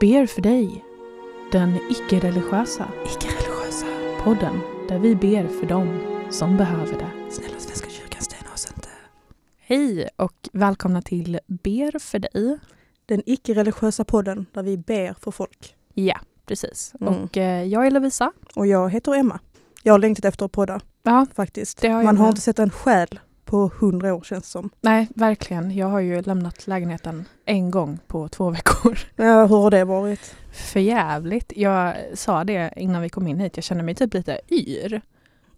ber 0.00 0.26
för 0.26 0.42
dig, 0.42 0.84
den 1.52 1.76
icke-religiösa 1.90 2.88
Icke-religiösa. 3.06 3.86
podden 4.24 4.60
där 4.88 4.98
vi 4.98 5.14
ber 5.16 5.48
för 5.48 5.66
dem 5.66 6.00
som 6.30 6.56
behöver 6.56 6.92
det. 6.92 7.10
Snälla 7.32 7.58
Svenska 7.58 7.90
kyrkan, 7.90 8.22
stäna 8.22 8.52
oss 8.54 8.66
inte. 8.76 8.88
Hej 9.58 10.08
och 10.16 10.48
välkomna 10.52 11.02
till 11.02 11.40
Ber 11.46 11.98
för 11.98 12.18
dig. 12.18 12.58
Den 13.06 13.22
icke-religiösa 13.26 14.04
podden 14.04 14.46
där 14.52 14.62
vi 14.62 14.76
ber 14.78 15.14
för 15.20 15.30
folk. 15.30 15.74
Ja, 15.94 16.18
precis. 16.46 16.92
Mm. 17.00 17.14
Och 17.14 17.36
eh, 17.36 17.64
jag 17.64 17.86
är 17.86 17.90
Lovisa. 17.90 18.32
Och 18.56 18.66
jag 18.66 18.90
heter 18.90 19.14
Emma. 19.14 19.40
Jag 19.82 19.92
har 19.94 19.98
längtat 19.98 20.24
efter 20.24 20.46
att 20.46 20.52
podda 20.52 20.80
Ja, 21.02 21.26
faktiskt. 21.34 21.82
Har 21.82 21.90
Man 21.90 22.06
har 22.16 22.24
med. 22.24 22.28
inte 22.30 22.40
sett 22.40 22.58
en 22.58 22.70
själ 22.70 23.20
på 23.46 23.70
hundra 23.78 24.14
år 24.14 24.20
känns 24.20 24.50
som. 24.50 24.70
nej, 24.80 25.08
verkligen. 25.14 25.70
Jag 25.76 25.86
har 25.86 26.00
ju 26.00 26.22
lämnat 26.22 26.66
lägenheten 26.66 27.24
en 27.44 27.70
gång 27.70 27.98
på 28.06 28.28
två 28.28 28.50
veckor. 28.56 28.98
Ja, 29.16 29.46
hur 29.46 29.56
har 29.56 29.70
det 29.70 29.84
varit? 29.84 30.34
För 30.52 30.80
jävligt. 30.80 31.52
Jag 31.56 31.94
sa 32.14 32.44
det 32.44 32.72
innan 32.76 33.02
vi 33.02 33.08
kom 33.08 33.26
in 33.28 33.40
hit. 33.40 33.56
Jag 33.56 33.64
känner 33.64 33.82
mig 33.82 33.94
typ 33.94 34.14
lite 34.14 34.40
yr 34.50 35.02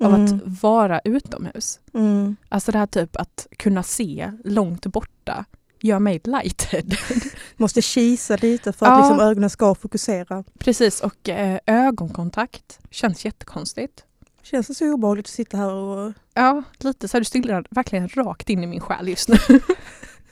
av 0.01 0.15
Mm. 0.15 0.25
att 0.25 0.63
vara 0.63 1.01
utomhus. 1.05 1.81
Mm. 1.95 2.37
Alltså 2.49 2.73
det 2.73 2.79
här 2.79 2.87
typ 2.87 3.17
att 3.17 3.47
kunna 3.59 3.83
se 3.83 4.33
långt 4.45 4.87
borta 4.87 5.45
gör 5.81 5.99
mig 5.99 6.21
lighthead. 6.25 6.95
Måste 7.57 7.83
kisa 7.83 8.37
lite 8.37 8.73
för 8.73 8.87
att 8.87 8.93
Ja. 8.93 8.99
liksom 8.99 9.21
ögonen 9.27 9.51
ska 9.51 9.75
fokusera. 9.75 10.45
Precis, 10.59 11.01
och 11.01 11.29
eh, 11.29 11.59
ögonkontakt 11.67 12.79
känns 12.91 13.25
jättekonstigt. 13.25 14.05
Känns 14.51 14.67
det 14.67 14.75
så 14.75 14.93
obehagligt 14.93 15.27
att 15.27 15.31
sitta 15.31 15.57
här 15.57 15.73
och 15.73 16.13
Ja, 16.35 16.63
lite 16.79 17.09
så 17.09 17.17
här, 17.17 17.21
du 17.21 17.25
stirrar 17.25 17.67
verkligen 17.71 18.09
rakt 18.09 18.51
in 18.51 18.65
i 18.65 18.67
min 18.67 18.81
själ 18.81 19.09
just 19.09 19.29
nu. 19.29 19.37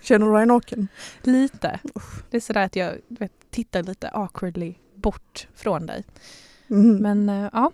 känner 0.03 0.27
du 0.27 0.33
dig 0.33 0.47
naken? 0.47 0.89
lite. 1.23 1.81
Det 2.31 2.37
är 2.37 2.41
sådär 2.41 2.65
att 2.65 2.77
jag 2.77 2.95
vet, 3.09 3.33
tittar 3.51 3.83
lite 3.83 4.09
awkwardly 4.09 4.75
bort 4.95 5.49
från 5.55 5.87
dig. 5.87 6.05
Mm. 6.71 6.97
Men 6.97 7.29
eh, 7.29 7.51
ja, 7.53 7.73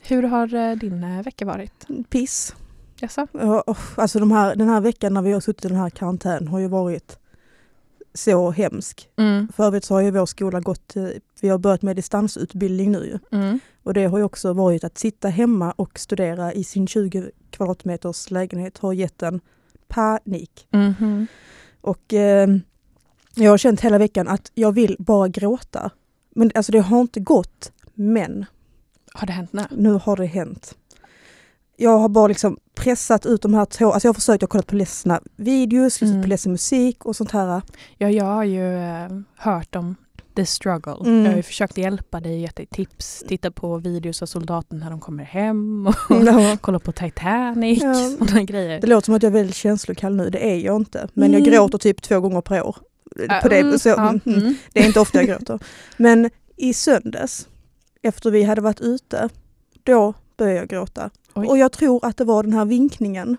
hur 0.00 0.22
har 0.22 0.54
eh, 0.54 0.76
din 0.76 1.04
eh, 1.04 1.22
vecka 1.22 1.44
varit? 1.44 1.86
Piss. 2.10 2.54
Jaså? 3.00 3.26
Ja, 3.32 3.64
Alltså 3.94 4.18
de 4.18 4.30
här, 4.30 4.56
den 4.56 4.68
här 4.68 4.80
veckan 4.80 5.14
när 5.14 5.22
vi 5.22 5.32
har 5.32 5.40
suttit 5.40 5.64
i 5.64 5.68
den 5.68 5.76
här 5.76 5.90
karantän 5.90 6.48
har 6.48 6.58
ju 6.58 6.68
varit 6.68 7.18
så 8.14 8.50
hemsk. 8.50 9.08
Mm. 9.16 9.48
För 9.56 9.64
övrigt 9.64 9.84
så 9.84 9.94
har 9.94 10.00
ju 10.00 10.10
vår 10.10 10.26
skola 10.26 10.60
gått, 10.60 10.94
vi 11.40 11.48
har 11.48 11.58
börjat 11.58 11.82
med 11.82 11.96
distansutbildning 11.96 12.92
nu 12.92 12.98
ju. 12.98 13.38
Mm. 13.38 13.60
Och 13.82 13.94
det 13.94 14.04
har 14.04 14.18
ju 14.18 14.24
också 14.24 14.52
varit 14.52 14.84
att 14.84 14.98
sitta 14.98 15.28
hemma 15.28 15.72
och 15.72 15.98
studera 15.98 16.52
i 16.52 16.64
sin 16.64 16.86
20 16.86 17.30
kvadratmeters 17.50 18.30
lägenhet 18.30 18.78
har 18.78 18.92
gett 18.92 19.22
en 19.22 19.40
panik. 19.88 20.66
Mhm. 20.70 21.26
Och 21.80 22.12
eh, 22.14 22.48
jag 23.34 23.50
har 23.50 23.58
känt 23.58 23.80
hela 23.80 23.98
veckan 23.98 24.28
att 24.28 24.50
jag 24.54 24.72
vill 24.72 24.96
bara 24.98 25.28
gråta. 25.28 25.90
Men 26.34 26.50
alltså 26.54 26.72
det 26.72 26.80
har 26.80 27.00
inte 27.00 27.20
gått, 27.20 27.72
men 27.94 28.44
Har 29.14 29.26
det 29.26 29.32
hänt 29.32 29.52
nu? 29.52 29.62
nu 29.70 29.92
har 29.92 30.16
det 30.16 30.26
hänt. 30.26 30.74
Jag 31.76 31.98
har 31.98 32.08
bara 32.08 32.26
liksom 32.26 32.58
pressat 32.74 33.26
ut 33.26 33.42
de 33.42 33.54
här 33.54 33.64
två, 33.64 33.92
alltså 33.92 34.06
jag 34.08 34.10
har 34.12 34.14
försökt, 34.14 34.42
jag 34.42 34.46
har 34.48 34.50
kollat 34.50 34.66
på 34.66 34.74
ledsna 34.76 35.20
videos, 35.36 36.02
Mm. 36.02 36.22
på 36.22 36.28
ledsen 36.28 36.52
musik 36.52 37.04
och 37.06 37.16
sånt 37.16 37.30
här. 37.30 37.62
Ja, 37.98 38.10
jag 38.10 38.24
har 38.24 38.44
ju 38.44 38.76
eh, 38.78 39.08
hört 39.36 39.76
om 39.76 39.96
the 40.34 40.46
struggle. 40.46 40.96
Mm. 41.00 41.22
Jag 41.24 41.30
har 41.30 41.36
ju 41.36 41.42
försökt 41.42 41.78
hjälpa 41.78 42.20
dig, 42.20 42.40
gett 42.40 42.56
dig 42.56 42.66
tips, 42.66 43.24
titta 43.28 43.50
på 43.50 43.76
videos 43.78 44.22
av 44.22 44.26
soldaten 44.26 44.78
när 44.78 44.90
de 44.90 45.00
kommer 45.00 45.24
hem 45.24 45.86
och 45.86 45.94
Ja. 46.26 46.56
kolla 46.60 46.78
på 46.78 46.92
Titanic, 46.92 47.82
Ja. 47.82 47.94
sådana 47.94 48.42
grejer. 48.42 48.80
Det 48.80 48.86
låter 48.86 49.04
som 49.04 49.14
att 49.14 49.22
jag 49.22 49.30
är 49.30 49.34
väldigt 49.34 49.56
känslokall 49.56 50.16
nu, 50.16 50.30
det 50.30 50.50
är 50.52 50.56
jag 50.56 50.76
inte. 50.76 51.08
Men 51.14 51.32
jag 51.32 51.40
Mm. 51.40 51.52
gråter 51.52 51.78
typ 51.78 52.02
två 52.02 52.20
gånger 52.20 52.40
per 52.40 52.62
år. 52.62 52.76
På 53.42 53.48
det, 53.48 53.58
Mm, 53.58 53.78
så, 53.78 53.88
ja, 53.88 54.08
mm, 54.08 54.20
mm. 54.26 54.38
mm. 54.40 54.54
det 54.72 54.80
är 54.80 54.86
inte 54.86 55.00
ofta 55.00 55.18
jag 55.18 55.26
gråter. 55.26 55.58
Men 55.96 56.30
i 56.56 56.74
söndags, 56.74 57.48
efter 58.02 58.30
vi 58.30 58.42
hade 58.42 58.60
varit 58.60 58.80
ute, 58.80 59.28
då 59.82 60.14
började 60.36 60.58
jag 60.58 60.68
gråta. 60.68 61.10
Oj. 61.34 61.46
Och 61.48 61.58
jag 61.58 61.72
tror 61.72 62.04
att 62.04 62.16
det 62.16 62.24
var 62.24 62.42
den 62.42 62.52
här 62.52 62.64
vinkningen 62.64 63.36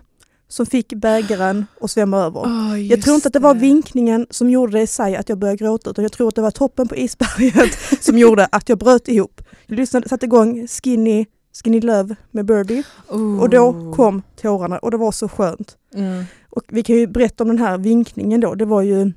som 0.48 0.66
fick 0.66 0.92
bägaren 0.94 1.66
att 1.80 1.90
svämma 1.90 2.18
över. 2.18 2.40
Åh, 2.40 2.80
Jag 2.82 3.02
tror 3.02 3.14
inte 3.14 3.26
att 3.28 3.32
det 3.32 3.38
var 3.38 3.54
vinkningen 3.54 4.26
som 4.30 4.50
gjorde 4.50 4.72
det 4.72 4.82
i 4.82 4.86
sig 4.86 5.16
att 5.16 5.28
jag 5.28 5.38
började 5.38 5.56
gråta 5.56 5.90
utan 5.90 6.02
jag 6.04 6.12
tror 6.12 6.28
att 6.28 6.34
det 6.34 6.42
var 6.42 6.50
toppen 6.50 6.88
på 6.88 6.96
isberget 6.96 7.78
som 8.04 8.18
gjorde 8.18 8.46
att 8.52 8.68
jag 8.68 8.78
bröt 8.78 9.08
ihop. 9.08 9.40
Jag 9.66 9.76
lyssnade, 9.76 10.08
satte 10.08 10.26
igång 10.26 10.66
Skinny, 10.68 11.26
Skinny 11.64 11.80
Love 11.80 12.16
med 12.30 12.44
Birdie 12.44 12.82
Oh. 13.08 13.40
och 13.40 13.50
då 13.50 13.92
kom 13.96 14.22
tårarna 14.36 14.78
och 14.78 14.90
det 14.90 14.96
var 14.96 15.12
så 15.12 15.28
skönt. 15.28 15.76
Mm. 15.94 16.24
Och 16.50 16.62
vi 16.68 16.82
kan 16.82 16.96
ju 16.96 17.06
berätta 17.06 17.44
om 17.44 17.48
den 17.48 17.58
här 17.58 17.78
vinkningen 17.78 18.40
då. 18.40 18.54
Det 18.54 18.64
var 18.64 18.82
ju, 18.82 19.12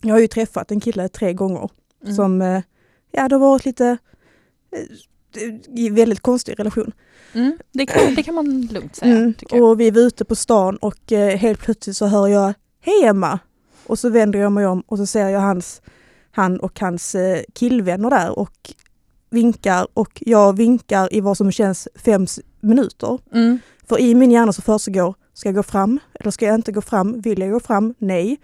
jag 0.00 0.14
har 0.14 0.20
ju 0.20 0.26
träffat 0.28 0.70
en 0.70 0.80
kille 0.80 1.08
tre 1.08 1.32
gånger 1.32 1.68
Mm. 2.04 2.14
som, 2.16 2.42
eh, 2.42 2.62
ja 3.12 3.28
det 3.28 3.34
har 3.34 3.40
varit 3.40 3.64
lite, 3.64 3.98
eh, 5.76 5.92
väldigt 5.92 6.20
konstig 6.20 6.58
relation. 6.58 6.92
Mm. 7.32 7.58
Det, 7.72 7.86
kan, 7.86 8.14
det 8.14 8.22
kan 8.22 8.34
man 8.34 8.68
lugnt 8.72 8.96
säga, 8.96 9.16
Mm, 9.16 9.34
och 9.50 9.80
vi 9.80 9.90
var 9.90 10.00
ute 10.00 10.24
på 10.24 10.36
stan 10.36 10.76
och 10.76 11.12
eh, 11.12 11.36
helt 11.36 11.60
plötsligt 11.60 11.96
så 11.96 12.06
hör 12.06 12.28
jag 12.28 12.54
Hej 12.80 13.04
Emma! 13.04 13.38
Och 13.86 13.98
så 13.98 14.08
vänder 14.08 14.38
jag 14.38 14.52
mig 14.52 14.66
om 14.66 14.80
och 14.86 14.98
så 14.98 15.06
ser 15.06 15.28
jag 15.28 15.40
hans, 15.40 15.82
han 16.30 16.60
och 16.60 16.80
hans 16.80 17.14
eh, 17.14 17.42
killvänner 17.54 18.10
där 18.10 18.38
och 18.38 18.74
vinkar 19.30 19.86
och 19.94 20.22
jag 20.26 20.56
vinkar 20.56 21.14
i 21.14 21.20
vad 21.20 21.36
som 21.36 21.52
känns 21.52 21.88
fem 21.94 22.26
minuter. 22.60 23.18
Mm. 23.32 23.58
För 23.88 24.00
i 24.00 24.14
min 24.14 24.30
hjärna 24.30 24.52
så 24.52 24.62
försiggår, 24.62 25.14
ska 25.34 25.48
jag 25.48 25.56
gå 25.56 25.62
fram 25.62 25.98
eller 26.14 26.30
ska 26.30 26.46
jag 26.46 26.54
inte 26.54 26.72
gå 26.72 26.80
fram? 26.80 27.20
Vill 27.20 27.40
jag 27.40 27.50
gå 27.50 27.60
fram? 27.60 27.94
Nej. 27.98 28.38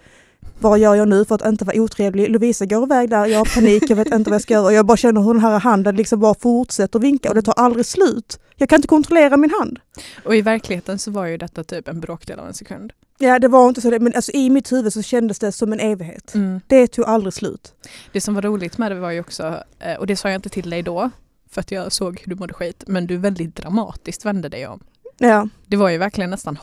Vad 0.58 0.78
gör 0.78 0.94
jag 0.94 1.08
nu 1.08 1.24
för 1.24 1.34
att 1.34 1.46
inte 1.46 1.64
vara 1.64 1.80
otrevlig? 1.80 2.30
Lovisa 2.30 2.66
går 2.66 2.82
iväg 2.82 3.10
där, 3.10 3.26
jag 3.26 3.38
har 3.38 3.54
panik, 3.54 3.90
jag 3.90 3.96
vet 3.96 4.06
inte 4.06 4.30
vad 4.30 4.34
jag 4.34 4.42
ska 4.42 4.54
göra 4.54 4.64
och 4.64 4.72
jag 4.72 4.86
bara 4.86 4.96
känner 4.96 5.20
hur 5.20 5.34
den 5.34 5.42
här 5.42 5.58
handen 5.58 5.96
liksom 5.96 6.20
bara 6.20 6.34
fortsätter 6.34 6.98
vinka 6.98 7.28
och 7.28 7.34
det 7.34 7.42
tar 7.42 7.54
aldrig 7.56 7.86
slut. 7.86 8.40
Jag 8.56 8.68
kan 8.68 8.76
inte 8.76 8.88
kontrollera 8.88 9.36
min 9.36 9.50
hand. 9.50 9.78
Och 10.24 10.36
i 10.36 10.42
verkligheten 10.42 10.98
så 10.98 11.10
var 11.10 11.26
ju 11.26 11.36
detta 11.36 11.64
typ 11.64 11.88
en 11.88 12.00
bråkdel 12.00 12.38
av 12.38 12.46
en 12.46 12.54
sekund. 12.54 12.92
Ja, 13.18 13.38
det 13.38 13.48
var 13.48 13.68
inte 13.68 13.80
så, 13.80 13.90
men 13.90 14.14
alltså, 14.14 14.32
i 14.32 14.50
mitt 14.50 14.72
huvud 14.72 14.92
så 14.92 15.02
kändes 15.02 15.38
det 15.38 15.52
som 15.52 15.72
en 15.72 15.80
evighet. 15.80 16.34
Mm. 16.34 16.60
Det 16.66 16.86
tog 16.86 17.04
aldrig 17.04 17.34
slut. 17.34 17.74
Det 18.12 18.20
som 18.20 18.34
var 18.34 18.42
roligt 18.42 18.78
med 18.78 18.90
det 18.90 19.00
var 19.00 19.10
ju 19.10 19.20
också, 19.20 19.62
eh, 19.78 19.94
och 19.94 20.06
det 20.06 20.16
sa 20.16 20.28
jag 20.28 20.38
inte 20.38 20.48
till 20.48 20.70
dig 20.70 20.82
då, 20.82 21.10
för 21.50 21.60
att 21.60 21.70
jag 21.70 21.92
såg 21.92 22.20
hur 22.24 22.34
du 22.34 22.40
mådde 22.40 22.54
skit, 22.54 22.84
men 22.86 23.06
du 23.06 23.16
väldigt 23.16 23.56
dramatiskt 23.56 24.24
vände 24.24 24.48
dig 24.48 24.66
om. 24.66 24.80
Ja. 25.18 25.48
Det 25.66 25.76
var 25.76 25.88
ju 25.88 25.98
verkligen 25.98 26.30
nästan 26.30 26.56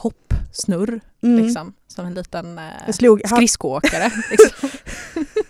hoppsnurr, 0.58 1.00
Mm. 1.24 1.44
liksom. 1.46 1.74
Som 1.88 2.06
en 2.06 2.14
liten 2.14 2.58
eh, 2.58 2.64
Jag, 2.86 2.96
slog, 2.96 3.22
skridskoåkare. 3.26 4.12
Liksom. 4.32 4.70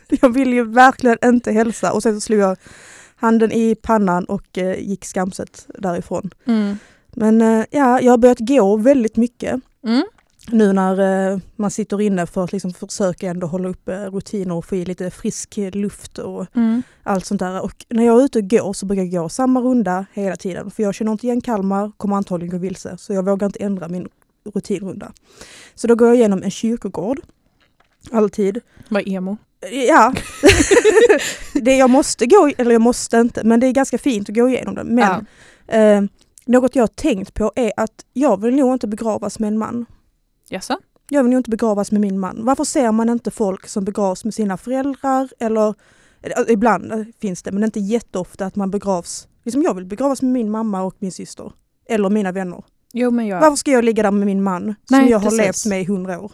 jag 0.22 0.34
ville 0.34 0.56
ju 0.56 0.64
verkligen 0.64 1.18
inte 1.26 1.52
hälsa 1.52 1.94
och 1.94 2.04
sen 2.04 2.14
så 2.16 2.22
slog 2.22 2.40
jag 2.40 2.58
handen 3.16 3.52
i 3.52 3.76
pannan 3.76 4.26
och 4.26 4.58
eh, 4.58 4.80
gick 4.80 5.06
skamset 5.06 5.68
därifrån. 5.80 6.30
Mm. 6.46 6.78
Men 7.16 7.42
eh, 7.42 7.66
ja, 7.72 8.02
jag 8.02 8.12
har 8.12 8.18
börjat 8.18 8.40
gå 8.40 8.78
väldigt 8.78 9.18
mycket 9.18 9.62
Mm. 9.88 10.04
nu 10.48 10.74
när 10.74 11.32
eh, 11.32 11.40
man 11.56 11.72
sitter 11.72 12.02
inne 12.02 12.26
för 12.26 12.44
att 12.44 12.52
liksom 12.52 12.74
försöka 12.74 13.28
ändå 13.30 13.48
hålla 13.48 13.70
upp 13.70 13.90
eh, 13.90 13.94
rutiner 14.12 14.56
och 14.56 14.66
få 14.66 14.76
i 14.76 14.86
lite 14.86 15.12
frisk 15.12 15.58
luft 15.74 16.18
och 16.18 16.46
Mm. 16.56 16.84
allt 17.04 17.26
sånt 17.26 17.40
där. 17.40 17.62
Och 17.64 17.86
när 17.90 18.04
jag 18.06 18.20
är 18.22 18.26
ute 18.26 18.40
och 18.40 18.50
går 18.50 18.74
så 18.74 18.86
brukar 18.86 19.04
jag 19.04 19.24
gå 19.24 19.30
samma 19.30 19.60
runda 19.62 20.06
hela 20.14 20.36
tiden. 20.36 20.72
För 20.72 20.84
jag 20.84 20.96
känner 20.96 21.12
inte 21.12 21.28
igen 21.28 21.42
Kalmar, 21.42 21.92
kommer 21.98 22.16
antagligen 22.16 22.52
gå 22.52 22.58
vilse. 22.58 22.98
Så 22.98 23.14
jag 23.14 23.26
vågar 23.26 23.46
inte 23.48 23.64
ändra 23.64 23.88
min 23.88 24.08
rutinrunda. 24.54 25.14
Så 25.76 25.88
då 25.88 25.96
går 25.96 26.08
jag 26.08 26.18
igenom 26.18 26.44
en 26.44 26.52
kyrkogård. 26.52 27.20
Alltid. 28.12 28.60
Var 28.90 29.10
emo. 29.10 29.38
Ja, 29.88 30.14
det 31.54 31.76
jag 31.76 31.90
måste 31.90 32.26
gå, 32.26 32.52
eller 32.58 32.72
jag 32.72 32.82
måste 32.82 33.18
inte, 33.18 33.44
men 33.44 33.60
det 33.60 33.68
är 33.68 33.72
ganska 33.72 33.98
fint 33.98 34.30
att 34.30 34.36
gå 34.36 34.50
igenom 34.50 34.76
den. 34.76 34.88
Men 34.88 35.26
Ja. 35.68 35.74
eh, 35.74 36.04
något 36.46 36.76
jag 36.76 36.84
har 36.84 36.88
tänkt 36.88 37.34
på 37.34 37.52
är 37.56 37.72
att 37.78 38.06
jag 38.14 38.42
vill 38.42 38.56
nog 38.56 38.74
inte 38.74 38.88
begravas 38.88 39.40
med 39.40 39.48
en 39.48 39.58
man. 39.58 39.86
Jaså? 40.50 40.78
Jag 41.10 41.24
vill 41.24 41.30
nog 41.32 41.40
inte 41.40 41.50
begravas 41.50 41.92
med 41.92 42.02
min 42.02 42.20
man. 42.20 42.40
Varför 42.46 42.64
ser 42.64 42.92
man 42.92 43.10
inte 43.10 43.32
folk 43.32 43.68
som 43.68 43.86
begravs 43.86 44.26
med 44.26 44.34
sina 44.34 44.58
föräldrar 44.58 45.30
eller 45.40 45.74
eller, 46.22 46.52
ibland 46.52 46.92
eh, 46.92 47.04
finns 47.22 47.44
det, 47.44 47.52
men 47.52 47.64
inte 47.64 47.80
jätteofta 47.80 48.46
att 48.46 48.56
man 48.56 48.72
begravs. 48.72 49.28
Liksom 49.44 49.62
jag 49.62 49.74
vill 49.74 49.86
begravas 49.86 50.22
med 50.22 50.32
min 50.32 50.52
mamma 50.52 50.82
och 50.84 50.96
min 51.00 51.12
syster. 51.12 51.52
Eller 51.90 52.10
mina 52.10 52.32
vänner. 52.32 52.64
Jo 52.94 53.12
men 53.12 53.28
jag, 53.28 53.42
Varför 53.42 53.56
ska 53.56 53.72
jag 53.72 53.84
ligga 53.84 54.04
där 54.04 54.12
med 54.12 54.26
min 54.26 54.44
man 54.44 54.64
som 54.64 54.98
Nej, 54.98 55.10
jag 55.10 55.20
har 55.20 55.30
precis. 55.30 55.40
levt 55.40 55.66
med 55.66 55.82
i 55.82 55.86
hundra 55.86 56.20
år? 56.20 56.32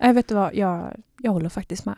Nej, 0.00 0.12
vet 0.12 0.28
du 0.28 0.34
vad, 0.34 0.54
jag, 0.54 0.92
jag 1.18 1.32
håller 1.32 1.48
faktiskt 1.48 1.84
med. 1.84 1.96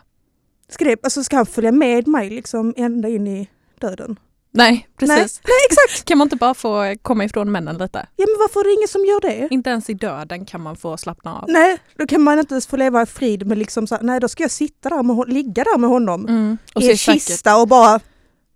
Ska, 0.68 0.84
det, 0.84 1.04
alltså 1.04 1.24
ska 1.24 1.36
han 1.36 1.46
följa 1.46 1.72
med 1.72 2.08
mig 2.08 2.30
liksom 2.30 2.74
ända 2.76 3.08
in 3.08 3.26
i 3.26 3.48
döden? 3.80 4.18
Nej, 4.50 4.88
precis. 4.96 5.10
Nej, 5.18 5.28
nej 5.44 5.66
exakt! 5.70 6.04
Kan 6.04 6.18
man 6.18 6.26
inte 6.26 6.36
bara 6.36 6.54
få 6.54 6.94
komma 7.02 7.24
ifrån 7.24 7.52
männen 7.52 7.78
lite? 7.78 8.06
Ja 8.16 8.26
men 8.28 8.36
varför 8.38 8.60
är 8.60 8.64
det 8.64 8.72
ingen 8.72 8.88
som 8.88 9.04
gör 9.04 9.20
det? 9.20 9.54
Inte 9.54 9.70
ens 9.70 9.90
i 9.90 9.94
döden 9.94 10.44
kan 10.44 10.60
man 10.60 10.76
få 10.76 10.96
slappna 10.96 11.34
av. 11.38 11.44
Nej, 11.48 11.78
då 11.96 12.06
kan 12.06 12.22
man 12.22 12.38
inte 12.38 12.54
ens 12.54 12.66
få 12.66 12.76
leva 12.76 13.02
i 13.02 13.06
frid 13.06 13.46
med 13.46 13.58
liksom 13.58 13.86
så 13.86 13.98
nej 14.00 14.20
då 14.20 14.28
ska 14.28 14.44
jag 14.44 14.50
sitta 14.50 14.88
där 14.88 15.02
med 15.02 15.28
ligga 15.28 15.64
där 15.64 15.78
med 15.78 15.90
honom 15.90 16.26
Mm. 16.28 16.58
Och, 16.74 16.82
i 16.82 16.84
en 16.84 16.90
det 16.90 16.96
säkert, 16.96 17.22
kista 17.22 17.56
och 17.56 17.68
bara 17.68 18.00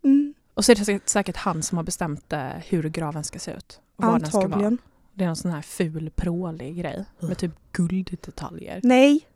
mm, 0.05 0.35
och 0.55 0.65
så 0.65 0.73
är 0.73 0.77
det 0.77 0.85
säkert, 0.85 1.09
säkert 1.09 1.37
han 1.37 1.63
som 1.63 1.79
har 1.79 1.85
bestämt 1.85 2.33
eh, 2.33 2.49
hur 2.69 2.89
graven 2.89 3.25
ska 3.25 3.39
se 3.39 3.51
ut. 3.51 3.81
Och 3.97 4.05
var 4.05 4.19
den 4.19 4.29
ska 4.29 4.49
vara. 4.49 4.77
Det 5.15 5.25
är 5.25 5.29
en 5.29 5.37
sån 5.37 5.51
här 5.51 5.63
ful 5.63 6.11
prålig 6.17 6.77
grej 6.77 7.05
med 7.21 7.39
typ 7.39 7.53
gulddetaljer. 7.73 8.81
Nej, 8.83 9.27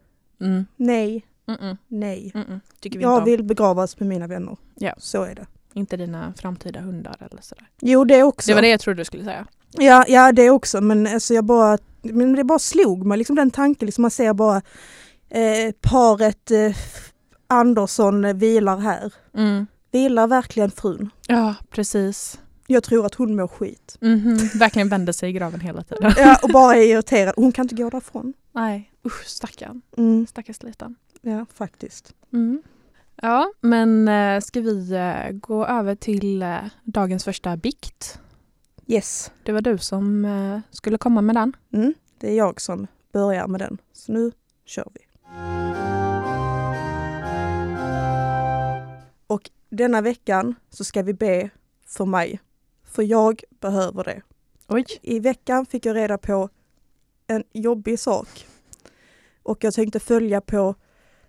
Mm. 0.41 0.67
nej. 0.76 1.26
Mm-mm. 1.47 1.76
Nej. 1.88 2.32
Mm-mm. 2.35 2.61
Tycker 2.81 2.99
vi 2.99 3.03
Jag 3.05 3.19
om. 3.19 3.25
vill 3.25 3.43
begravas 3.44 4.00
med 4.00 4.09
mina 4.09 4.26
vänner. 4.26 4.56
Ja. 4.75 4.94
Så 4.99 5.23
är 5.23 5.35
det. 5.35 5.47
Inte 5.75 5.97
dina 5.97 6.35
framtida 6.37 6.81
hundar 6.81 7.17
eller 7.31 7.43
sådär. 7.43 7.67
Jo 7.81 8.05
det 8.05 8.23
också. 8.23 8.50
Det 8.50 8.55
var 8.55 8.62
det 8.62 8.69
jag 8.69 8.81
trodde 8.81 9.00
du 9.00 9.05
skulle 9.05 9.25
säga. 9.25 9.47
Ja, 9.79 10.05
ja 10.09 10.32
det 10.32 10.50
också 10.50 10.81
men 10.81 11.06
alltså 11.06 11.35
jag 11.35 11.44
bara, 11.44 11.79
men 12.03 12.32
det 12.32 12.44
bara 12.44 12.59
slog 12.59 13.06
mig 13.06 13.19
liksom 13.19 13.37
den 13.37 13.50
tanken, 13.50 13.87
liksom 13.87 14.03
man 14.03 14.11
ser 14.11 14.32
bara 14.35 14.62
eh, 15.29 15.73
paret 15.81 16.50
eh, 16.50 16.76
Andersson 17.47 18.25
eh, 18.25 18.35
vilar 18.35 18.79
här. 18.79 19.12
Mm. 19.35 19.67
Vilar 19.93 20.26
verkligen 20.26 20.71
frun? 20.71 21.11
Ja, 21.29 21.55
precis. 21.71 22.41
Jag 22.66 22.82
tror 22.82 23.06
att 23.06 23.14
hon 23.14 23.37
mår 23.37 23.49
skit. 23.49 23.96
Mhm. 24.00 24.37
Verkligen 24.55 24.88
vänder 24.88 25.12
sig 25.12 25.31
i 25.31 25.32
graven 25.32 25.61
hela 25.61 25.82
tiden. 25.82 26.12
Ja, 26.16 26.38
och 26.43 26.49
bara 26.49 26.76
är 26.76 26.82
irriterad. 26.87 27.34
Hon 27.37 27.52
kan 27.52 27.64
inte 27.64 27.75
gå 27.75 27.90
därifrån. 27.90 28.34
Nej, 28.52 28.90
usch 29.06 29.25
stackarn. 29.26 29.82
Mm, 29.96 30.26
Stackars 30.26 30.62
liten. 30.62 30.94
ja, 31.22 31.46
faktiskt. 31.55 32.14
Mm. 32.32 32.62
Ja, 33.22 33.52
men 33.61 34.08
eh, 34.08 34.40
ska 34.40 34.61
vi 34.61 34.93
eh, 34.93 35.31
gå 35.32 35.66
över 35.66 35.94
till 35.94 36.43
eh, 36.43 36.56
dagens 36.84 37.25
första 37.25 37.56
bikt? 37.56 38.19
Yes, 38.87 39.31
Det 39.43 39.52
var 39.52 39.61
du 39.61 39.78
som 39.78 40.26
skulle 40.70 40.99
komma 40.99 41.20
med 41.20 41.34
den. 41.37 41.52
mm, 41.72 41.94
det 42.20 42.31
är 42.31 42.37
jag 42.37 42.61
som 42.61 42.87
börjar 43.12 43.46
med 43.46 43.61
den. 43.61 43.78
Så 43.93 44.12
nu 44.12 44.32
kör 44.66 44.88
vi. 44.94 45.00
Och 49.26 49.50
denna 49.70 50.00
veckan 50.00 50.55
så 50.70 50.84
ska 50.84 51.02
vi 51.02 51.14
be 51.14 51.50
för 51.87 52.05
mig. 52.05 52.40
För 52.94 53.02
jag 53.02 53.43
behöver 53.61 54.05
det. 54.05 54.23
Oj. 54.69 54.85
I 55.02 55.20
veckan 55.20 55.67
fick 55.67 55.87
jag 55.87 55.96
reda 55.96 56.19
på 56.19 56.49
en 57.26 57.44
jobbig 57.52 57.99
sak. 57.99 58.46
Och 59.43 59.64
jag 59.64 59.75
tänkte 59.75 60.00
följa 60.00 60.41
på 60.41 60.75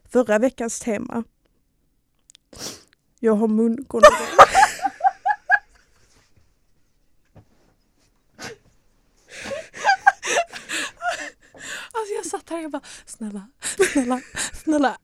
förra 0.10 0.40
veckans 0.40 0.80
tema. 0.80 1.24
Jag 3.20 3.36
har 3.36 3.48
mungonorré. 3.48 4.06
Alltså 11.98 12.14
jag 12.14 12.26
satt 12.26 12.50
här 12.50 12.66
och 12.66 12.72
bara 12.72 12.82
snälla, 13.06 13.48
snälla, 13.78 14.22
snälla. 14.64 14.98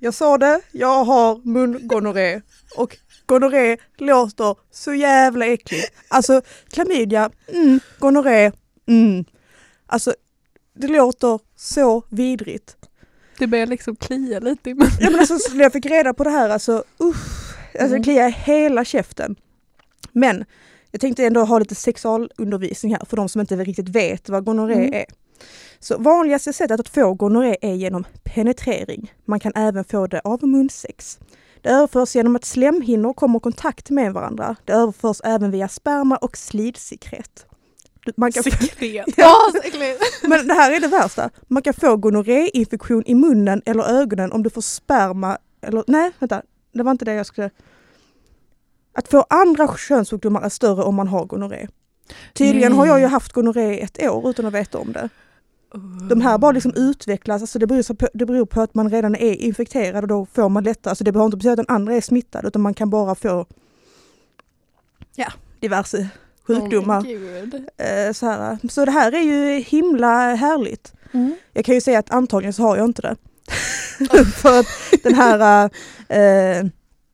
Jag 0.00 0.14
sa 0.14 0.38
det, 0.38 0.60
jag 0.72 1.04
har 1.04 1.40
mungonorré. 1.44 2.40
Och 2.76 2.96
gonorré 3.26 3.76
låter 3.96 4.56
så 4.70 4.94
jävla 4.94 5.46
äckligt. 5.46 5.92
Alltså 6.08 6.42
klamydia, 6.70 7.30
mm, 7.48 7.80
gonorré, 7.98 8.52
mm. 8.86 9.24
Alltså 9.86 10.14
det 10.74 10.88
låter 10.88 11.40
så 11.56 12.02
vidrigt. 12.10 12.76
Det 13.38 13.46
börjar 13.46 13.66
liksom 13.66 13.96
klia 13.96 14.40
lite 14.40 14.70
i 14.70 14.74
munnen. 14.74 14.92
Ja, 15.00 15.10
men 15.10 15.20
alltså, 15.20 15.38
så 15.38 15.54
när 15.54 15.62
jag 15.62 15.72
fick 15.72 15.86
reda 15.86 16.14
på 16.14 16.24
det 16.24 16.30
här, 16.30 16.48
alltså 16.48 16.84
usch, 17.02 17.54
alltså 17.64 17.86
Mm. 17.86 17.92
det 17.98 18.02
kliar 18.04 18.28
i 18.28 18.32
hela 18.32 18.84
käften. 18.84 19.36
Men 20.12 20.44
jag 20.90 21.00
tänkte 21.00 21.24
ändå 21.26 21.44
ha 21.44 21.58
lite 21.58 21.74
sexualundervisning 21.74 22.94
här 22.94 23.04
för 23.08 23.16
de 23.16 23.28
som 23.28 23.40
inte 23.40 23.56
riktigt 23.56 23.88
vet 23.88 24.28
vad 24.28 24.44
gonorré 24.44 24.74
Mm. 24.74 24.92
är. 24.94 25.04
Så 25.78 25.98
vanligaste 25.98 26.52
sättet 26.52 26.80
att 26.80 26.88
få 26.88 27.14
gonorré 27.14 27.56
är 27.60 27.74
genom 27.74 28.04
penetrering. 28.24 29.12
Man 29.24 29.40
kan 29.40 29.52
även 29.54 29.84
få 29.84 30.06
det 30.06 30.20
av 30.24 30.46
munsex. 30.46 31.18
Det 31.62 31.68
överförs 31.68 32.16
genom 32.16 32.36
att 32.36 32.44
slemhinnor 32.44 33.12
kommer 33.12 33.38
i 33.38 33.40
kontakt 33.40 33.90
med 33.90 34.12
varandra. 34.12 34.56
Det 34.64 34.72
överförs 34.72 35.20
även 35.24 35.50
via 35.50 35.68
sperma 35.68 36.16
och 36.16 36.36
slidsekret. 36.36 37.46
Man 38.16 38.32
kan 38.32 38.42
Sekret. 38.42 39.04
Ja. 39.16 39.36
Men 40.28 40.46
det 40.48 40.54
här 40.54 40.72
är 40.72 40.80
det 40.80 40.88
värsta. 40.88 41.30
Man 41.48 41.62
kan 41.62 41.74
få 41.74 41.96
gonorréinfektion 41.96 43.02
i 43.06 43.14
munnen 43.14 43.62
eller 43.66 43.84
ögonen 43.84 44.32
om 44.32 44.42
du 44.42 44.50
får 44.50 44.60
sperma 44.60 45.38
eller 45.60 45.84
nej, 45.86 46.10
vänta, 46.18 46.42
det 46.72 46.82
var 46.82 46.90
inte 46.90 47.04
det 47.04 47.14
jag 47.14 47.26
skulle... 47.26 47.50
Att 48.92 49.08
få 49.08 49.26
andra 49.30 49.76
könssjukdomar 49.76 50.42
är 50.42 50.48
större 50.48 50.82
om 50.82 50.94
man 50.94 51.08
har 51.08 51.24
gonorré. 51.24 51.68
Tydligen 52.34 52.72
har 52.72 52.86
jag 52.86 53.00
ju 53.00 53.06
haft 53.06 53.32
gonorré 53.32 53.80
ett 53.80 54.02
år 54.02 54.30
utan 54.30 54.46
att 54.46 54.52
veta 54.52 54.78
om 54.78 54.92
det. 54.92 55.08
De 56.08 56.20
här 56.20 56.38
bara 56.38 56.52
liksom 56.52 56.72
utvecklas, 56.76 57.42
alltså 57.42 57.58
det 57.58 57.66
beror, 57.66 57.94
på, 57.94 58.08
det 58.14 58.26
beror 58.26 58.46
på 58.46 58.60
att 58.60 58.74
man 58.74 58.90
redan 58.90 59.14
är 59.14 59.34
infekterad 59.34 60.04
och 60.04 60.08
då 60.08 60.26
får 60.26 60.48
man 60.48 60.64
lättare, 60.64 60.90
alltså 60.90 61.04
det 61.04 61.12
behöver 61.12 61.26
inte 61.26 61.36
betyda 61.36 61.52
att 61.52 61.56
den 61.56 61.74
andra 61.76 61.94
är 61.94 62.00
smittad 62.00 62.44
utan 62.46 62.62
man 62.62 62.74
kan 62.74 62.90
bara 62.90 63.14
få 63.14 63.46
ja, 65.14 65.32
diverse 65.60 66.08
sjukdomar. 66.46 67.06
Eh, 67.76 68.12
så, 68.12 68.26
här. 68.26 68.58
så 68.70 68.84
det 68.84 68.90
här 68.90 69.12
är 69.12 69.22
ju 69.22 69.60
himla 69.60 70.34
härligt. 70.34 70.92
Mm. 71.12 71.36
Jag 71.52 71.64
kan 71.64 71.74
ju 71.74 71.80
säga 71.80 71.98
att 71.98 72.10
antagligen 72.10 72.52
så 72.52 72.62
har 72.62 72.76
jag 72.76 72.84
inte 72.84 73.02
det. 73.02 73.16
För 74.36 74.60
att 74.60 74.66
den 75.02 75.14
här 75.14 75.70
eh, 76.08 76.66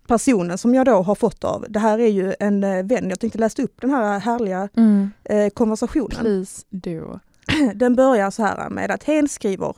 personen 0.07 0.59
som 0.59 0.75
jag 0.75 0.87
då 0.87 1.03
har 1.03 1.15
fått 1.15 1.45
av, 1.45 1.67
det 1.69 1.79
här 1.79 1.99
är 1.99 2.09
ju 2.09 2.35
en 2.41 2.65
eh, 2.65 2.85
vän. 2.85 3.09
Jag 3.11 3.21
tänkte 3.21 3.39
läsa 3.39 3.63
upp 3.63 3.81
den 3.81 3.91
här 3.91 4.19
härliga 4.19 4.69
Mm. 4.77 5.11
eh, 5.25 5.51
konversationen. 5.51 6.21
Please 6.21 6.63
do. 6.71 7.21
Den 7.75 7.97
börjar 7.97 8.31
så 8.31 8.43
här 8.43 8.71
med 8.71 8.91
att 8.91 9.05
Hen 9.05 9.29
skriver 9.29 9.77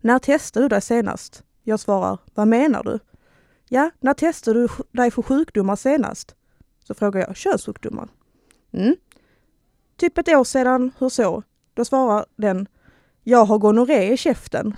När 0.00 0.18
testade 0.18 0.64
du 0.64 0.68
dig 0.68 0.80
senast? 0.80 1.42
Jag 1.62 1.80
svarar 1.80 2.18
Vad 2.34 2.48
menar 2.48 2.82
du? 2.82 2.98
Ja, 3.68 3.90
när 4.00 4.14
testade 4.14 4.60
du 4.60 4.68
dig 4.92 5.10
för 5.10 5.22
sjukdomar 5.22 5.76
senast? 5.76 6.34
Så 6.84 6.94
frågar 6.94 7.20
jag 7.20 7.36
Könssjukdomar? 7.36 8.08
Mm. 8.72 8.96
Typ 9.96 10.18
ett 10.18 10.28
år 10.28 10.44
sedan, 10.44 10.92
hur 10.98 11.08
så? 11.08 11.42
Då 11.74 11.84
svarar 11.84 12.26
den 12.36 12.68
Jag 13.22 13.44
har 13.44 13.58
gonorré 13.58 14.12
i 14.12 14.16
käften. 14.16 14.76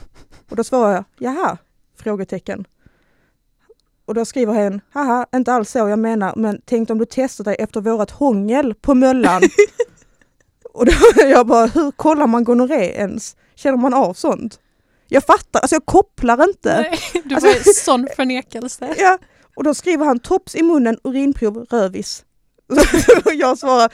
Och 0.50 0.56
då 0.56 0.64
svarar 0.64 0.92
jag 0.92 1.04
Jaha? 1.18 1.58
Frågetecken. 1.96 2.66
Och 4.04 4.14
då 4.14 4.24
skriver 4.24 4.52
hen 4.52 4.80
Haha, 4.92 5.26
inte 5.34 5.52
alls 5.52 5.70
så 5.70 5.78
jag 5.78 5.98
menar, 5.98 6.36
men 6.36 6.60
tänk 6.64 6.90
om 6.90 6.98
du 6.98 7.06
testar 7.10 7.44
dig 7.44 7.56
efter 7.58 7.80
vårat 7.80 8.10
hångel 8.10 8.74
på 8.74 8.94
Möllan. 8.94 9.42
Och 10.72 10.86
då 10.86 10.92
jag 11.16 11.46
bara, 11.46 11.66
hur 11.66 11.90
kollar 11.90 12.26
man 12.26 12.44
gonorré 12.44 12.84
ens? 12.92 13.36
Känner 13.54 13.78
man 13.78 13.94
av 13.94 14.14
sånt? 14.14 14.60
Jag 15.08 15.24
fattar, 15.24 15.60
alltså 15.60 15.74
jag 15.76 15.86
kopplar 15.86 16.48
inte. 16.48 16.80
Nej, 16.80 16.98
du 17.24 17.34
Alltså- 17.34 17.48
var 17.48 17.54
ju 17.54 17.62
sån 17.62 18.08
förnekelse. 18.16 18.94
Ja, 18.98 19.18
och 19.56 19.64
då 19.64 19.74
skriver 19.74 20.04
han 20.06 20.18
tops 20.18 20.54
i 20.54 20.62
munnen, 20.62 20.98
urinprov, 21.04 21.66
rövis. 21.70 22.24
Och 23.24 23.34
jag 23.34 23.58
svarar, 23.58 23.92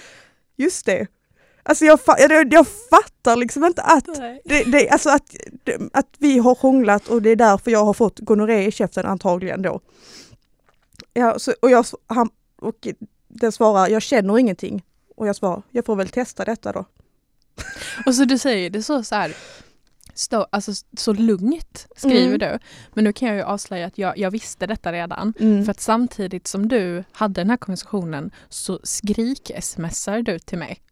just 0.56 0.87
det. 0.87 1.06
Alltså 1.62 1.84
jag, 1.84 1.99
jag, 2.19 2.52
jag 2.55 2.67
fattar 2.90 3.37
liksom 3.37 3.64
inte 3.64 3.82
att, 3.82 4.05
det, 4.44 4.64
det, 4.73 4.88
alltså 4.90 5.11
att, 5.11 5.34
att 5.93 6.06
vi 6.19 6.38
har 6.38 6.55
hånglat 6.55 7.08
och 7.08 7.23
det 7.23 7.31
är 7.31 7.37
därför 7.37 7.70
jag 7.70 7.84
har 7.84 7.93
fått 7.94 8.19
gonorré 8.19 8.67
i 8.67 8.73
käften 8.73 9.06
antagligen 9.06 9.62
då. 9.62 9.80
Ja, 11.14 11.38
så, 11.38 11.54
och, 11.62 11.71
jag, 11.71 11.87
han, 12.06 12.30
och 12.61 12.88
den 13.28 13.52
svarar, 13.52 13.88
jag 13.88 14.02
känner 14.02 14.38
ingenting. 14.38 14.83
Och 15.16 15.26
jag 15.26 15.37
svarar, 15.37 15.62
jag 15.70 15.85
får 15.87 15.96
väl 15.96 16.08
testa 16.08 16.44
detta 16.44 16.73
då. 16.73 16.85
Och 18.06 18.14
så 18.14 18.25
du 18.25 18.38
säger 18.38 18.70
det 18.70 18.82
så, 18.82 19.02
så 19.02 19.14
här, 19.14 19.37
stå, 20.14 20.46
alltså 20.52 20.73
så 20.99 21.12
lugnt 21.12 21.87
skriver 21.96 22.26
Mm. 22.26 22.38
du. 22.38 22.58
Men 22.94 23.04
nu 23.04 23.12
kan 23.12 23.28
jag 23.28 23.37
ju 23.37 23.42
avslöja 23.42 23.87
att 23.87 23.99
jag, 23.99 24.18
jag 24.18 24.30
visste 24.30 24.66
detta 24.66 24.92
redan. 24.92 25.35
Mm. 25.40 25.64
För 25.64 25.70
att 25.70 25.80
samtidigt 25.80 26.46
som 26.46 26.68
du 26.68 27.04
hade 27.12 27.40
den 27.40 27.50
här 27.50 27.56
konversationen 27.56 28.30
så 28.49 28.80
skrik-smsar 28.82 30.23
du 30.23 30.38
till 30.38 30.58
mig. 30.58 30.82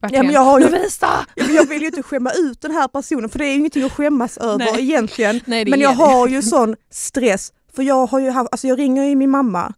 Ja, 0.00 0.22
men 0.22 0.30
jag 0.32 0.40
har 0.40 0.60
ju- 0.60 0.88
jag 1.36 1.66
vill 1.68 1.80
ju 1.80 1.86
inte 1.86 2.02
skämma 2.02 2.30
ut 2.32 2.60
den 2.60 2.70
här 2.70 2.88
personen 2.88 3.28
för 3.30 3.38
det 3.38 3.44
är 3.44 3.48
ju 3.48 3.54
ingenting 3.54 3.84
att 3.84 3.92
skämmas 3.92 4.38
över 4.38 4.58
Nej. 4.58 4.80
egentligen. 4.82 5.40
Nej, 5.46 5.64
Men 5.70 5.80
jag 5.80 5.92
det. 5.92 6.04
har 6.04 6.28
ju 6.28 6.42
sån 6.42 6.76
stress. 6.90 7.52
För 7.72 7.82
jag 7.82 8.06
har 8.06 8.20
ju 8.20 8.30
haft, 8.30 8.48
alltså 8.52 8.66
jag 8.66 8.78
ringer 8.78 9.04
ju 9.04 9.16
min 9.16 9.30
mamma 9.30 9.74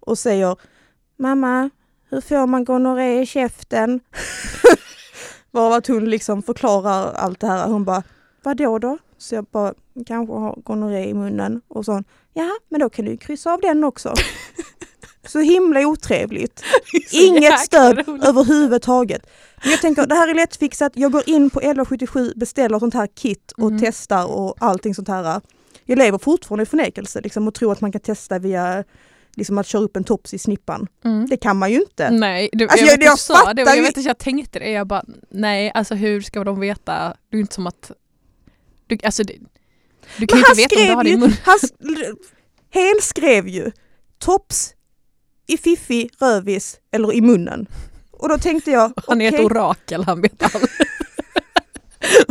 och 0.00 0.18
säger 0.18 0.56
Mamma, 1.18 1.70
hur 2.10 2.20
får 2.20 2.46
man 2.46 2.64
gonorré 2.64 3.20
i 3.22 3.26
käften? 3.26 4.00
Varav 5.50 5.72
att 5.72 5.86
hon 5.86 6.04
liksom 6.10 6.42
förklarar 6.42 7.12
allt 7.12 7.40
det 7.40 7.46
här. 7.46 7.66
Hon 7.68 7.84
bara, 7.84 8.02
vadå 8.42 8.78
då? 8.78 8.98
Så 9.18 9.34
jag 9.34 9.44
bara, 9.44 9.74
kanske 10.06 10.34
har 10.34 10.56
gonorré 10.64 11.04
i 11.08 11.14
munnen. 11.14 11.60
Och 11.68 11.84
så 11.84 12.02
ja 12.34 12.50
men 12.68 12.80
då 12.80 12.88
kan 12.90 13.04
du 13.04 13.16
kryssa 13.16 13.52
av 13.52 13.60
den 13.60 13.84
också. 13.84 14.14
Så 15.26 15.38
himla 15.40 15.80
otrevligt. 15.86 16.62
Så 17.10 17.16
Inget 17.26 17.60
stöd 17.60 18.08
roligt. 18.08 18.24
överhuvudtaget. 18.24 19.26
Men 19.62 19.70
jag 19.70 19.80
tänker, 19.80 20.06
det 20.06 20.14
här 20.14 20.28
är 20.28 20.34
lättfixat. 20.34 20.92
Jag 20.94 21.12
går 21.12 21.22
in 21.28 21.50
på 21.50 21.60
1177, 21.60 22.32
beställer 22.36 22.78
sånt 22.78 22.94
här 22.94 23.06
kit 23.06 23.52
och 23.56 23.68
Mm. 23.68 23.80
testar 23.80 24.26
och 24.26 24.54
allting 24.60 24.94
sånt 24.94 25.08
här. 25.08 25.40
Jag 25.84 25.98
lever 25.98 26.18
fortfarande 26.18 26.62
i 26.62 26.66
förnekelse 26.66 27.20
liksom, 27.20 27.48
och 27.48 27.54
tror 27.54 27.72
att 27.72 27.80
man 27.80 27.92
kan 27.92 28.00
testa 28.00 28.38
via 28.38 28.84
liksom, 29.36 29.58
att 29.58 29.66
köra 29.66 29.82
upp 29.82 29.96
en 29.96 30.04
tops 30.04 30.34
i 30.34 30.38
snippan. 30.38 30.86
Mm. 31.04 31.26
Det 31.26 31.36
kan 31.36 31.56
man 31.56 31.70
ju 31.72 31.80
inte. 31.80 32.10
Nej, 32.10 32.48
du, 32.52 32.68
Alltså, 32.68 32.86
jag, 32.86 32.92
jag- 33.02 33.02
jag 33.02 33.18
sa 33.18 33.52
det 33.54 33.62
jag 33.62 33.82
vet 33.82 33.98
att 33.98 34.04
jag 34.04 34.18
tänkte 34.18 34.58
det. 34.58 34.70
Jag 34.70 34.86
bara, 34.86 35.04
nej, 35.30 35.72
alltså 35.74 35.94
hur 35.94 36.20
ska 36.20 36.44
de 36.44 36.60
veta? 36.60 37.14
Det 37.30 37.36
är 37.36 37.40
inte 37.40 37.54
som 37.54 37.66
att... 37.66 37.90
Du, 38.86 38.98
alltså, 39.04 39.22
det, 39.22 39.34
du 40.16 40.26
kan 40.26 40.38
Men 40.40 40.56
ju 40.56 40.62
inte 40.62 40.74
veta 40.76 40.82
om 40.82 40.88
du 40.88 40.94
har 40.94 41.04
det 41.04 41.10
ju, 41.10 41.16
munnen. 41.16 41.36
han, 41.44 41.58
Hen 42.70 42.94
skrev 43.02 43.48
ju 43.48 43.72
tops 44.18 44.74
i 45.46 45.56
fiffi, 45.58 46.10
rövis 46.20 46.78
eller 46.90 47.12
i 47.12 47.20
munnen. 47.20 47.66
Och 48.10 48.28
då 48.28 48.38
tänkte 48.38 48.70
jag, 48.70 48.92
Han 49.06 49.20
är 49.20 49.34
ett 49.34 49.40
orakel, 49.40 50.04
han 50.04 50.20
vet 50.22 50.42
allt. 50.42 50.70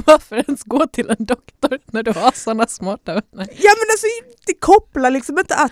Varför 0.06 0.36
ens 0.36 0.64
gå 0.64 0.88
till 0.88 1.10
en 1.10 1.26
doktor 1.26 1.80
när 1.86 2.04
du 2.04 2.12
har 2.12 2.32
sådana 2.32 2.68
smarta 2.68 3.12
vänner? 3.14 3.48
Ja 3.58 3.72
men 3.78 3.88
alltså 3.92 4.08
det 4.46 4.54
kopplar 4.54 5.10
liksom 5.12 5.40
inte 5.40 5.56
att 5.56 5.72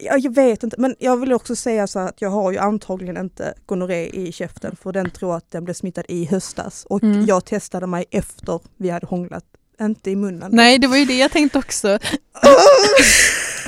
jag 0.00 0.34
vet 0.34 0.62
inte, 0.62 0.76
men 0.78 0.96
jag 0.98 1.16
vill 1.16 1.32
också 1.32 1.56
säga 1.56 1.86
så 1.86 1.98
att 1.98 2.20
jag 2.22 2.30
har 2.30 2.52
ju 2.52 2.58
antagligen 2.58 3.16
inte 3.16 3.54
gonorré 3.66 4.06
i 4.08 4.32
käften 4.32 4.76
för 4.82 4.92
den 4.92 5.10
tror 5.10 5.36
att 5.36 5.50
den 5.50 5.64
blev 5.64 5.74
smittad 5.74 6.04
i 6.08 6.24
höstas 6.24 6.86
och 6.90 7.02
Mm. 7.02 7.26
jag 7.26 7.44
testade 7.44 7.86
mig 7.86 8.04
efter 8.10 8.60
vi 8.76 8.90
hade 8.90 9.06
hånglat, 9.06 9.44
inte 9.80 10.10
i 10.10 10.16
munnen. 10.16 10.50
Nej, 10.54 10.78
det 10.78 10.86
var 10.86 10.96
ju 10.96 11.04
det 11.04 11.18
jag 11.18 11.30
tänkte 11.30 11.58
också. 11.58 11.88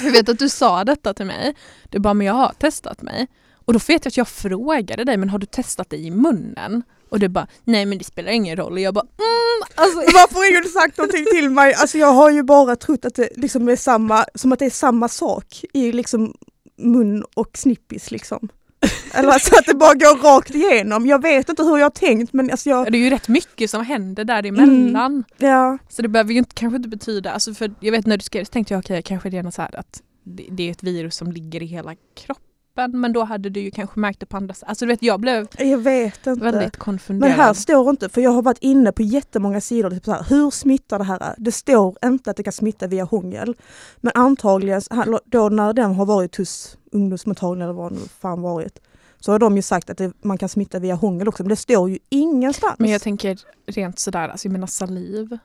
Jag 0.04 0.12
vet 0.12 0.28
att 0.28 0.38
du 0.38 0.48
sa 0.48 0.84
detta 0.84 1.14
till 1.14 1.26
mig. 1.26 1.54
Du 1.90 1.98
bara, 1.98 2.14
men 2.14 2.26
jag 2.26 2.34
har 2.34 2.52
testat 2.58 3.02
mig. 3.02 3.26
Och 3.64 3.72
då 3.72 3.78
vet 3.78 4.04
jag 4.04 4.10
att 4.10 4.16
jag 4.16 4.28
frågade 4.28 5.04
dig, 5.04 5.16
men 5.16 5.28
har 5.28 5.38
du 5.38 5.46
testat 5.46 5.90
det 5.90 5.96
i 5.96 6.10
munnen? 6.10 6.82
Och 7.12 7.18
du 7.18 7.28
bara, 7.28 7.46
nej 7.64 7.86
men 7.86 7.98
det 7.98 8.04
spelar 8.04 8.32
ingen 8.32 8.56
roll. 8.56 8.72
Och 8.72 8.80
jag 8.80 8.94
bara, 8.94 9.06
mm, 9.18 9.72
alltså. 9.74 9.98
Varför 10.14 10.34
har 10.34 10.50
ingen 10.50 10.64
sagt 10.64 10.98
någonting 10.98 11.26
till 11.32 11.50
mig? 11.50 11.74
Alltså 11.74 11.98
jag 11.98 12.12
har 12.12 12.30
ju 12.30 12.42
bara 12.42 12.76
trott 12.76 13.04
att 13.04 13.14
det 13.14 13.28
liksom 13.36 13.68
är 13.68 13.76
samma, 13.76 14.24
som 14.34 14.52
att 14.52 14.58
det 14.58 14.64
är 14.64 14.70
samma 14.70 15.08
sak 15.08 15.64
i 15.72 15.92
liksom 15.92 16.34
mun 16.78 17.24
och 17.34 17.50
snippis 17.54 18.10
liksom. 18.10 18.48
Eller 19.14 19.28
alltså 19.28 19.54
att 19.58 19.66
det 19.66 19.74
bara 19.74 19.94
går 19.94 20.22
rakt 20.22 20.54
igenom. 20.54 21.06
Jag 21.06 21.22
vet 21.22 21.48
inte 21.48 21.62
hur 21.62 21.78
jag 21.78 21.84
har 21.84 21.90
tänkt 21.90 22.32
men 22.32 22.50
alltså 22.50 22.70
jag, 22.70 22.92
Det 22.92 22.98
är 22.98 23.02
ju 23.02 23.10
rätt 23.10 23.28
mycket 23.28 23.70
som 23.70 23.84
händer 23.84 24.24
däremellan. 24.24 25.24
ja. 25.38 25.78
Så 25.88 26.02
det 26.02 26.08
behöver 26.08 26.32
ju 26.32 26.38
inte, 26.38 26.54
kanske 26.54 26.76
inte 26.76 26.88
betyda, 26.88 27.32
alltså 27.32 27.54
för 27.54 27.74
jag 27.80 27.92
vet 27.92 28.06
när 28.06 28.16
du 28.16 28.22
skrev 28.22 28.44
så 28.44 28.50
tänkte 28.50 28.74
jag 28.74 28.78
okej 28.78 29.02
kanske 29.02 29.30
det 29.30 29.38
är 29.38 29.42
något 29.42 29.54
så 29.54 29.62
här 29.62 29.76
att 29.76 30.02
det, 30.24 30.46
det 30.50 30.62
är 30.68 30.70
ett 30.70 30.82
virus 30.82 31.16
som 31.16 31.32
ligger 31.32 31.62
i 31.62 31.66
hela 31.66 31.94
kroppen 32.14 32.51
men 32.92 33.12
då 33.12 33.24
hade 33.24 33.50
du 33.50 33.60
ju 33.60 33.70
kanske 33.70 34.00
märkt 34.00 34.20
det 34.20 34.26
på 34.26 34.36
andra 34.36 34.54
sätt. 34.54 34.68
Alltså 34.68 34.84
du 34.84 34.92
vet 34.92 35.02
jag 35.02 35.20
blev 35.20 35.48
Jag 35.58 35.78
vet 35.78 36.26
inte. 36.26 36.44
väldigt 36.44 36.76
konfunderad. 36.76 37.30
Men 37.30 37.40
här 37.40 37.54
står 37.54 37.90
inte, 37.90 38.08
för 38.08 38.20
jag 38.20 38.30
har 38.30 38.42
varit 38.42 38.58
inne 38.60 38.92
på 38.92 39.02
jättemånga 39.02 39.60
sidor, 39.60 39.90
typ 39.90 40.04
så 40.04 40.12
här, 40.12 40.24
hur 40.28 40.50
smittar 40.50 40.98
det 40.98 41.04
här? 41.04 41.34
Det 41.38 41.52
står 41.52 41.96
inte 42.04 42.30
att 42.30 42.36
det 42.36 42.42
kan 42.42 42.52
smitta 42.52 42.86
via 42.86 43.04
hångel. 43.04 43.56
Men 44.00 44.12
antagligen, 44.14 44.82
då 45.24 45.48
när 45.48 45.72
den 45.72 45.94
har 45.94 46.06
varit 46.06 46.36
hos 46.36 46.76
ungdomsmottagningen 46.92 47.68
eller 47.68 47.78
vad 47.78 47.92
det 47.92 47.98
fan 48.20 48.42
varit, 48.42 48.78
så 49.20 49.32
har 49.32 49.38
de 49.38 49.56
ju 49.56 49.62
sagt 49.62 49.90
att 49.90 49.98
det, 49.98 50.12
man 50.22 50.38
kan 50.38 50.48
smitta 50.48 50.78
via 50.78 50.94
hångel 50.94 51.28
också, 51.28 51.42
men 51.42 51.48
det 51.48 51.56
står 51.56 51.90
ju 51.90 51.98
ingenstans. 52.08 52.74
Men 52.78 52.90
jag 52.90 53.02
tänker 53.02 53.38
rent 53.66 53.98
sådär, 53.98 54.28
alltså 54.28 54.48
jag 54.48 54.52
menar 54.52 54.66
saliv. 54.66 55.38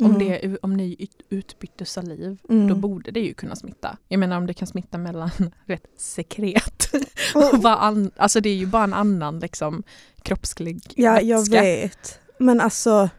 Om, 0.00 0.06
Mm. 0.14 0.18
det, 0.18 0.58
om 0.62 0.74
ni 0.76 0.96
ut- 0.98 1.26
utbytte 1.30 1.84
saliv, 1.84 2.38
Mm. 2.48 2.68
då 2.68 2.74
borde 2.74 3.10
det 3.10 3.20
ju 3.20 3.34
kunna 3.34 3.56
smitta. 3.56 3.96
Jag 4.08 4.18
menar 4.20 4.36
om 4.36 4.46
det 4.46 4.54
kan 4.54 4.68
smitta 4.68 4.98
mellan 4.98 5.30
rätt 5.66 5.86
sekret. 5.96 6.90
Och- 7.34 7.62
Vad 7.62 7.78
an, 7.82 8.10
alltså 8.16 8.40
det 8.40 8.48
är 8.48 8.54
ju 8.54 8.66
bara 8.66 8.84
en 8.84 8.94
annan 8.94 9.38
liksom 9.40 9.82
kroppslig 10.22 10.82
Ja, 10.96 11.20
jag 11.20 11.38
vätska. 11.38 11.60
vet. 11.62 12.18
Men 12.38 12.60
alltså, 12.60 13.10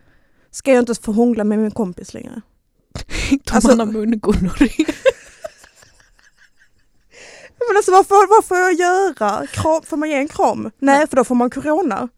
ska 0.51 0.71
jag 0.71 0.81
inte 0.81 0.95
få 0.95 1.12
hångla 1.12 1.43
med 1.43 1.59
min 1.59 1.71
kompis 1.71 2.13
längre? 2.13 2.31
Om 3.31 3.39
Alltså- 3.51 3.67
man 3.75 3.79
har 3.79 3.86
mungonorré. 3.86 4.86
Men 7.67 7.77
alltså 7.77 7.91
vad 7.91 8.07
får, 8.07 8.27
vad 8.36 8.45
får 8.45 8.57
jag 8.57 8.74
göra? 8.74 9.48
Kram, 9.48 9.81
får 9.83 9.98
man 9.98 10.09
ge 10.09 10.15
en 10.15 10.27
kram? 10.27 10.71
Nej, 10.79 11.07
för 11.07 11.15
då 11.15 11.24
får 11.24 11.36
man 11.36 11.50
corona. 11.50 12.09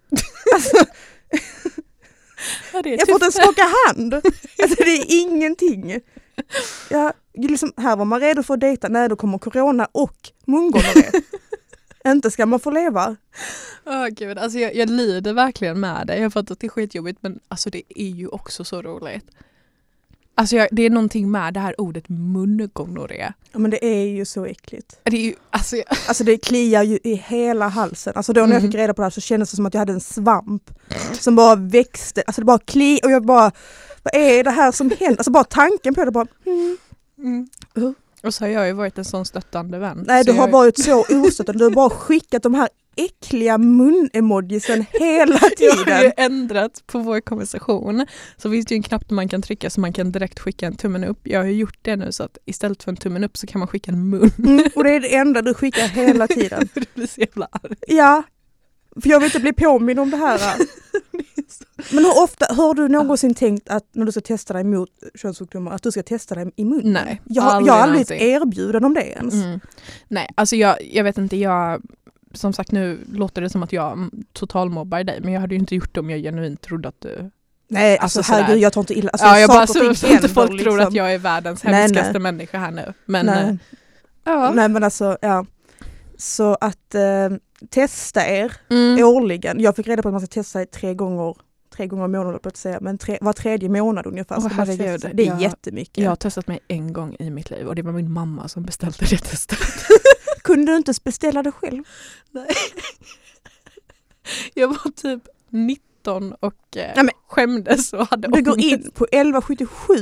Ja, 2.74 2.82
Jag 2.84 2.84
får 2.84 3.14
inte 3.14 3.24
ens 3.24 3.36
tufft. 3.36 3.36
skaka 3.36 3.68
hand. 3.88 4.14
Alltså 4.64 4.84
det 4.84 4.92
är 4.92 5.06
ingenting. 5.22 6.00
Ja, 6.90 7.14
liksom, 7.34 7.74
här 7.78 7.96
var 7.96 8.06
man 8.06 8.20
redo 8.20 8.44
för 8.44 8.54
att 8.54 8.60
dejta. 8.60 8.88
Nej, 8.90 9.10
då 9.10 9.16
kommer 9.16 9.38
corona 9.38 9.88
och 9.92 10.18
mungonorré. 10.46 11.12
inte 12.08 12.32
ska 12.32 12.46
man 12.46 12.60
få 12.60 12.72
leva. 12.72 13.16
Åh, 13.86 14.08
gud. 14.08 14.38
Alltså 14.38 14.60
jag, 14.60 14.76
jag 14.76 14.90
lider 14.90 15.34
verkligen 15.34 15.80
med 15.80 16.08
det. 16.08 16.18
Jag 16.18 16.34
fattar 16.34 16.54
att 16.54 16.60
det 16.60 16.68
är 16.68 16.70
skitjobbigt 16.70 17.18
men 17.22 17.40
alltså 17.48 17.70
det 17.70 17.82
är 17.96 18.08
ju 18.10 18.28
också 18.28 18.64
så 18.64 18.82
roligt. 18.82 19.26
Alltså 20.36 20.56
jag, 20.56 20.68
det 20.72 20.82
är 20.84 20.90
någonting 20.90 21.32
med 21.32 21.54
det 21.54 21.60
här 21.60 21.82
ordet 21.82 22.10
mungonorré. 22.10 23.34
Ja, 23.52 23.60
men 23.60 23.72
det 23.72 23.86
är 23.86 24.06
ju 24.06 24.26
så 24.26 24.46
äckligt. 24.46 25.00
Det 25.04 25.18
är 25.18 25.22
ju, 25.22 25.34
alltså 25.50 25.76
jag, 25.76 25.86
Alltså 26.08 26.24
det 26.24 26.38
kliar 26.38 26.84
ju 26.84 27.00
i 27.04 27.16
hela 27.16 27.68
halsen. 27.68 28.14
Alltså 28.16 28.34
då 28.34 28.42
när 28.42 28.48
jag 28.48 28.60
Mm. 28.60 28.72
fick 28.72 28.80
reda 28.80 28.94
på 28.94 29.02
det 29.02 29.06
här 29.06 29.10
så 29.10 29.22
kändes 29.22 29.50
det 29.52 29.56
som 29.56 29.66
att 29.66 29.74
jag 29.74 29.80
hade 29.82 29.94
en 29.94 30.00
svamp 30.02 30.72
som 31.14 31.36
bara 31.36 31.56
växte. 31.56 32.24
Alltså 32.28 32.42
det 32.42 32.46
bara 32.46 32.60
kli 32.60 33.00
och 33.04 33.12
jag 33.12 33.26
bara, 33.26 33.52
vad 34.04 34.16
är 34.16 34.44
det 34.44 34.52
här 34.52 34.72
som 34.72 34.90
händer? 35.00 35.18
Alltså 35.18 35.32
bara 35.32 35.44
tanken 35.44 35.94
på 35.96 36.06
det 36.06 36.12
bara, 36.12 36.28
mm. 37.18 37.48
Uh. 37.78 37.92
Och 38.24 38.34
så 38.34 38.44
har 38.44 38.50
jag 38.50 38.68
ju 38.68 38.74
varit 38.74 38.98
en 38.98 39.06
sån 39.06 39.26
stöttande 39.26 39.80
vän. 39.80 40.04
Nej 40.08 40.24
du 40.24 40.32
har 40.32 40.48
jag, 40.48 40.52
varit 40.52 40.80
så 40.80 41.06
ostöttande, 41.10 41.60
du 41.60 41.64
har 41.66 41.72
bara 41.72 41.90
skickat 41.90 42.44
de 42.44 42.54
här 42.54 42.70
äckliga 42.96 43.58
mun-emojisen 43.58 44.86
hela 44.92 45.40
Jag 45.60 45.72
har 45.76 45.86
ju 46.04 46.10
tiden. 46.10 46.12
ändrat 46.18 46.84
på 46.88 47.00
vår 47.00 47.20
konversation. 47.22 48.06
Så 48.38 48.52
finns 48.52 48.66
det 48.66 48.74
ju 48.76 48.78
en 48.78 48.84
knapp 48.84 49.10
där 49.10 49.16
man 49.16 49.28
kan 49.30 49.42
trycka 49.42 49.70
så 49.70 49.82
man 49.82 49.94
kan 49.94 50.12
direkt 50.12 50.40
skicka 50.40 50.68
en 50.68 50.76
tummen 50.76 51.04
upp. 51.04 51.20
Jag 51.24 51.40
har 51.40 51.46
ju 51.46 51.54
gjort 51.54 51.78
det 51.82 51.96
nu 51.96 52.12
så 52.12 52.24
att 52.24 52.38
istället 52.46 52.84
för 52.84 52.92
en 52.92 52.98
tummen 52.98 53.24
upp 53.24 53.38
så 53.38 53.48
kan 53.48 53.60
man 53.60 53.68
skicka 53.68 53.92
en 53.92 54.10
mun. 54.10 54.32
Mm, 54.38 54.64
och 54.76 54.84
det 54.84 54.92
är 54.92 55.00
det 55.00 55.16
enda 55.16 55.42
du 55.42 55.54
skickar 55.54 55.88
hela 55.88 56.28
tiden. 56.28 56.70
det 56.74 56.94
blir 56.94 57.08
så 57.08 57.22
jävla 57.22 57.48
arg. 57.52 57.76
Ja, 57.88 58.24
för 59.02 59.10
jag 59.10 59.20
vill 59.20 59.26
inte 59.28 59.40
bli 59.40 59.54
påmind 59.54 60.00
om 60.00 60.10
det 60.12 60.18
här. 60.18 60.42
Men 61.92 62.06
hur 62.06 62.24
ofta, 62.24 62.54
har 62.54 62.74
du 62.74 62.88
någonsin 62.88 63.36
tänkt 63.36 63.70
att 63.70 63.86
när 63.92 64.06
du 64.06 64.12
ska 64.12 64.22
testa 64.22 64.54
dig 64.54 64.64
mot 64.64 64.90
könssjukdomar 65.16 65.72
att 65.72 65.84
du 65.84 65.92
ska 65.92 66.04
testa 66.04 66.36
dig 66.36 66.52
i 66.56 66.66
munnen? 66.66 66.94
Nej, 67.06 67.22
Jag, 67.26 67.44
har- 67.44 67.52
aldrig 67.52 67.70
jag 67.70 67.74
har 67.74 67.82
aldrig 67.82 67.98
någonsin. 68.10 68.18
erbjuden 68.28 68.86
om 68.86 68.94
det 68.94 69.02
ens. 69.04 69.34
Mm. 69.34 69.60
Nej, 70.08 70.30
alltså 70.36 70.56
jag, 70.56 70.76
jag 70.92 71.04
vet 71.04 71.18
inte, 71.18 71.36
jag 71.38 71.82
som 72.34 72.54
sagt 72.54 72.72
nu 72.72 73.00
låter 73.14 73.42
det 73.42 73.50
som 73.50 73.64
att 73.64 73.74
jag 73.74 74.10
totalmobbar 74.34 75.04
dig 75.04 75.20
men 75.24 75.34
jag 75.34 75.42
hade 75.42 75.56
ju 75.56 75.60
inte 75.60 75.76
gjort 75.76 75.94
det 75.94 76.00
om 76.00 76.10
jag 76.10 76.20
genuint 76.22 76.62
trodde 76.62 76.90
att 76.90 77.02
du... 77.02 77.32
Nej, 77.68 77.98
Alltså 77.98 78.20
alltså, 78.20 78.34
herregud 78.34 78.58
jag 78.62 78.74
tar 78.74 78.82
inte 78.82 78.94
illa. 78.94 79.10
Alltså, 79.10 79.28
ja, 79.28 79.40
jag 79.40 79.50
bara 79.50 79.68
så, 79.68 79.96
så 79.96 80.08
inte 80.08 80.30
folk 80.30 80.50
tror 80.50 80.58
liksom. 80.58 80.88
att 80.88 80.94
jag 80.94 81.14
är 81.14 81.18
världens 81.18 81.64
Nej, 81.64 81.74
hemskaste 81.74 82.12
nej. 82.14 82.20
människa 82.22 82.58
här 82.58 82.72
nu. 82.72 82.94
Men 83.06 83.26
Nej. 83.26 83.44
eh, 83.50 83.56
ja. 84.24 84.52
Nej 84.56 84.70
men 84.70 84.84
alltså, 84.84 85.18
ja. 85.22 85.46
Så 86.18 86.58
att 86.62 86.96
eh, 86.96 87.30
testa 87.70 88.28
er 88.28 88.54
Mm. 88.70 89.06
årligen. 89.06 89.60
Jag 89.60 89.76
fick 89.76 89.88
reda 89.88 90.02
på 90.02 90.08
att 90.10 90.14
man 90.14 90.22
ska 90.22 90.28
testa 90.28 90.52
sig 90.52 90.66
tre 90.66 90.94
gånger 90.94 91.36
tre 91.76 91.88
gånger 91.88 92.06
i 92.06 92.08
månaden, 92.08 92.40
på 92.40 92.50
att 92.50 92.58
säga, 92.58 92.78
men 92.82 92.98
tre, 92.98 93.18
var 93.22 93.34
tredje 93.34 93.70
månad 93.70 94.06
ungefär. 94.06 94.40
Man 94.40 94.50
testa 94.50 94.66
sig. 95.00 95.12
Det 95.14 95.24
är 95.24 95.28
Jag- 95.28 95.42
jättemycket. 95.42 95.98
Jag 96.04 96.12
har 96.12 96.16
testat 96.16 96.48
mig 96.48 96.60
en 96.68 96.94
gång 96.94 97.16
i 97.20 97.30
mitt 97.30 97.50
liv 97.50 97.68
och 97.68 97.76
det 97.76 97.82
var 97.82 97.92
min 97.92 98.12
mamma 98.12 98.48
som 98.48 98.64
beställde 98.64 98.98
det 99.10 99.18
testet. 99.18 99.60
Kunde 100.44 100.72
du 100.72 100.78
inte 100.78 100.94
beställa 101.04 101.44
det 101.44 101.52
själv? 101.52 101.84
Nej. 102.32 102.48
Jag 104.54 104.68
var 104.68 104.92
typ 104.92 105.28
19 105.50 106.34
och 106.34 106.56
eh, 106.78 106.84
Nej, 106.84 106.94
men- 106.96 107.10
skämdes 107.28 107.94
och 107.94 108.08
hade 108.10 108.28
Du 108.28 108.42
går 108.44 108.52
ångest. 108.52 108.68
in 108.86 108.92
på 108.94 109.06
1177. 109.12 109.94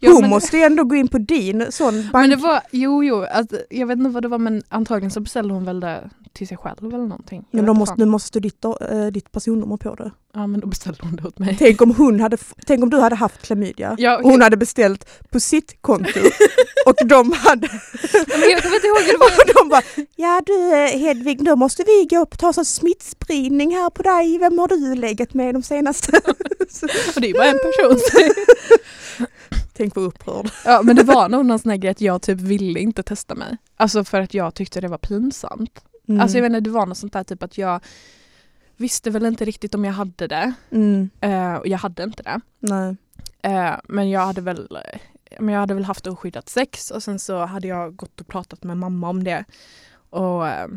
Ja, 0.00 0.10
Hon 0.12 0.20
men- 0.20 0.30
måste 0.30 0.56
ju 0.56 0.62
ändå 0.62 0.84
gå 0.84 0.94
in 0.94 1.08
på 1.08 1.18
din 1.18 1.66
sån 1.72 1.94
bank. 1.94 2.12
Men 2.12 2.30
det 2.30 2.36
var, 2.36 2.60
jo 2.70 3.04
jo, 3.04 3.24
alltså, 3.24 3.56
jag 3.70 3.86
vet 3.86 3.98
inte 3.98 4.10
vad 4.10 4.22
det 4.22 4.28
var 4.28 4.38
men 4.38 4.62
antagligen 4.68 5.10
så 5.10 5.20
beställde 5.20 5.54
hon 5.54 5.64
väl 5.64 5.80
det 5.80 6.10
till 6.32 6.48
sig 6.48 6.56
själv 6.56 6.78
eller 6.94 6.98
någonting. 7.06 7.44
Jag 7.50 7.56
men 7.58 7.66
då 7.66 7.74
måste, 7.74 7.94
nu 7.98 8.04
måste 8.04 8.40
du 8.40 8.48
ditt, 8.48 8.64
äh, 8.64 9.06
ditt 9.12 9.32
personnummer 9.32 9.76
på 9.76 9.94
det. 9.94 10.10
Ja 10.34 10.46
men 10.46 10.60
då 10.60 10.66
beställde 10.66 10.98
hon 11.02 11.16
det 11.16 11.24
åt 11.28 11.38
mig. 11.38 11.56
Tänk 11.58 11.82
om, 11.82 11.90
hon 11.94 12.20
hade, 12.20 12.36
tänk 12.66 12.82
om 12.82 12.90
du 12.90 12.98
hade 13.00 13.16
haft 13.16 13.42
klamydia 13.42 13.94
Ja, 13.98 14.16
och 14.18 14.22
hon 14.30 14.40
hade 14.40 14.56
beställt 14.56 15.30
på 15.30 15.40
sitt 15.40 15.82
konto 15.82 16.20
och 16.86 17.06
de 17.08 17.32
hade 17.32 17.68
men 18.28 18.50
jag 18.50 18.62
kommer 18.62 18.76
inte 18.76 18.86
ihåg 18.86 18.98
hur 18.98 19.12
det 19.12 19.18
var. 19.18 19.54
de 19.62 19.68
bara 19.68 19.82
Ja 20.16 20.42
du 20.46 20.72
eh, 20.74 20.98
Hedvig, 21.00 21.44
då 21.44 21.56
måste 21.56 21.82
vi 21.86 22.06
gå 22.10 22.18
upp 22.22 22.32
och 22.32 22.38
ta 22.38 22.52
sån 22.52 22.64
smittspridning 22.64 23.74
här 23.74 23.90
på 23.90 24.02
dig. 24.02 24.38
Vem 24.38 24.58
har 24.58 24.68
du 24.68 24.94
legat 24.94 25.34
med 25.34 25.54
de 25.54 25.62
senaste? 25.62 26.03
Och 27.14 27.20
det 27.20 27.30
är 27.30 27.34
bara 27.34 27.50
en 27.50 27.58
person. 27.58 27.98
Tänk 29.72 29.96
vad 29.96 30.04
upprörd. 30.04 30.50
ja 30.64 30.82
men 30.82 30.96
det 30.96 31.02
var 31.02 31.28
nog 31.28 31.46
någon 31.46 31.58
sån 31.58 31.70
här 31.70 31.78
grej 31.78 31.90
att 31.90 32.00
jag 32.00 32.22
typ 32.22 32.40
ville 32.40 32.80
inte 32.80 33.02
testa 33.02 33.34
mig. 33.34 33.56
Alltså 33.76 34.04
för 34.04 34.20
att 34.20 34.34
jag 34.34 34.54
tyckte 34.54 34.80
det 34.80 34.88
var 34.88 34.98
pinsamt. 34.98 35.84
Mm. 36.08 36.20
Alltså 36.20 36.36
jag 36.38 36.42
vet 36.42 36.50
inte, 36.50 36.60
det 36.60 36.70
var 36.70 36.86
något 36.86 36.98
sånt 36.98 37.12
där 37.12 37.24
typ 37.24 37.42
att 37.42 37.58
jag 37.58 37.80
visste 38.76 39.10
väl 39.10 39.26
inte 39.26 39.44
riktigt 39.44 39.74
om 39.74 39.84
jag 39.84 39.92
hade 39.92 40.26
det. 40.26 40.52
mm. 40.70 41.10
Eh, 41.20 41.54
och 41.54 41.66
jag 41.66 41.78
hade 41.78 42.02
inte 42.02 42.22
det. 42.22 42.40
Nej. 42.58 42.96
Eh, 43.42 43.74
men 43.88 44.10
jag 44.10 44.20
hade 44.20 44.40
väl 44.40 44.78
men 45.38 45.54
jag 45.54 45.60
hade 45.60 45.74
väl 45.74 45.84
haft 45.84 46.06
oskyddat 46.06 46.48
sex 46.48 46.90
och 46.90 47.02
sen 47.02 47.18
så 47.18 47.44
hade 47.44 47.68
jag 47.68 47.96
gått 47.96 48.20
och 48.20 48.26
pratat 48.26 48.62
med 48.62 48.76
mamma 48.76 49.08
om 49.08 49.24
det. 49.24 49.44
Och 50.10 50.48
eh, 50.48 50.68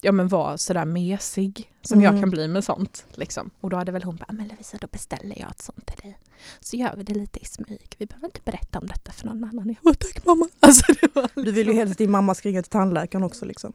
ja 0.00 0.12
men 0.12 0.28
var 0.28 0.56
sådär 0.56 0.84
mesig 0.84 1.72
som 1.82 2.02
jag 2.02 2.10
Mm. 2.10 2.22
kan 2.22 2.30
bli 2.30 2.48
med 2.48 2.64
sånt. 2.64 3.04
Liksom. 3.14 3.50
Och 3.60 3.70
då 3.70 3.76
hade 3.76 3.92
väl 3.92 4.02
hon 4.02 4.16
bara, 4.16 4.32
men 4.32 4.48
Lovisa 4.48 4.78
då 4.80 4.86
beställer 4.92 5.38
jag 5.38 5.50
ett 5.50 5.62
sånt 5.62 5.86
till 5.86 5.96
dig. 6.02 6.18
Så 6.60 6.76
gör 6.76 6.94
vi 6.96 7.02
det 7.02 7.14
lite 7.14 7.40
i 7.40 7.44
smyg. 7.44 7.94
Vi 7.98 8.06
behöver 8.06 8.26
inte 8.26 8.40
berätta 8.44 8.78
om 8.78 8.86
detta 8.86 9.12
för 9.12 9.26
någon 9.26 9.44
annan. 9.44 9.68
Jag 9.76 9.76
bara, 9.82 9.94
tack 9.94 10.26
mamma. 10.26 10.48
Alltså, 10.60 10.92
var 11.14 11.44
Du 11.44 11.52
vill 11.52 11.66
ju 11.68 11.72
helst 11.74 11.92
att 11.92 11.98
din 11.98 12.10
mamma 12.10 12.34
ska 12.34 12.48
ringa 12.48 12.62
till 12.62 12.70
tandläkaren 12.72 13.24
också 13.24 13.44
liksom. 13.44 13.72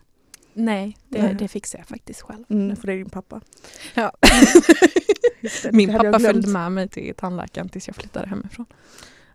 Nej, 0.53 0.97
det, 1.09 1.21
Nej. 1.23 1.35
det 1.39 1.47
fixar 1.47 1.79
jag 1.79 1.87
faktiskt 1.87 2.21
själv. 2.21 2.43
Mm, 2.49 2.75
för 2.75 2.87
det 2.87 2.93
är 2.93 2.97
din 2.97 3.09
pappa. 3.09 3.41
Ja. 3.93 4.11
Det, 5.63 5.71
Min 5.71 5.87
det 5.89 5.93
jag 5.93 6.03
pappa 6.05 6.19
följde 6.19 6.47
med 6.47 6.71
mig 6.71 6.89
till 6.89 7.13
tandläkaren 7.17 7.69
tills 7.69 7.87
jag 7.87 7.95
flyttade 7.95 8.27
hemifrån. 8.27 8.65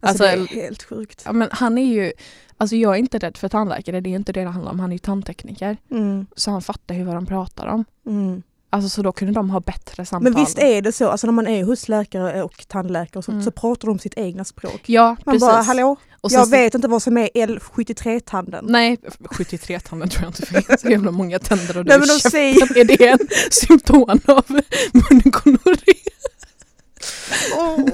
Alltså, 0.01 0.25
Alltså, 0.25 0.45
det 0.55 0.59
är 0.61 0.63
helt 0.63 0.83
sjukt. 0.83 1.23
Ja, 1.25 1.33
men 1.33 1.49
han 1.53 1.79
är 1.79 1.95
ju, 1.95 2.13
alltså 2.59 2.77
jag 2.77 2.95
är 2.95 2.99
inte 2.99 3.19
rädd 3.19 3.37
för 3.37 3.49
tandläkare, 3.49 4.01
det 4.01 4.11
är 4.11 4.15
inte 4.17 4.33
det 4.33 4.41
det 4.45 4.51
handlar 4.51 4.73
om. 4.73 4.81
Han 4.81 4.91
är 4.91 4.95
ju 4.95 4.99
tandtekniker. 4.99 5.77
Mm. 5.91 6.27
Så 6.37 6.51
han 6.51 6.63
fattar 6.63 6.95
ju 6.95 7.05
vad 7.05 7.15
de 7.15 7.27
pratar 7.27 7.67
om. 7.67 7.85
Mm. 8.07 8.43
Alltså 8.71 8.89
så 8.89 9.03
då 9.03 9.13
kunde 9.13 9.35
de 9.35 9.51
ha 9.51 9.61
bättre 9.61 10.07
samtal. 10.07 10.33
Men 10.33 10.43
visst 10.45 10.59
är 10.59 10.83
det 10.83 10.93
så, 10.93 11.09
alltså 11.09 11.27
när 11.27 11.33
man 11.33 11.47
är 11.47 11.65
hos 11.65 11.89
läkare 11.89 12.43
och 12.43 12.65
tandläkare 12.69 13.19
och 13.19 13.25
så, 13.25 13.31
Mm. 13.33 13.45
så 13.45 13.51
pratar 13.51 13.89
de 13.89 13.99
sitt 13.99 14.15
egna 14.19 14.45
språk. 14.45 14.83
Ja, 14.87 15.09
Man 15.09 15.17
precis. 15.35 15.41
bara, 15.41 15.63
hallå, 15.63 15.97
Och 16.21 16.33
jag 16.33 16.51
vet 16.51 16.75
inte 16.75 16.89
vad 16.89 17.03
som 17.03 17.17
är 17.19 17.29
L73-tanden. 17.35 18.65
Nej, 18.69 18.97
73-tanden 19.31 20.09
tror 20.09 20.23
jag 20.25 20.29
inte 20.29 20.47
finns. 20.47 20.81
Så 20.81 20.89
jävla 20.89 21.11
många 21.11 21.39
tänder 21.39 21.79
och 21.79 21.87
Nej, 21.87 21.95
du 21.99 22.07
men 22.07 22.17
i 22.17 22.19
de 22.23 22.31
säger- 22.31 22.79
Är 22.79 22.85
det 22.85 23.09
en 23.09 23.19
symptom 23.51 24.03
av 24.27 24.45
mungonorré? 24.93 25.95
Åh. 27.57 27.85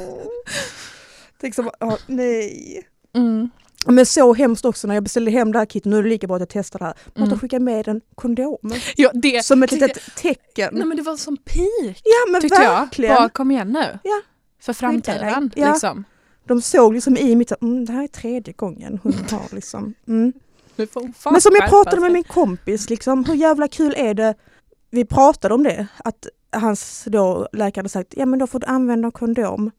Tänk 1.41 1.55
så, 1.55 1.63
bara, 1.63 1.75
åh, 1.81 1.97
nej. 2.07 2.83
Mm. 3.17 3.51
Men 3.87 4.07
så 4.07 4.35
hemskt 4.35 4.65
också 4.65 4.87
när 4.89 4.95
jag 4.95 5.03
beställde 5.05 5.31
hem 5.31 5.53
det 5.53 5.59
här 5.59 5.67
kittet, 5.67 5.85
nu 5.85 5.99
är 5.99 6.03
det 6.03 6.09
lika 6.09 6.27
bra 6.27 6.37
att 6.37 6.41
jag 6.41 6.49
testar 6.49 6.79
det 6.79 6.85
här. 6.85 6.95
Man 7.05 7.13
Mm. 7.17 7.29
mm. 7.29 7.39
skicka 7.39 7.61
med 7.61 7.89
en 7.89 8.01
kondom. 8.15 8.73
Ja, 8.97 9.11
det, 9.15 9.45
Som 9.45 9.63
ett 9.63 9.73
litet 9.73 10.17
tecken. 10.17 10.71
Nej 10.73 10.87
men 10.87 10.97
det 10.97 11.03
var 11.03 11.17
som 11.17 11.37
pik 11.37 12.03
ja 12.05 12.33
men 12.33 12.41
tyckte 12.41 12.63
jag. 12.63 12.81
verkligen. 12.81 13.15
Bara 13.15 13.29
kom 13.29 13.51
igen 13.51 13.73
nu. 13.73 13.99
Ja. 14.03 14.21
För 14.61 14.73
framtiden. 14.73 15.51
Ja. 15.55 15.73
Liksom. 15.73 16.05
De 16.47 16.63
såg 16.63 16.95
liksom 16.95 17.17
i 17.17 17.37
mitt, 17.37 17.53
mm, 17.63 17.85
det 17.85 17.93
här 17.93 18.03
är 18.03 18.09
tredje 18.09 18.53
gången 18.53 19.01
hon 19.03 19.13
har 19.31 19.55
liksom. 19.55 19.95
Mm. 20.09 20.33
Men 21.31 21.41
som 21.41 21.53
jag 21.61 21.69
pratade 21.71 22.01
med 22.01 22.13
min 22.13 22.25
kompis, 22.25 22.91
liksom, 22.91 23.25
hur 23.25 23.35
jävla 23.35 23.69
kul 23.69 23.95
är 23.97 24.15
det? 24.15 24.35
Vi 24.91 25.05
pratade 25.05 25.55
om 25.55 25.63
det, 25.63 25.87
att 25.97 26.27
hans 26.53 27.05
då 27.07 27.49
läkare 27.53 27.81
hade 27.81 27.89
sagt, 27.89 28.15
ja 28.17 28.27
men 28.27 28.39
då 28.39 28.47
får 28.47 28.61
du 28.61 28.67
använda 28.67 29.11
kondom. 29.11 29.71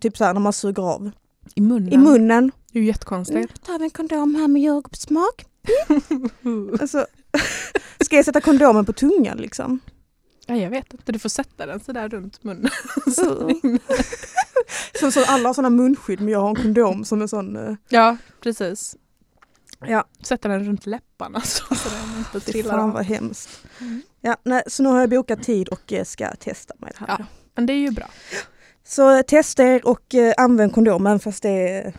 Typ 0.00 0.16
så 0.16 0.24
här 0.24 0.34
när 0.34 0.40
man 0.40 0.52
suger 0.52 0.82
av. 0.82 1.10
I 1.54 1.60
munnen. 1.60 1.92
I 1.92 1.96
munnen. 1.96 2.52
Det 2.72 2.78
är 2.78 2.80
ju 2.80 2.84
Mm, 2.84 2.88
jättekonstigt. 2.88 3.62
tar 3.66 3.78
vi 3.78 3.84
en 3.84 3.90
kondom 3.90 4.34
här 4.34 4.48
med 4.48 4.62
jordgubbssmak. 4.62 5.44
Alltså, 6.80 7.06
ska 8.00 8.16
jag 8.16 8.24
sätta 8.24 8.40
kondomen 8.40 8.84
på 8.84 8.92
tungan 8.92 9.36
liksom? 9.38 9.80
Ja, 10.46 10.56
jag 10.56 10.70
vet 10.70 10.92
inte, 10.94 11.12
du 11.12 11.18
får 11.18 11.28
sätta 11.28 11.66
den 11.66 11.80
sådär 11.80 12.08
runt 12.08 12.44
munnen. 12.44 12.70
Som 15.00 15.12
så 15.12 15.24
alla 15.24 15.48
har 15.48 15.54
sådana 15.54 15.70
munskydd 15.70 16.20
men 16.20 16.28
jag 16.28 16.40
har 16.40 16.48
en 16.48 16.56
kondom 16.56 17.04
som 17.04 17.22
en 17.22 17.28
sån... 17.28 17.56
eh, 17.56 17.74
ja, 17.88 18.16
precis. 18.40 18.96
Ja. 19.86 20.04
Sätta 20.22 20.48
den 20.48 20.64
runt 20.64 20.86
läpparna 20.86 21.40
så, 21.44 21.74
så 21.74 21.88
den 21.88 22.18
inte 22.18 22.40
trillar 22.52 22.70
fan 22.78 22.90
vad 22.92 23.04
hemskt. 23.04 23.48
Mm. 23.80 24.02
Ja, 24.20 24.36
nej, 24.44 24.62
så 24.66 24.82
nu 24.82 24.88
har 24.88 25.00
jag 25.00 25.10
bokat 25.10 25.42
tid 25.42 25.68
och 25.68 25.92
eh, 25.92 26.04
ska 26.04 26.34
testa 26.34 26.74
mig 26.78 26.92
det 26.98 27.04
här. 27.06 27.16
Ja. 27.18 27.24
Men 27.54 27.66
det 27.66 27.72
är 27.72 27.78
ju 27.78 27.90
bra. 27.90 28.10
Så 28.84 29.22
testa 29.22 29.64
er 29.64 29.86
och 29.86 30.14
eh, 30.14 30.34
använd 30.36 30.74
kondom 30.74 31.06
även 31.06 31.20
fast 31.20 31.42
det 31.42 31.68
är 31.68 31.92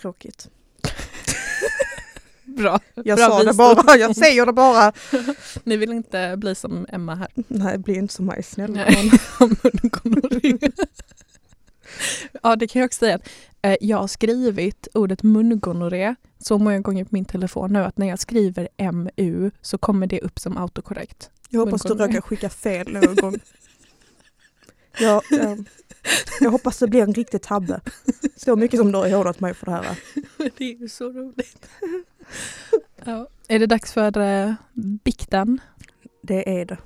tråkigt. 0.00 0.48
Bra. 2.44 2.80
Jag 2.94 3.18
bra 3.18 3.28
sa 3.28 3.38
det 3.38 3.44
visdom. 3.46 3.56
bara, 3.86 3.96
jag 3.96 4.16
säger 4.16 4.46
det 4.46 4.52
bara. 4.52 4.92
Ni 5.64 5.76
vill 5.76 5.92
inte 5.92 6.34
bli 6.36 6.54
som 6.54 6.86
Emma 6.88 7.14
här. 7.14 7.28
Nej, 7.34 7.78
bli 7.78 7.94
inte 7.94 8.14
som 8.14 8.26
mig 8.26 8.42
snälla. 8.42 8.74
Nej. 8.74 9.10
om 9.40 9.56
mungonorré. 9.62 10.58
ja, 12.42 12.56
det 12.56 12.66
kan 12.68 12.80
jag 12.80 12.86
också 12.86 12.98
säga. 12.98 13.18
eh, 13.62 13.76
Jag 13.80 13.96
har 13.98 14.06
skrivit 14.06 14.88
ordet 14.94 15.22
mungonorré 15.22 16.14
så 16.38 16.58
många 16.58 16.78
gånger 16.80 17.04
på 17.04 17.10
min 17.12 17.24
telefon 17.24 17.72
nu 17.72 17.78
att 17.84 17.98
när 17.98 18.06
jag 18.08 18.18
skriver 18.18 18.68
MU 18.92 19.50
så 19.62 19.78
kommer 19.78 20.06
det 20.06 20.20
upp 20.20 20.38
som 20.38 20.56
autokorrekt. 20.56 21.30
Jag 21.48 21.60
hoppas 21.60 21.82
du 21.82 21.88
råkar 21.94 22.20
skicka 22.20 22.50
fel 22.50 22.92
någon 22.92 23.14
gång. 23.16 23.38
Jag, 24.98 25.22
jag, 25.30 25.68
jag 26.40 26.50
hoppas 26.50 26.78
det 26.78 26.86
blir 26.88 27.02
en 27.02 27.14
riktig 27.14 27.42
tabbe. 27.42 27.80
Så 28.36 28.56
mycket 28.56 28.80
som 28.80 28.92
du 28.92 28.98
har 28.98 29.10
hånat 29.16 29.40
mig 29.40 29.54
för 29.54 29.66
det 29.66 29.72
här. 29.72 29.98
Det 30.58 30.64
är 30.74 30.76
ju 30.80 30.88
så 30.88 31.04
roligt. 31.10 31.68
ja. 33.04 33.28
Är 33.48 33.58
det 33.58 33.66
dags 33.66 33.92
för 33.92 34.18
eh, 34.18 34.52
bikten? 35.04 35.60
Det 36.22 36.60
är 36.60 36.64
det. 36.64 36.78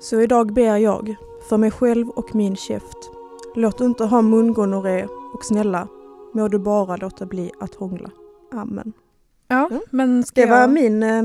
Så 0.00 0.20
idag 0.20 0.52
ber 0.52 0.76
jag 0.76 1.14
för 1.48 1.56
mig 1.56 1.70
själv 1.70 2.08
och 2.08 2.34
min 2.34 2.56
käft. 2.56 2.96
Låt 3.56 3.80
inte 3.80 4.04
ha 4.04 4.22
mungonorré 4.22 5.04
och 5.34 5.44
snälla 5.44 5.88
må 6.34 6.48
du 6.48 6.58
bara 6.58 6.96
låta 6.96 7.26
bli 7.26 7.50
att 7.60 7.74
hångla. 7.74 8.10
Amen. 8.52 8.92
Ja, 9.48 9.66
Mm. 9.70 9.80
men 9.90 10.24
ska 10.24 10.40
Det 10.40 10.46
var, 10.50 10.60
jag... 10.60 10.70
min, 10.70 11.02
eh, 11.02 11.22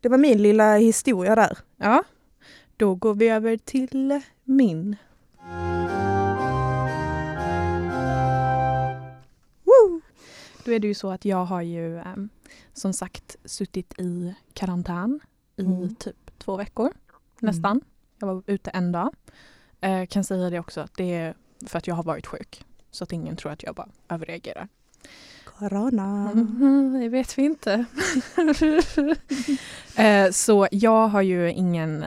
det 0.00 0.08
var 0.08 0.18
min 0.18 0.42
lilla 0.42 0.76
historia 0.76 1.34
där. 1.34 1.58
Ja, 1.76 2.04
då 2.84 2.94
går 2.94 3.14
vi 3.14 3.28
över 3.28 3.56
till 3.56 4.20
min. 4.44 4.96
Woo! 9.64 10.00
Då 10.64 10.72
är 10.72 10.78
det 10.78 10.86
ju 10.86 10.94
så 10.94 11.10
att 11.10 11.24
jag 11.24 11.44
har 11.44 11.62
ju 11.62 11.98
ehm, 11.98 12.28
som 12.72 12.92
sagt 12.92 13.36
suttit 13.44 14.00
i 14.00 14.34
karantän 14.52 15.20
i 15.56 15.62
Mm. 15.62 15.94
typ 15.94 16.38
två 16.38 16.56
veckor 16.56 16.92
nästan. 17.40 17.80
Jag 18.18 18.26
var 18.26 18.42
ute 18.46 18.70
en 18.70 18.92
dag. 18.92 19.14
Eh, 19.80 20.06
kan 20.06 20.24
säga 20.24 20.50
det 20.50 20.58
också 20.58 20.80
att 20.80 20.96
det 20.96 21.14
är 21.14 21.34
för 21.66 21.78
att 21.78 21.86
jag 21.86 21.94
har 21.94 22.02
varit 22.02 22.26
sjuk. 22.26 22.64
Så 22.90 23.04
att 23.04 23.12
ingen 23.12 23.36
tror 23.36 23.52
att 23.52 23.62
jag 23.62 23.74
bara 23.74 23.88
överreagerar. 24.08 24.68
Corona. 25.44 26.30
Mhm, 26.34 27.00
det 27.00 27.08
vet 27.08 27.38
vi 27.38 27.42
inte. 27.42 27.84
eh, 29.96 30.30
så 30.30 30.68
jag 30.70 31.08
har 31.08 31.22
ju 31.22 31.52
ingen 31.52 32.04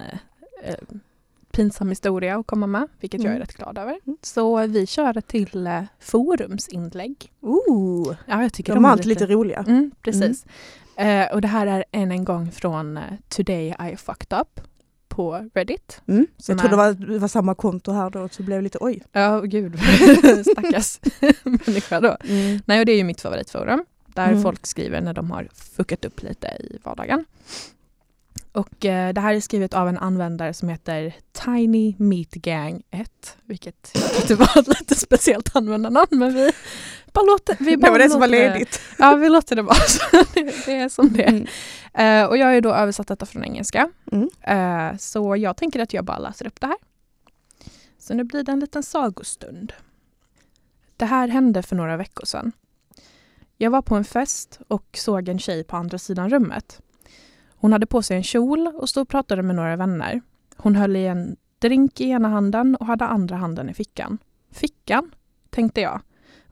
eh, 0.64 0.76
pinsam 1.52 1.90
historia 1.90 2.38
att 2.40 2.48
komma 2.48 2.68
med, 2.68 2.88
vilket 3.00 3.22
jag 3.24 3.32
är 3.32 3.36
Mm. 3.36 3.42
rätt 3.48 3.54
glad 3.58 3.78
över. 3.78 4.00
Mm. 4.06 4.18
Så 4.22 4.68
vi 4.68 4.88
kör 4.88 5.22
till 5.22 5.68
eh, 5.68 5.84
forumsinlägg. 6.00 7.32
Ooh, 7.42 8.16
Ja, 8.26 8.42
jag 8.44 8.54
tycker 8.54 8.74
de 8.76 8.86
är 8.86 8.90
är 8.90 8.92
alltid 8.92 9.06
lite 9.06 9.26
roliga. 9.26 9.60
Mm, 9.68 9.92
precis. 10.02 10.46
Eh, 10.96 11.34
och 11.34 11.42
det 11.42 11.48
här 11.48 11.68
är 11.68 11.86
än 11.92 12.12
en 12.12 12.26
gång 12.26 12.52
från 12.52 12.98
eh, 12.98 13.04
Today 13.30 13.76
I 13.94 13.96
fucked 13.98 14.40
up 14.40 14.62
på 15.08 15.50
Reddit. 15.54 16.02
Mm. 16.08 16.28
Jag 16.48 16.58
tror 16.58 16.66
är- 16.66 16.70
det 16.70 16.76
var, 16.78 16.94
det 16.94 17.20
var 17.20 17.28
samma 17.28 17.56
konto 17.56 17.92
här 17.92 18.10
då, 18.10 18.30
så 18.30 18.38
det 18.38 18.44
blev 18.44 18.62
lite 18.62 18.78
oj. 18.82 19.04
Ja, 19.12 19.40
gud. 19.42 19.80
Stackars 20.52 21.00
människa 21.44 22.00
då. 22.02 22.18
Nej, 22.66 22.80
och 22.80 22.86
det 22.86 22.92
är 22.92 22.98
ju 22.98 23.04
mitt 23.04 23.22
favoritforum. 23.22 23.86
Där 24.06 24.28
Mm. 24.30 24.42
folk 24.44 24.66
skriver 24.68 25.02
när 25.02 25.14
de 25.14 25.32
har 25.32 25.48
fuckat 25.54 26.06
upp 26.06 26.22
lite 26.24 26.48
i 26.48 26.80
vardagen. 26.84 27.26
Och 28.58 28.86
eh, 28.86 29.14
det 29.14 29.22
här 29.22 29.34
är 29.34 29.40
skrivet 29.40 29.74
av 29.74 29.90
en 29.90 29.98
användare 29.98 30.54
som 30.54 30.70
heter 30.70 31.16
Tiny 31.32 31.96
Meat 31.98 32.32
Gang 32.32 32.84
1. 32.92 33.38
Vilket 33.46 33.92
jag 33.94 34.14
tyckte 34.14 34.36
var 34.36 34.60
ett 34.60 34.68
lite 34.68 34.96
speciellt 34.96 35.56
användarnamn. 35.56 36.08
Men 36.12 36.34
vi 36.34 36.52
bara 37.14 37.26
låter 37.26 37.58
vi 37.60 37.72
Det 37.72 37.78
bara 37.78 37.92
var 37.92 38.00
det 38.00 38.10
som 38.10 38.20
var 38.20 38.28
ledigt. 38.28 38.82
Ja, 38.98 39.16
vi 39.16 39.30
låter 39.30 39.56
det 39.56 39.62
vara. 39.62 39.78
Det, 40.34 40.66
det 40.66 40.74
är 40.74 40.90
som 40.90 41.14
det 41.14 41.24
är. 41.24 41.30
Mm. 41.30 41.48
Eh, 41.94 42.30
och 42.30 42.38
jag 42.38 42.46
har 42.46 42.54
ju 42.54 42.62
då 42.62 42.74
översatt 42.74 43.08
detta 43.08 43.26
från 43.26 43.44
engelska. 43.44 43.90
Mm. 44.12 44.30
Eh, 44.42 44.98
så 44.98 45.36
jag 45.36 45.58
tänker 45.58 45.80
att 45.80 45.94
jag 45.94 46.06
bara 46.06 46.20
läser 46.20 46.48
upp 46.48 46.62
det 46.62 46.68
här. 46.68 46.78
Så 48.00 48.14
nu 48.14 48.24
blir 48.24 48.44
det 48.44 48.52
en 48.52 48.60
liten 48.60 48.84
sagostund. 48.84 49.74
Det 50.98 51.06
här 51.06 51.28
hände 51.28 51.64
för 51.64 51.76
några 51.76 51.98
veckor 51.98 52.26
sedan. 52.26 52.52
Jag 53.58 53.72
var 53.72 53.82
på 53.82 53.96
en 53.96 54.06
fest 54.06 54.60
och 54.68 54.86
såg 54.94 55.30
en 55.30 55.40
tjej 55.40 55.64
på 55.64 55.78
andra 55.78 55.98
sidan 55.98 56.30
rummet. 56.30 56.82
Hon 57.60 57.74
hade 57.74 57.86
på 57.86 58.02
sig 58.02 58.18
en 58.18 58.24
kjol 58.24 58.68
och 58.68 58.90
stod 58.90 59.02
och 59.02 59.10
pratade 59.10 59.44
med 59.44 59.56
några 59.56 59.76
vänner. 59.76 60.22
Hon 60.58 60.76
höll 60.76 60.96
i 60.96 61.06
en 61.06 61.36
drink 61.60 62.02
i 62.02 62.10
ena 62.10 62.30
handen 62.30 62.76
och 62.76 62.86
hade 62.86 63.06
andra 63.06 63.36
handen 63.36 63.70
i 63.70 63.74
fickan. 63.74 64.18
Fickan? 64.52 65.12
Tänkte 65.50 65.82
jag. 65.82 66.02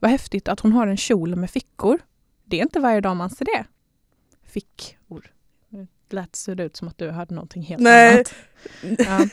Vad 0.00 0.10
häftigt 0.10 0.48
att 0.48 0.60
hon 0.60 0.72
har 0.72 0.86
en 0.86 0.96
kjol 0.96 1.36
med 1.36 1.50
fickor. 1.50 1.98
Det 2.44 2.58
är 2.58 2.62
inte 2.62 2.80
varje 2.80 3.00
dag 3.00 3.16
man 3.16 3.30
ser 3.30 3.44
det. 3.44 3.64
Fickor. 4.44 5.32
Det 5.68 5.86
lät 6.16 6.36
så 6.36 6.52
ut 6.52 6.76
som 6.76 6.88
att 6.88 6.98
du 6.98 7.10
hade 7.10 7.34
någonting 7.34 7.62
helt 7.62 7.82
Nej. 7.82 8.14
annat. 8.14 8.34
Ja. 8.98 9.16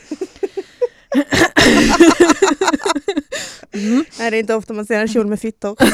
mm. 3.72 4.04
Nej, 4.18 4.30
det 4.30 4.36
är 4.36 4.40
inte 4.40 4.54
ofta 4.54 4.74
man 4.74 4.86
ser 4.86 5.00
en 5.00 5.08
kjol 5.08 5.26
med 5.26 5.40
fittor. 5.40 5.76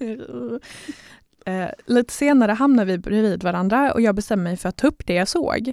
Eh, 1.50 1.68
lite 1.86 2.12
senare 2.12 2.52
hamnar 2.52 2.84
vi 2.84 2.98
bredvid 2.98 3.42
varandra 3.42 3.92
och 3.92 4.00
jag 4.00 4.14
bestämmer 4.14 4.44
mig 4.44 4.56
för 4.56 4.68
att 4.68 4.76
ta 4.76 4.86
upp 4.86 5.06
det 5.06 5.14
jag 5.14 5.28
såg. 5.28 5.72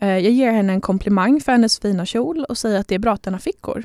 Eh, 0.00 0.08
jag 0.08 0.32
ger 0.32 0.52
henne 0.52 0.72
en 0.72 0.80
komplimang 0.80 1.40
för 1.40 1.52
hennes 1.52 1.78
fina 1.78 2.06
kjol 2.06 2.44
och 2.44 2.58
säger 2.58 2.80
att 2.80 2.88
det 2.88 2.94
är 2.94 2.98
bra 2.98 3.12
att 3.12 3.22
den 3.22 3.34
har 3.34 3.40
fickor. 3.40 3.84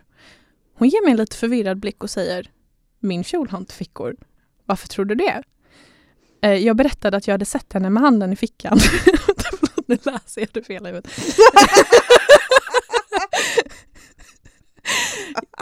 Hon 0.75 0.89
ger 0.89 1.03
mig 1.03 1.11
en 1.11 1.17
lite 1.17 1.37
förvirrad 1.37 1.79
blick 1.79 2.03
och 2.03 2.09
säger 2.09 2.51
Min 2.99 3.23
kjol 3.23 3.49
har 3.49 3.57
inte 3.57 3.73
fickor. 3.73 4.15
Varför 4.65 4.87
tror 4.87 5.05
du 5.05 5.15
det? 5.15 5.43
Eh, 6.41 6.53
jag 6.53 6.75
berättade 6.75 7.17
att 7.17 7.27
jag 7.27 7.33
hade 7.33 7.45
sett 7.45 7.73
henne 7.73 7.89
med 7.89 8.03
handen 8.03 8.33
i 8.33 8.35
fickan. 8.35 8.79
Nu 9.85 9.97
läser 10.03 10.41
jag 10.41 10.49
det 10.51 10.63
fel 10.63 10.87
i 10.87 11.01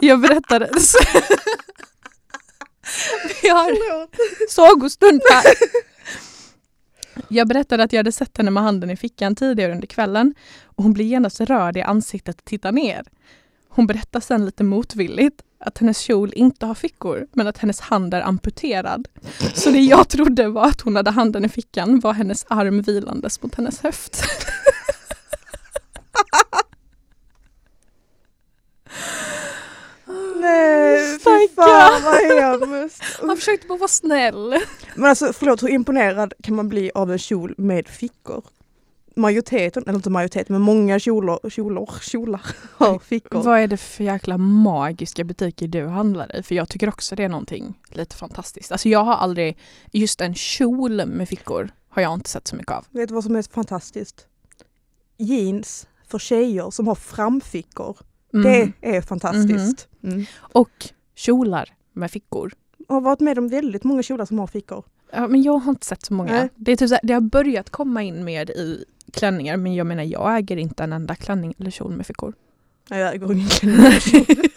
jag 0.00 0.20
berättade... 0.20 0.70
Vi 3.42 3.48
har 3.48 3.76
sagostund 4.50 5.20
här. 5.30 5.44
Jag 7.28 7.48
berättade 7.48 7.82
att 7.82 7.92
jag 7.92 7.98
hade 7.98 8.12
sett 8.12 8.36
henne 8.36 8.50
med 8.50 8.62
handen 8.62 8.90
i 8.90 8.96
fickan 8.96 9.36
tidigare 9.36 9.72
under 9.72 9.86
kvällen 9.86 10.34
och 10.64 10.84
hon 10.84 10.92
blir 10.92 11.04
genast 11.04 11.40
rörd 11.40 11.76
i 11.76 11.82
ansiktet 11.82 12.38
och 12.38 12.44
tittar 12.44 12.72
ner. 12.72 13.04
Hon 13.68 13.86
berättar 13.86 14.20
sen 14.20 14.44
lite 14.44 14.64
motvilligt 14.64 15.42
att 15.60 15.78
hennes 15.78 15.98
kjol 15.98 16.32
inte 16.36 16.66
har 16.66 16.74
fickor 16.74 17.26
men 17.32 17.46
att 17.46 17.58
hennes 17.58 17.80
hand 17.80 18.14
är 18.14 18.20
amputerad. 18.20 19.08
Så 19.54 19.70
det 19.70 19.78
jag 19.78 20.08
trodde 20.08 20.48
var 20.48 20.66
att 20.66 20.80
hon 20.80 20.96
hade 20.96 21.10
handen 21.10 21.44
i 21.44 21.48
fickan 21.48 22.00
var 22.00 22.12
hennes 22.12 22.46
arm 22.48 22.82
vilandes 22.82 23.42
mot 23.42 23.54
hennes 23.54 23.80
höft. 23.80 24.24
Hemskt. 31.62 33.02
Han 33.20 33.36
försökte 33.36 33.66
bara 33.66 33.78
vara 33.78 33.88
snäll. 33.88 34.54
Men 34.94 35.10
alltså 35.10 35.32
förlåt, 35.32 35.62
hur 35.62 35.68
imponerad 35.68 36.34
kan 36.42 36.54
man 36.54 36.68
bli 36.68 36.90
av 36.94 37.12
en 37.12 37.18
kjol 37.18 37.54
med 37.58 37.88
fickor? 37.88 38.44
Majoriteten, 39.16 39.82
eller 39.86 39.94
inte 39.94 40.10
majoriteten, 40.10 40.54
men 40.54 40.62
många 40.62 40.98
kjolar, 40.98 41.50
kjolar, 41.50 41.86
kjolar 42.02 42.40
har 42.76 42.98
fickor. 42.98 43.42
Vad 43.42 43.58
är 43.58 43.66
det 43.66 43.76
för 43.76 44.04
jäkla 44.04 44.38
magiska 44.38 45.24
butiker 45.24 45.68
du 45.68 45.86
handlar 45.86 46.36
i? 46.36 46.42
För 46.42 46.54
jag 46.54 46.68
tycker 46.68 46.88
också 46.88 47.16
det 47.16 47.24
är 47.24 47.28
någonting 47.28 47.78
lite 47.88 48.16
fantastiskt. 48.16 48.72
Alltså 48.72 48.88
jag 48.88 49.04
har 49.04 49.14
aldrig, 49.14 49.58
just 49.92 50.20
en 50.20 50.34
kjol 50.34 51.06
med 51.06 51.28
fickor 51.28 51.70
har 51.88 52.02
jag 52.02 52.14
inte 52.14 52.30
sett 52.30 52.48
så 52.48 52.56
mycket 52.56 52.72
av. 52.72 52.86
Vet 52.90 53.08
du 53.08 53.14
vad 53.14 53.24
som 53.24 53.36
är 53.36 53.42
fantastiskt? 53.42 54.26
Jeans 55.16 55.86
för 56.08 56.18
tjejer 56.18 56.70
som 56.70 56.86
har 56.86 56.94
framfickor. 56.94 57.96
Mm. 58.34 58.72
Det 58.80 58.96
är 58.96 59.00
fantastiskt. 59.00 59.88
Mm. 60.02 60.26
Och 60.36 60.88
kjolar 61.18 61.74
med 61.92 62.10
fickor. 62.10 62.52
Jag 62.88 62.94
har 62.94 63.00
varit 63.00 63.20
med 63.20 63.38
om 63.38 63.48
väldigt 63.48 63.84
många 63.84 64.02
kjolar 64.02 64.24
som 64.24 64.38
har 64.38 64.46
fickor. 64.46 64.84
Ja, 65.12 65.26
men 65.26 65.42
jag 65.42 65.58
har 65.58 65.70
inte 65.70 65.86
sett 65.86 66.04
så 66.04 66.14
många. 66.14 66.32
Nej. 66.32 66.48
Det, 66.54 66.72
är 66.72 66.76
typ 66.76 66.88
så 66.88 66.94
här, 66.94 67.00
det 67.02 67.12
har 67.12 67.20
börjat 67.20 67.70
komma 67.70 68.02
in 68.02 68.24
mer 68.24 68.50
i 68.50 68.84
klänningar 69.12 69.56
men 69.56 69.74
jag 69.74 69.86
menar 69.86 70.02
jag 70.02 70.36
äger 70.36 70.56
inte 70.56 70.84
en 70.84 70.92
enda 70.92 71.14
klänning 71.14 71.54
eller 71.58 71.70
kjol 71.70 71.92
med 71.92 72.06
fickor. 72.06 72.34
Nej, 72.90 73.00
Jag 73.00 73.14
äger 73.14 73.32
ingen 73.32 73.48
klänning. 73.48 74.50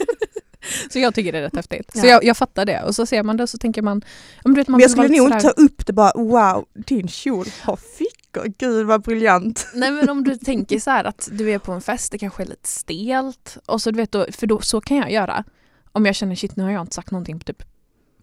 Så 0.89 0.99
jag 0.99 1.15
tycker 1.15 1.31
det 1.31 1.37
är 1.37 1.41
rätt 1.41 1.55
häftigt. 1.55 1.91
Ja. 1.93 2.01
Så 2.01 2.07
jag, 2.07 2.23
jag 2.23 2.37
fattar 2.37 2.65
det 2.65 2.83
och 2.83 2.95
så 2.95 3.05
ser 3.05 3.23
man 3.23 3.37
det 3.37 3.43
och 3.43 3.49
så 3.49 3.57
tänker 3.57 3.81
man... 3.81 4.01
Men, 4.43 4.53
du 4.53 4.61
vet, 4.61 4.67
man 4.67 4.77
Men 4.77 4.81
jag 4.81 4.91
skulle 4.91 5.17
nog 5.17 5.27
inte 5.27 5.41
ta 5.41 5.49
upp 5.49 5.85
det 5.85 5.93
bara 5.93 6.11
wow, 6.15 6.65
din 6.73 7.07
kjol 7.07 7.45
har 7.61 7.75
fickor. 7.75 8.53
Gud 8.57 8.85
vad 8.85 9.01
briljant. 9.01 9.67
Nej 9.73 9.91
men 9.91 10.09
om 10.09 10.23
du 10.23 10.37
tänker 10.51 10.79
så 10.79 10.91
här 10.91 11.03
att 11.03 11.29
du 11.31 11.51
är 11.51 11.59
på 11.59 11.71
en 11.71 11.81
fest, 11.81 12.11
det 12.11 12.17
kanske 12.17 12.43
är 12.43 12.47
lite 12.47 12.69
stelt. 12.69 13.57
Och 13.65 13.81
så 13.81 13.91
du 13.91 13.97
vet 13.97 14.11
då, 14.11 14.25
för 14.31 14.47
då, 14.47 14.61
så 14.61 14.81
kan 14.81 14.97
jag 14.97 15.11
göra. 15.11 15.43
Om 15.91 16.05
jag 16.05 16.15
känner 16.15 16.35
shit 16.35 16.55
nu 16.55 16.63
har 16.63 16.71
jag 16.71 16.81
inte 16.81 16.95
sagt 16.95 17.11
någonting 17.11 17.39
på 17.39 17.45
typ 17.45 17.63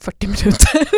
40 0.01 0.27
minuter. 0.27 0.89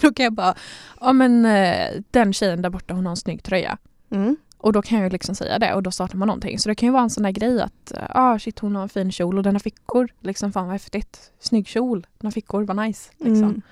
då 0.00 0.12
kan 0.12 0.24
jag 0.24 0.32
bara, 0.32 0.54
ja 1.00 1.12
men 1.12 1.46
eh, 1.46 1.88
den 2.10 2.32
tjejen 2.32 2.62
där 2.62 2.70
borta 2.70 2.94
hon 2.94 3.06
har 3.06 3.10
en 3.10 3.16
snygg 3.16 3.42
tröja. 3.42 3.78
Mm. 4.10 4.36
Och 4.58 4.72
då 4.72 4.82
kan 4.82 4.98
jag 4.98 5.04
ju 5.04 5.10
liksom 5.10 5.34
säga 5.34 5.58
det 5.58 5.74
och 5.74 5.82
då 5.82 5.90
startar 5.90 6.16
man 6.16 6.28
någonting. 6.28 6.58
Så 6.58 6.68
det 6.68 6.74
kan 6.74 6.86
ju 6.86 6.92
vara 6.92 7.02
en 7.02 7.10
sån 7.10 7.22
där 7.22 7.30
grej 7.30 7.62
att, 7.62 7.92
ja 7.94 8.06
ah, 8.08 8.38
shit 8.38 8.58
hon 8.58 8.76
har 8.76 8.82
en 8.82 8.88
fin 8.88 9.12
kjol 9.12 9.38
och 9.38 9.42
den 9.42 9.54
har 9.54 9.60
fickor. 9.60 10.08
Liksom 10.20 10.52
fan 10.52 10.64
vad 10.64 10.72
häftigt. 10.72 11.32
Snygg 11.40 11.66
kjol, 11.66 12.06
den 12.18 12.26
har 12.26 12.32
fickor, 12.32 12.62
vad 12.62 12.76
nice. 12.76 13.10
Liksom. 13.16 13.42
Mm. 13.42 13.62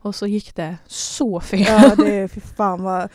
Och 0.00 0.14
så 0.14 0.26
gick 0.26 0.56
det 0.56 0.76
så 0.86 1.40
fel. 1.40 1.60
Ja 1.60 1.94
det 1.96 2.14
är 2.14 2.28
fan 2.28 2.82
vad... 2.82 3.08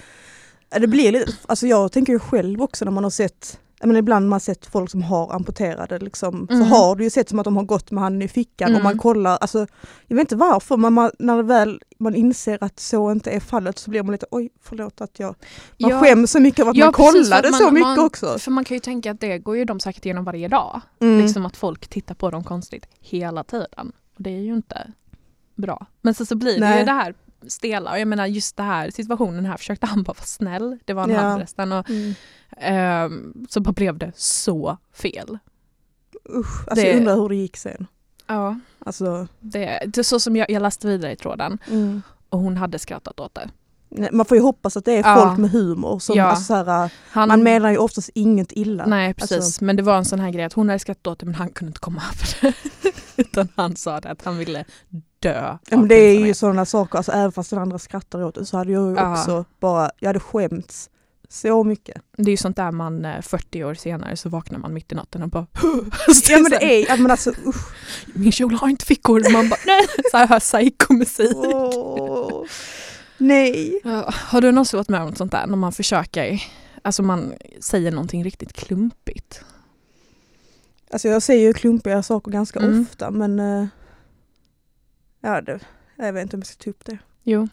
Det 0.70 0.88
blir 0.88 1.12
lite, 1.12 1.32
alltså 1.46 1.68
jag 1.68 1.92
tänker 1.92 2.14
ju 2.14 2.20
själv 2.20 2.62
också 2.62 2.86
när 2.86 2.92
man 2.92 3.04
har 3.04 3.12
sett 3.12 3.60
jag 3.80 3.88
menar, 3.88 4.00
ibland 4.00 4.30
man 4.30 4.40
sett 4.40 4.66
folk 4.66 4.90
som 4.92 5.02
har 5.02 5.34
amputerade 5.36 6.00
liksom, 6.00 6.48
Mm. 6.52 6.64
så 6.64 6.76
har 6.76 6.96
du 6.96 7.04
ju 7.04 7.10
sett 7.10 7.30
som 7.30 7.40
att 7.40 7.44
de 7.44 7.58
har 7.58 7.64
gått 7.64 7.92
med 7.92 8.04
handen 8.04 8.22
i 8.22 8.28
fickan 8.28 8.66
och 8.68 8.72
Mm. 8.80 8.84
man 8.84 8.98
kollar, 8.98 9.38
alltså 9.38 9.68
jag 10.08 10.16
vet 10.16 10.22
inte 10.22 10.36
varför 10.36 10.78
men 10.78 10.94
man, 10.94 11.12
när 11.20 11.38
det 11.38 11.44
väl 11.44 11.82
man 12.00 12.16
inser 12.16 12.58
att 12.64 12.80
så 12.80 13.12
inte 13.12 13.32
är 13.32 13.40
fallet 13.40 13.78
så 13.80 13.90
blir 13.90 14.04
man 14.04 14.12
lite 14.12 14.26
oj 14.32 14.50
förlåt 14.64 15.02
att 15.02 15.20
jag, 15.20 15.36
man 15.80 15.90
Ja. 15.92 16.00
skäms 16.02 16.32
så 16.32 16.40
mycket 16.40 16.60
av 16.64 16.70
att 16.70 16.76
Ja, 16.76 16.86
man 16.86 16.94
precis, 16.94 17.12
kollade 17.30 17.48
att 17.48 17.52
man- 17.52 17.60
så 17.60 17.72
mycket 17.72 17.88
man- 17.98 18.06
också. 18.06 18.40
För 18.40 18.52
man 18.52 18.64
kan 18.66 18.76
ju 18.76 18.80
tänka 18.82 19.12
att 19.12 19.20
det 19.20 19.38
går 19.40 19.58
ju 19.58 19.66
de 19.66 19.80
säkert 19.80 20.06
igenom 20.06 20.24
varje 20.26 20.48
dag. 20.48 20.82
Mm. 21.00 21.22
Liksom 21.22 21.46
att 21.46 21.58
folk 21.58 21.88
tittar 21.88 22.16
på 22.16 22.30
dem 22.32 22.44
konstigt 22.44 22.86
hela 23.00 23.44
tiden. 23.44 23.92
Och 24.18 24.24
det 24.24 24.30
är 24.30 24.42
ju 24.42 24.54
inte 24.56 24.92
bra. 25.56 25.86
Men 26.02 26.14
så, 26.14 26.26
så 26.26 26.36
blir 26.36 26.54
det 26.54 26.60
Nej. 26.60 26.80
ju 26.80 26.86
det 26.86 26.92
här 26.92 27.14
stela. 27.50 27.92
Och 27.92 28.00
jag 28.00 28.08
menar 28.08 28.26
just 28.26 28.58
det 28.58 28.64
här 28.64 28.92
situationen 28.92 29.46
här 29.46 29.58
försökte 29.58 29.86
han 29.86 30.04
bara 30.04 30.14
vara 30.14 30.26
snäll. 30.26 30.78
Det 30.86 30.94
var 30.94 31.04
en 31.04 31.10
Ja. 31.10 31.20
han 31.22 31.38
förresten. 31.38 31.72
Och, 31.72 31.90
Mm. 31.90 32.14
ehm, 32.58 33.46
så 33.50 33.62
bara 33.62 33.72
blev 33.74 33.98
det 33.98 34.12
så 34.16 34.78
fel. 34.94 35.38
Usch, 36.36 36.60
alltså 36.68 36.76
Det- 36.86 36.90
jag 36.92 36.98
undrar 36.98 37.16
hur 37.16 37.30
det 37.30 37.36
gick 37.36 37.58
sen. 37.58 37.88
Ja. 38.28 38.60
Alltså, 38.80 39.28
Det, 39.40 39.82
det 39.88 39.98
är 39.98 40.04
så 40.04 40.20
som 40.20 40.36
jag, 40.36 40.50
jag 40.50 40.62
läste 40.62 40.88
vidare 40.88 41.12
i 41.12 41.16
tråden. 41.16 41.58
mm. 41.72 42.02
Och 42.30 42.40
hon 42.40 42.58
hade 42.58 42.80
skrattat 42.80 43.20
åt 43.20 43.36
det. 43.36 43.50
Man 44.12 44.26
får 44.26 44.38
ju 44.38 44.44
hoppas 44.44 44.78
att 44.78 44.86
det 44.86 44.92
är 44.92 44.98
Ja. 45.10 45.16
folk 45.28 45.40
med 45.40 45.52
humor. 45.52 46.00
Som, 46.00 46.16
Ja. 46.18 46.24
alltså, 46.26 46.44
så 46.44 46.54
här, 46.64 46.92
Han, 47.10 47.28
man 47.28 47.44
menar 47.44 47.72
ju 47.72 47.78
oftast 47.78 48.10
inget 48.14 48.52
illa. 48.52 48.86
Nej 48.86 49.14
precis, 49.14 49.38
Alltså- 49.38 49.64
men 49.66 49.76
det 49.76 49.84
var 49.84 49.98
en 49.98 50.06
sån 50.06 50.20
här 50.20 50.30
grej 50.32 50.46
att 50.46 50.54
hon 50.54 50.70
hade 50.70 50.80
skrattat 50.80 51.08
åt 51.08 51.20
det 51.20 51.26
men 51.26 51.36
han 51.36 51.50
kunde 51.50 51.70
inte 51.70 51.80
komma 51.80 52.02
över 52.14 52.42
det. 52.42 52.54
Utan 53.22 53.48
han 53.56 53.76
sa 53.76 54.00
det 54.00 54.10
att 54.10 54.26
han 54.26 54.38
ville 54.38 54.66
dö. 55.34 55.58
Ja, 55.70 55.78
men 55.78 55.88
det 55.88 55.96
är 55.96 56.26
ju 56.26 56.34
sådana 56.34 56.66
saker, 56.66 56.98
alltså, 56.98 57.12
även 57.12 57.32
fast 57.32 57.50
den 57.50 57.60
andra 57.60 57.80
skrattar 57.80 58.24
åt 58.24 58.36
det 58.36 58.46
så 58.46 58.58
hade 58.58 58.72
jag 58.72 58.90
ju 58.90 58.96
Ja. 58.96 59.12
också 59.20 59.46
bara, 59.60 59.92
jag 60.00 60.10
hade 60.10 60.20
skämts 60.20 60.90
så 61.30 61.64
mycket. 61.64 62.02
Det 62.18 62.30
är 62.30 62.32
ju 62.32 62.38
sånt 62.38 62.56
där 62.56 62.72
man 62.72 63.06
eh, 63.06 63.22
40 63.22 63.64
år 63.64 63.74
senare 63.74 64.18
så 64.18 64.30
vaknar 64.30 64.60
man 64.60 64.74
mitt 64.74 64.92
i 64.92 64.96
natten 64.96 65.24
och 65.24 65.30
bara 65.30 65.48
Ja 66.30 66.40
men 66.40 66.52
det 66.52 66.64
är, 66.64 66.90
ja, 66.90 66.96
men 66.98 67.12
alltså 67.12 67.30
usch. 67.46 67.76
Min 68.14 68.32
kjol 68.32 68.54
har 68.54 68.70
inte 68.70 68.86
fickor. 68.86 69.32
Man 69.32 69.50
bara 69.50 69.60
nej. 69.66 69.88
Så 70.12 70.18
här 70.18 70.28
hör 70.28 70.40
psykomusik. 70.40 71.36
Åh. 71.36 72.44
Nej. 73.18 73.80
Har 74.08 74.42
du 74.42 74.52
någonsin 74.52 74.78
varit 74.78 74.90
med 74.90 75.02
om 75.02 75.16
sånt 75.16 75.32
där 75.32 75.48
när 75.48 75.56
man 75.58 75.72
försöker, 75.72 76.44
alltså 76.82 77.04
man 77.04 77.34
säger 77.62 77.92
någonting 77.92 78.24
riktigt 78.24 78.54
klumpigt? 78.54 79.42
Alltså 80.92 81.08
jag 81.08 81.22
säger 81.24 81.48
ju 81.48 81.54
klumpiga 81.54 82.04
saker 82.04 82.32
ganska 82.32 82.60
Mm. 82.60 82.82
ofta 82.82 83.12
men 83.12 83.40
eh, 83.40 83.66
ja, 85.26 85.42
det, 85.42 85.60
jag 85.96 86.14
vet 86.14 86.22
inte 86.22 86.36
om 86.36 86.40
jag 86.40 86.48
ska 86.48 86.64
ta 86.64 86.70
upp 86.70 86.86
det. 86.86 86.98
Jo, 87.24 87.48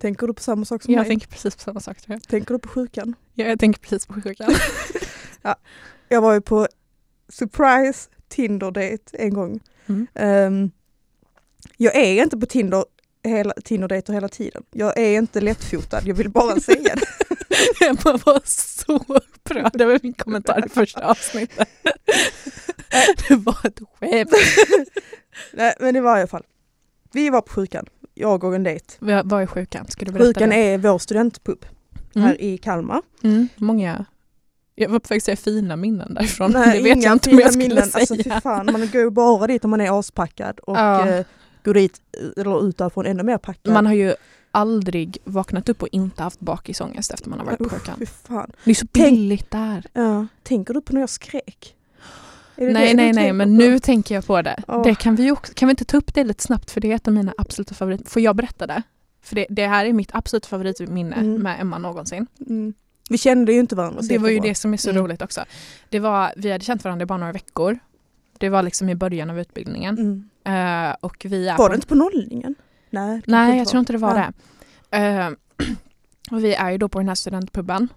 Tänker 0.00 0.26
du 0.26 0.34
på 0.34 0.42
samma 0.42 0.64
sak 0.64 0.82
som 0.82 0.94
jag 0.94 1.00
mig? 1.00 1.08
tänker 1.08 1.26
precis 1.26 1.56
på 1.56 1.62
samma 1.62 1.80
sak 1.80 2.00
tror 2.00 2.14
jag. 2.14 2.22
Tänker 2.22 2.54
du 2.54 2.58
på 2.58 2.68
sjukan? 2.68 3.14
Ja, 3.34 3.46
jag 3.46 3.60
tänker 3.60 3.80
precis 3.80 4.06
på 4.06 4.20
sjukan. 4.20 4.54
Jag 6.08 6.20
var 6.20 6.32
ju 6.34 6.40
på 6.40 6.68
surprise 7.28 8.08
Tinder-date 8.28 9.16
en 9.16 9.34
gång. 9.34 9.60
Mm. 9.86 10.06
Ehm, 10.14 10.70
jag 11.76 11.96
är 11.96 12.22
inte 12.22 12.36
på 12.38 12.46
Tinder 12.46 12.84
hela, 13.22 13.52
Tinder-dejter 13.64 14.12
hela 14.12 14.28
tiden. 14.28 14.62
Jag 14.70 14.98
är 14.98 15.18
inte 15.18 15.40
lättfotad, 15.40 16.00
jag 16.04 16.14
vill 16.14 16.30
bara 16.30 16.60
säga 16.60 16.94
det. 16.94 17.06
Jag 17.80 17.96
bara 17.96 18.16
var 18.16 18.40
så 18.44 19.04
upprörd 19.08 19.80
över 19.80 20.00
min 20.02 20.12
kommentar 20.12 20.66
i 20.66 20.68
första 20.68 21.06
avsnittet. 21.10 21.68
Det 23.28 23.34
var 23.36 23.66
ett 23.66 23.80
skämt. 24.00 24.34
Nej, 25.52 25.74
men 25.80 25.94
det 25.94 26.00
var 26.00 26.16
i 26.16 26.20
alla 26.20 26.26
fall. 26.26 26.44
Vi 27.12 27.30
var 27.30 27.40
på 27.40 27.52
sjukan, 27.52 27.86
jag 28.14 28.44
och 28.44 28.54
en 28.54 28.62
dejt. 28.62 28.84
Vad 28.98 29.32
är 29.42 29.46
sjukan? 29.46 29.86
Ska 29.88 30.04
du 30.04 30.12
berätta 30.12 30.26
Sjukan 30.26 30.48
det? 30.50 30.56
är 30.56 30.78
vår 30.78 30.98
studentpub 30.98 31.64
Mm. 32.14 32.28
här 32.28 32.40
i 32.42 32.58
Kalmar. 32.58 33.02
Mm, 33.22 33.48
många, 33.56 34.04
jag 34.74 34.88
var 34.88 34.98
på 34.98 35.06
väg 35.08 35.16
att 35.16 35.22
säga 35.24 35.36
fina 35.36 35.76
minnen 35.76 36.14
därifrån. 36.14 36.50
Nej, 36.52 36.78
det 36.82 36.94
vet 36.94 37.02
jag 37.04 37.12
inte 37.12 37.30
om 37.30 37.38
jag 37.38 37.52
skulle 37.52 37.68
minnen. 37.68 37.86
säga. 37.90 38.00
Alltså 38.00 38.14
fy 38.16 38.40
fan, 38.40 38.66
man 38.66 38.80
går 38.92 39.00
ju 39.02 39.10
bara 39.10 39.46
dit 39.46 39.64
om 39.64 39.70
man 39.70 39.80
är 39.80 39.98
aspackad 39.98 40.58
och 40.60 40.76
Ja. 40.76 41.08
eh, 41.08 41.26
går 41.64 41.74
dit 41.74 42.00
eller 42.36 42.68
ut 42.68 42.78
därifrån 42.78 43.06
ännu 43.06 43.22
mer 43.22 43.38
packad. 43.38 43.72
Man 43.72 43.86
har 43.86 43.92
ju 43.94 44.14
aldrig 44.50 45.18
vaknat 45.24 45.68
upp 45.68 45.82
och 45.82 45.88
inte 45.92 46.22
haft 46.22 46.40
bakisångest 46.40 47.12
efter 47.12 47.30
man 47.30 47.38
har 47.38 47.46
varit 47.46 47.58
på 47.58 47.68
sjukan. 47.68 48.06
fan. 48.28 48.52
Det 48.64 48.70
är 48.70 48.74
så 48.74 48.86
Tänk- 48.92 49.10
billigt 49.10 49.50
där. 49.50 49.86
Ja. 49.92 50.26
Tänker 50.42 50.74
du 50.74 50.80
på 50.80 50.92
när 50.92 51.00
jag 51.00 51.10
skrek? 51.10 51.74
Nej, 52.60 52.94
nej, 52.94 53.12
nej, 53.12 53.32
men 53.32 53.54
nu 53.56 53.78
tänker 53.78 54.14
jag 54.14 54.26
på 54.26 54.42
det. 54.42 54.62
Åh. 54.68 54.82
det 54.82 54.94
kan, 54.94 55.14
vi 55.16 55.30
också, 55.30 55.52
kan 55.54 55.68
vi 55.68 55.70
inte 55.70 55.84
ta 55.84 55.96
upp 55.96 56.14
det 56.14 56.24
lite 56.24 56.42
snabbt 56.42 56.70
för 56.70 56.80
det 56.80 56.90
är 56.92 56.94
ett 56.96 57.08
av 57.08 57.14
mina 57.14 57.34
absoluta 57.36 57.74
favoriter. 57.74 58.04
Får 58.04 58.22
jag 58.22 58.36
berätta 58.36 58.66
det? 58.66 58.82
För 59.22 59.34
det, 59.36 59.46
det 59.50 59.66
här 59.66 59.84
är 59.84 59.92
mitt 59.92 60.14
absolut 60.14 60.46
favoritminne 60.46 61.16
Mm. 61.16 61.42
med 61.42 61.60
Emma 61.60 61.78
någonsin. 61.78 62.26
Mm. 62.48 62.74
Vi 63.10 63.18
kände 63.18 63.52
ju 63.52 63.60
inte 63.60 63.74
varandra. 63.76 64.00
Det 64.08 64.18
var 64.18 64.28
ju 64.28 64.40
det 64.40 64.54
som 64.54 64.72
är 64.72 64.76
så 64.76 64.90
Mm. 64.90 65.02
roligt 65.02 65.22
också. 65.22 65.44
Det 65.88 65.98
var, 65.98 66.32
vi 66.36 66.52
hade 66.52 66.64
känt 66.64 66.84
varandra 66.84 67.02
i 67.02 67.06
bara 67.06 67.18
några 67.18 67.32
veckor. 67.32 67.78
Det 68.38 68.48
var 68.48 68.62
liksom 68.62 68.88
i 68.88 68.94
början 68.94 69.30
av 69.30 69.40
utbildningen. 69.40 70.28
Eh, 70.44 70.90
och 71.00 71.26
vi 71.28 71.48
är 71.48 71.56
Var 71.56 71.64
på 71.64 71.68
det 71.68 71.74
inte 71.74 71.86
på 71.86 71.94
nollningen? 71.94 72.54
Nej, 72.90 73.22
Nej, 73.26 73.58
jag 73.58 73.68
tror 73.68 73.80
inte 73.80 73.92
det 73.92 73.98
var 73.98 74.18
Ja. 74.18 74.32
det. 74.90 74.96
Eh, 74.98 75.30
och 76.36 76.44
vi 76.44 76.54
är 76.54 76.70
ju 76.70 76.78
då 76.78 76.88
på 76.88 76.98
den 76.98 77.08
här 77.08 77.14
studentpuben. 77.14 77.88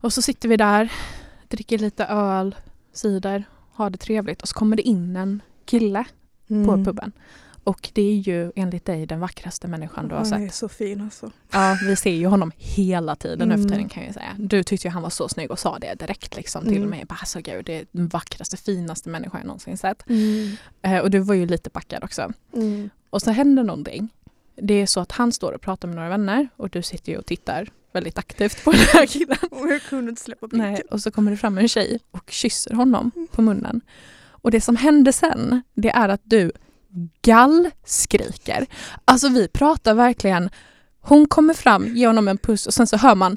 Och 0.00 0.12
så 0.12 0.22
sitter 0.22 0.48
vi 0.48 0.56
där, 0.56 0.92
dricker 1.48 1.78
lite 1.78 2.04
öl, 2.04 2.56
cider, 2.92 3.44
har 3.72 3.90
det 3.90 3.98
trevligt 3.98 4.42
och 4.42 4.48
så 4.48 4.54
kommer 4.54 4.76
det 4.76 4.82
in 4.82 5.16
en 5.16 5.42
kille 5.64 6.04
på 6.48 6.54
Mm. 6.54 6.84
puben. 6.84 7.12
Och 7.64 7.90
det 7.92 8.02
är 8.02 8.14
ju 8.14 8.52
enligt 8.56 8.84
dig 8.84 9.06
den 9.06 9.20
vackraste 9.20 9.68
människan 9.68 10.08
du 10.08 10.14
har 10.14 10.24
Han 10.24 10.42
är 10.42 10.46
sett. 10.46 10.54
så 10.54 10.68
fin 10.68 11.00
alltså. 11.00 11.30
Ja, 11.52 11.76
vi 11.86 11.96
ser 11.96 12.10
ju 12.10 12.26
honom 12.26 12.52
hela 12.56 13.16
tiden 13.16 13.52
Mm. 13.52 13.62
för 13.62 13.68
tiden 13.68 13.88
kan 13.88 14.04
jag 14.04 14.14
säga. 14.14 14.36
Du 14.38 14.62
tyckte 14.62 14.86
ju 14.88 14.92
han 14.92 15.02
var 15.02 15.10
så 15.10 15.28
snygg 15.28 15.50
och 15.50 15.58
sa 15.58 15.78
det 15.78 15.94
direkt 15.94 16.36
liksom 16.36 16.64
till 16.64 16.76
Mm. 16.76 16.90
mig. 16.90 17.04
Bara, 17.04 17.14
alltså, 17.20 17.40
gud, 17.40 17.64
det 17.64 17.74
är 17.80 17.86
den 17.92 18.08
vackraste, 18.08 18.56
finaste 18.56 19.08
människan 19.08 19.40
jag 19.40 19.46
någonsin 19.46 19.76
sett. 19.76 20.08
Mm. 20.08 20.56
Eh, 20.82 20.98
och 20.98 21.10
du 21.10 21.18
var 21.18 21.34
ju 21.34 21.46
lite 21.46 21.70
packad 21.70 22.04
också. 22.04 22.32
Mm. 22.56 22.90
Och 23.10 23.22
så 23.22 23.30
händer 23.30 23.62
någonting. 23.64 24.08
Det 24.56 24.74
är 24.74 24.86
så 24.86 25.00
att 25.00 25.12
han 25.12 25.32
står 25.32 25.52
och 25.52 25.60
pratar 25.60 25.88
med 25.88 25.94
några 25.96 26.08
vänner 26.08 26.48
och 26.56 26.70
du 26.70 26.82
sitter 26.82 27.12
ju 27.12 27.18
och 27.18 27.26
tittar 27.26 27.68
väldigt 27.92 28.18
aktivt 28.18 28.64
på 28.64 28.70
den 28.72 28.80
här 28.80 29.06
killen. 29.06 29.38
Och 29.50 29.68
jag 29.68 29.82
kunde 29.82 30.10
inte 30.10 30.22
släppa 30.22 30.46
blicken. 30.46 30.72
Nej, 30.72 30.82
och 30.90 31.00
så 31.00 31.10
kommer 31.10 31.30
det 31.30 31.36
fram 31.36 31.58
en 31.58 31.68
tjej 31.68 32.00
och 32.10 32.30
kysser 32.30 32.74
honom 32.74 33.10
på 33.30 33.42
munnen. 33.42 33.80
Och 34.42 34.50
det 34.50 34.60
som 34.60 34.76
händer 34.76 35.12
sen, 35.12 35.62
det 35.74 35.90
är 35.90 36.08
att 36.08 36.20
du 36.24 36.52
gallskriker. 37.22 38.66
Alltså 39.04 39.28
vi 39.28 39.48
pratar 39.48 39.94
verkligen, 39.94 40.50
hon 41.00 41.26
kommer 41.26 41.54
fram, 41.54 41.96
ger 41.96 42.06
honom 42.06 42.28
en 42.28 42.38
puss 42.38 42.66
och 42.66 42.74
sen 42.74 42.86
så 42.86 42.96
hör 42.96 43.14
man 43.14 43.36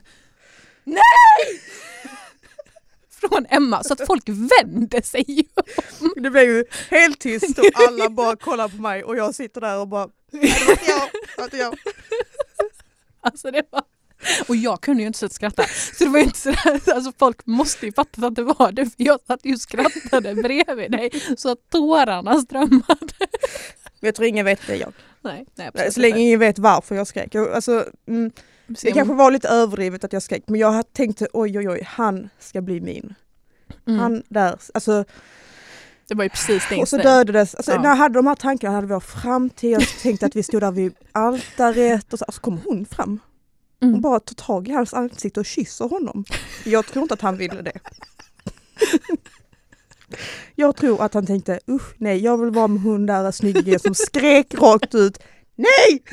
Nej! 0.84 1.62
från 3.30 3.46
Emma 3.50 3.84
så 3.84 3.94
att 3.94 4.08
folk 4.08 4.24
vänder 4.30 5.02
sig 5.02 5.48
om. 6.00 6.14
Det 6.16 6.30
blev 6.30 6.44
ju 6.44 6.66
helt 6.90 7.20
tyst 7.20 7.60
och 7.60 7.66
alla 7.90 8.10
bara 8.10 8.36
kollar 8.36 8.68
på 8.68 8.82
mig 8.82 9.04
och 9.04 9.18
jag 9.18 9.36
sitter 9.36 9.62
där 9.62 9.80
och 9.80 9.88
bara 9.88 10.10
Nej, 10.32 10.56
det 10.60 10.66
var 10.66 10.72
inte 10.72 10.86
jag, 10.90 11.10
det 11.12 11.38
var 11.38 11.44
inte 11.44 11.58
jag. 11.58 11.76
Alltså 13.22 13.52
det 13.52 13.64
var... 13.72 13.84
Och 14.48 14.56
jag 14.56 14.82
kunde 14.82 15.02
ju 15.04 15.08
inte 15.08 15.20
sluta 15.20 15.34
skratta. 15.34 15.64
Så 15.98 16.04
det 16.04 16.10
var 16.10 16.20
inte 16.20 16.40
sådär, 16.40 16.94
alltså 16.96 17.12
folk 17.20 17.46
måste 17.46 17.86
ju 17.86 17.92
fatta 17.94 18.28
att 18.28 18.36
det 18.36 18.44
var 18.44 18.72
det 18.72 18.86
för 18.86 18.94
jag 18.98 19.20
satt 19.28 19.40
ju 19.46 19.54
och 19.54 19.60
skrattade 19.62 20.36
bredvid 20.36 20.92
dig 20.92 21.10
så 21.38 21.52
att 21.52 21.70
tårarna 21.70 22.42
strömmade. 22.42 23.14
Men 24.00 24.08
jag 24.08 24.16
tror 24.16 24.28
ingen 24.28 24.46
vet 24.46 24.60
det 24.68 24.76
jag. 24.76 24.94
Nej, 25.22 25.46
nej 25.56 25.68
absolut 25.68 25.94
Så 25.94 26.00
länge 26.00 26.10
inte. 26.14 26.22
ingen 26.22 26.40
vet 26.40 26.60
varför 26.60 26.96
jag 26.96 27.08
skrek. 27.08 27.36
Alltså, 27.36 27.86
mm, 28.08 28.32
det 28.68 28.92
kanske 28.92 29.14
var 29.14 29.32
lite 29.32 29.48
överdrivet 29.48 30.04
att 30.04 30.14
jag 30.14 30.24
skrek 30.24 30.44
men 30.48 30.60
jag 30.60 30.94
tänkte 30.94 31.28
oj 31.34 31.58
oj 31.60 31.70
oj, 31.70 31.84
han 31.88 32.30
ska 32.40 32.62
bli 32.62 32.82
min. 32.82 33.16
Mm. 33.88 34.00
Han 34.00 34.24
där, 34.30 34.56
alltså 34.74 35.06
Det 36.08 36.16
var 36.16 36.24
ju 36.24 36.30
precis 36.30 36.64
det 36.70 36.76
Och 36.82 36.90
så 36.90 36.98
dödades, 36.98 37.56
alltså, 37.56 37.72
Ja. 37.72 37.82
när 37.82 37.90
jag 37.90 37.96
hade 37.96 38.14
de 38.16 38.28
här 38.28 38.36
tankarna 38.36 38.76
hade 38.76 38.88
vår 38.88 39.00
framtid, 39.00 39.72
jag 39.72 39.88
tänkte 40.02 40.26
att 40.26 40.36
vi 40.36 40.44
stod 40.44 40.62
där 40.62 40.72
vid 40.72 40.94
altaret 41.12 42.14
och 42.14 42.20
så, 42.20 42.26
och 42.26 42.34
så 42.34 42.42
kom 42.42 42.62
hon 42.66 42.86
fram. 42.86 43.20
Hon 43.80 43.90
Mm. 43.90 44.02
bara 44.02 44.20
tar 44.20 44.36
tag 44.36 44.68
i 44.68 44.72
hans 44.72 44.94
ansikte 44.94 45.40
och 45.40 45.46
kysser 45.46 45.86
honom. 45.90 46.26
Jag 46.66 46.86
tror 46.86 47.02
inte 47.04 47.14
att 47.14 47.22
han 47.22 47.38
ville 47.38 47.62
det. 47.62 47.80
Jag 50.56 50.76
tror 50.76 51.02
att 51.02 51.14
han 51.14 51.26
tänkte 51.26 51.60
usch 51.70 51.94
nej, 51.98 52.18
jag 52.24 52.38
vill 52.38 52.50
vara 52.50 52.68
med 52.68 52.82
hon 52.82 53.06
där 53.06 53.32
snygga 53.32 53.80
som 53.80 53.96
skrek 53.96 54.54
rakt 54.54 54.96
ut 54.96 55.18
Nej! 55.56 56.04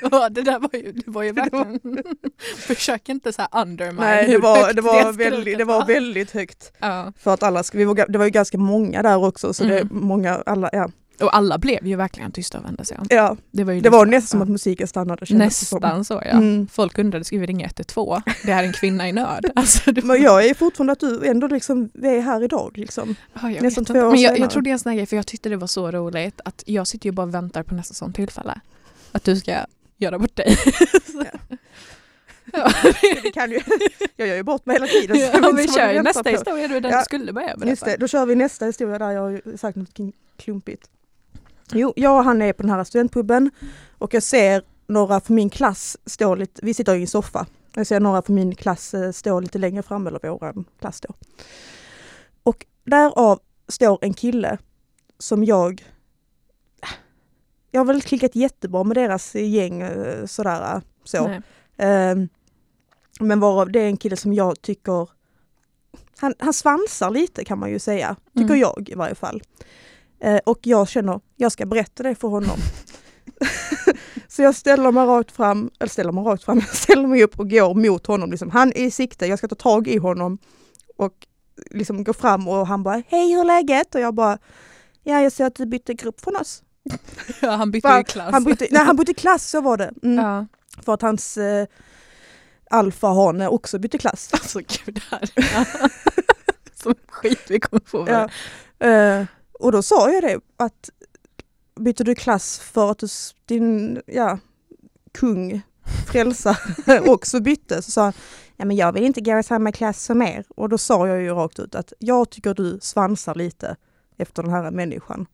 Ja, 0.10 0.28
det 0.28 0.42
där 0.42 0.58
var 0.58 0.70
ju, 0.72 0.92
det 0.92 1.10
var 1.10 1.22
ju 1.22 1.32
verkligen... 1.32 1.80
Försök 2.56 3.08
inte 3.08 3.32
så 3.32 3.42
här 3.42 3.62
undermine 3.62 4.00
Nej, 4.00 4.26
det 4.26 4.38
var, 4.38 4.72
det 4.72 4.80
var, 4.82 5.12
skriket 5.12 5.32
väldigt, 5.32 5.58
det 5.58 5.64
var 5.64 5.86
väldigt 5.86 6.30
högt. 6.30 6.72
Ja. 6.78 7.12
För 7.18 7.34
att 7.34 7.42
alla, 7.42 7.62
vi 7.72 7.84
var, 7.84 8.06
det 8.08 8.18
var 8.18 8.24
ju 8.24 8.30
ganska 8.30 8.58
många 8.58 9.02
där 9.02 9.24
också 9.24 9.52
så 9.54 9.64
det, 9.64 9.80
Mm. 9.80 9.88
många, 9.90 10.42
alla, 10.46 10.70
ja. 10.72 10.90
Och 11.20 11.36
alla 11.36 11.58
blev 11.58 11.86
ju 11.86 11.96
verkligen 11.96 12.32
tysta 12.32 12.58
och 12.58 12.64
vände 12.64 12.84
sig 12.84 12.98
om. 12.98 13.06
ja. 13.10 13.36
Det 13.50 13.64
var, 13.64 13.72
ju 13.72 13.80
Det 13.80 13.82
liksom- 13.82 13.98
var 13.98 14.06
nästan 14.06 14.28
som 14.28 14.42
att 14.42 14.48
musiken 14.48 14.86
stannade. 14.88 15.26
Nästan 15.34 16.04
så 16.04 16.14
ja. 16.14 16.30
Mm. 16.30 16.66
Folk 16.72 16.98
undrade, 16.98 17.24
ska 17.24 17.38
vi 17.38 17.46
ringa 17.46 17.66
112? 17.66 18.20
Det 18.44 18.52
är 18.52 18.62
en 18.64 18.72
kvinna 18.72 19.08
i 19.08 19.12
nöd. 19.12 19.50
Alltså, 19.56 19.92
var... 19.92 20.02
Men 20.02 20.22
jag 20.22 20.44
är 20.46 20.54
fortfarande 20.54 20.92
att 20.92 21.00
du 21.00 21.26
ändå 21.26 21.46
liksom 21.46 21.90
vi 21.94 22.08
är 22.16 22.20
här 22.20 22.42
idag 22.44 22.78
liksom. 22.78 23.14
Ja, 23.42 23.50
jag 23.50 23.62
nästan 23.62 23.84
två 23.84 23.94
inte. 23.94 24.06
år 24.06 24.10
Men 24.10 24.20
jag, 24.20 24.28
senare. 24.30 24.40
jag 24.44 24.50
tror 24.50 24.62
det 24.62 24.70
är 24.70 24.72
en 24.72 24.78
sån 24.78 24.96
grej, 24.96 25.06
för 25.06 25.16
jag 25.16 25.26
tyckte 25.26 25.48
det 25.48 25.56
var 25.56 25.66
så 25.66 25.90
roligt 25.90 26.40
att 26.44 26.62
jag 26.66 26.86
sitter 26.86 27.06
ju 27.06 27.12
bara 27.12 27.22
och 27.26 27.34
väntar 27.34 27.62
på 27.62 27.74
nästa 27.74 27.94
sån 27.94 28.12
tillfälle. 28.12 28.60
Att 29.12 29.24
du 29.24 29.36
ska 29.36 29.56
göra 29.96 30.18
bort 30.18 30.36
dig. 30.36 30.56
ja. 32.52 32.70
Kan 33.34 33.50
ju, 33.50 33.60
jag 34.16 34.28
gör 34.28 34.36
ju 34.36 34.42
bort 34.42 34.66
mig 34.66 34.74
hela 34.76 34.86
tiden. 34.86 35.18
ja, 35.18 35.52
vi 35.56 35.68
kör 35.68 35.92
ju 35.92 36.02
nästa 36.02 36.22
på. 36.22 36.28
historia, 36.30 36.68
det 36.68 36.74
var 36.74 36.80
den 36.80 36.90
Ja. 36.92 36.98
du 36.98 37.04
skulle 37.04 37.32
börja 37.32 37.46
berätta. 37.56 37.68
Just 37.68 37.84
det, 37.84 37.96
då 37.96 38.08
kör 38.08 38.26
vi 38.26 38.34
nästa 38.34 38.64
historia 38.66 38.98
där 38.98 39.10
jag 39.10 39.20
har 39.22 39.56
sagt 39.56 39.76
något 39.76 40.14
klumpigt. 40.36 40.88
Jo, 41.72 41.92
jag 41.96 42.18
och 42.18 42.24
han 42.24 42.42
är 42.42 42.52
på 42.52 42.62
den 42.62 42.70
här 42.70 42.84
studentpuben 42.84 43.50
och 43.98 44.14
jag 44.14 44.22
ser 44.22 44.62
några 44.86 45.20
från 45.20 45.34
min 45.34 45.50
klass 45.50 45.96
stå 46.06 46.34
lite, 46.34 46.60
vi 46.64 46.74
sitter 46.74 46.94
i 46.94 47.00
en 47.00 47.06
soffa. 47.06 47.46
Jag 47.74 47.86
ser 47.86 48.00
några 48.00 48.22
från 48.22 48.34
min 48.36 48.54
klass 48.54 48.94
eh, 48.94 49.10
stå 49.12 49.40
lite 49.40 49.58
längre 49.58 49.82
fram, 49.82 50.06
eller 50.06 50.18
våran 50.30 50.64
klass 50.80 51.00
då. 51.00 51.14
Och 52.42 52.66
därav 52.84 53.40
står 53.68 53.98
en 54.02 54.14
kille 54.14 54.58
som 55.18 55.44
jag 55.44 55.84
jag 57.70 57.80
har 57.80 57.84
väl 57.84 58.02
klickat 58.02 58.34
jättebra 58.36 58.84
med 58.84 58.96
deras 58.96 59.34
gäng 59.34 59.82
eh, 59.82 60.26
sådär 60.26 60.82
så. 61.04 61.30
Ehm, 61.76 62.28
men 63.20 63.40
varav 63.40 63.72
det 63.72 63.80
är 63.80 63.86
en 63.86 63.96
kille 63.96 64.16
som 64.16 64.34
jag 64.34 64.62
tycker 64.62 65.08
han, 66.18 66.34
han 66.38 66.52
svansar 66.54 67.10
lite 67.10 67.44
kan 67.44 67.58
man 67.58 67.70
ju 67.70 67.78
säga, 67.78 68.16
tycker 68.34 68.54
Mm. 68.54 68.60
jag 68.60 68.88
i 68.88 68.94
varje 68.94 69.14
fall. 69.14 69.42
Eh, 70.20 70.40
och 70.46 70.58
jag 70.62 70.88
känner, 70.88 71.20
jag 71.36 71.52
ska 71.52 71.66
berätta 71.66 72.02
det 72.02 72.14
för 72.14 72.28
honom. 72.28 72.58
så 74.28 74.42
jag 74.42 74.54
ställer 74.54 74.92
mig 74.92 75.06
rakt 75.06 75.32
fram, 75.32 75.70
eller 75.80 75.90
ställer 75.90 76.12
mig 76.12 76.24
rakt 76.24 76.44
fram, 76.44 76.58
jag 76.58 76.68
ställer 76.76 77.06
mig 77.06 77.24
upp 77.24 77.38
och 77.38 77.50
går 77.50 77.74
mot 77.74 78.06
honom. 78.06 78.30
Liksom. 78.30 78.50
Han 78.50 78.68
är 78.68 78.84
i 78.84 78.90
sikte, 78.90 79.26
jag 79.26 79.38
ska 79.38 79.48
ta 79.48 79.54
tag 79.54 79.88
i 79.88 79.96
honom 79.96 80.38
och 80.96 81.12
liksom 81.70 82.04
gå 82.04 82.12
fram 82.12 82.48
och 82.48 82.66
han 82.66 82.82
bara, 82.82 83.02
hej 83.08 83.32
hur 83.32 83.40
är 83.40 83.44
läget? 83.44 83.94
Och 83.94 84.00
jag 84.00 84.14
bara, 84.14 84.38
ja 85.02 85.20
jag 85.20 85.32
ser 85.32 85.46
att 85.46 85.54
du 85.54 85.66
bytte 85.66 85.94
grupp 85.94 86.20
från 86.20 86.36
oss. 86.36 86.62
Ja, 87.40 87.50
han 87.50 87.70
bytte 87.70 87.88
ju 87.88 88.04
klass. 88.04 88.32
Han 88.32 88.44
bytte, 88.44 88.66
nej 88.70 88.84
han 88.84 88.96
bytte 88.96 89.14
klass, 89.14 89.50
så 89.50 89.60
var 89.60 89.76
det. 89.76 89.92
Mm. 90.02 90.24
Ja. 90.24 90.46
För 90.82 90.94
att 90.94 91.02
hans 91.02 91.36
eh, 91.36 91.66
alfahane 92.70 93.48
också 93.48 93.78
bytte 93.78 93.98
klass. 93.98 94.30
Alltså 94.32 94.58
gud, 94.58 94.94
det 94.94 95.02
här 95.10 95.30
Som 96.82 96.94
skit 97.08 97.44
vi 97.48 97.60
kommer 97.60 97.82
få. 97.86 98.08
Ja. 98.08 98.28
Eh, 98.86 99.24
och 99.58 99.72
då 99.72 99.82
sa 99.82 100.10
jag 100.10 100.22
det 100.22 100.40
att 100.56 100.90
bytte 101.80 102.04
du 102.04 102.14
klass 102.14 102.58
för 102.58 102.90
att 102.90 102.98
du, 102.98 103.06
din 103.46 104.00
ja, 104.06 104.38
kung, 105.12 105.62
frälsare 106.12 107.00
också 107.06 107.40
bytte? 107.40 107.82
Så 107.82 107.90
sa 107.90 108.02
han, 108.02 108.12
ja 108.56 108.64
men 108.64 108.76
jag 108.76 108.92
vill 108.92 109.04
inte 109.04 109.20
gå 109.20 109.38
i 109.38 109.42
samma 109.42 109.72
klass 109.72 110.04
som 110.04 110.22
er. 110.22 110.44
Och 110.48 110.68
då 110.68 110.78
sa 110.78 111.08
jag 111.08 111.22
ju 111.22 111.30
rakt 111.30 111.58
ut 111.58 111.74
att 111.74 111.92
jag 111.98 112.30
tycker 112.30 112.54
du 112.54 112.78
svansar 112.80 113.34
lite 113.34 113.76
efter 114.16 114.42
den 114.42 114.52
här 114.52 114.70
människan. 114.70 115.26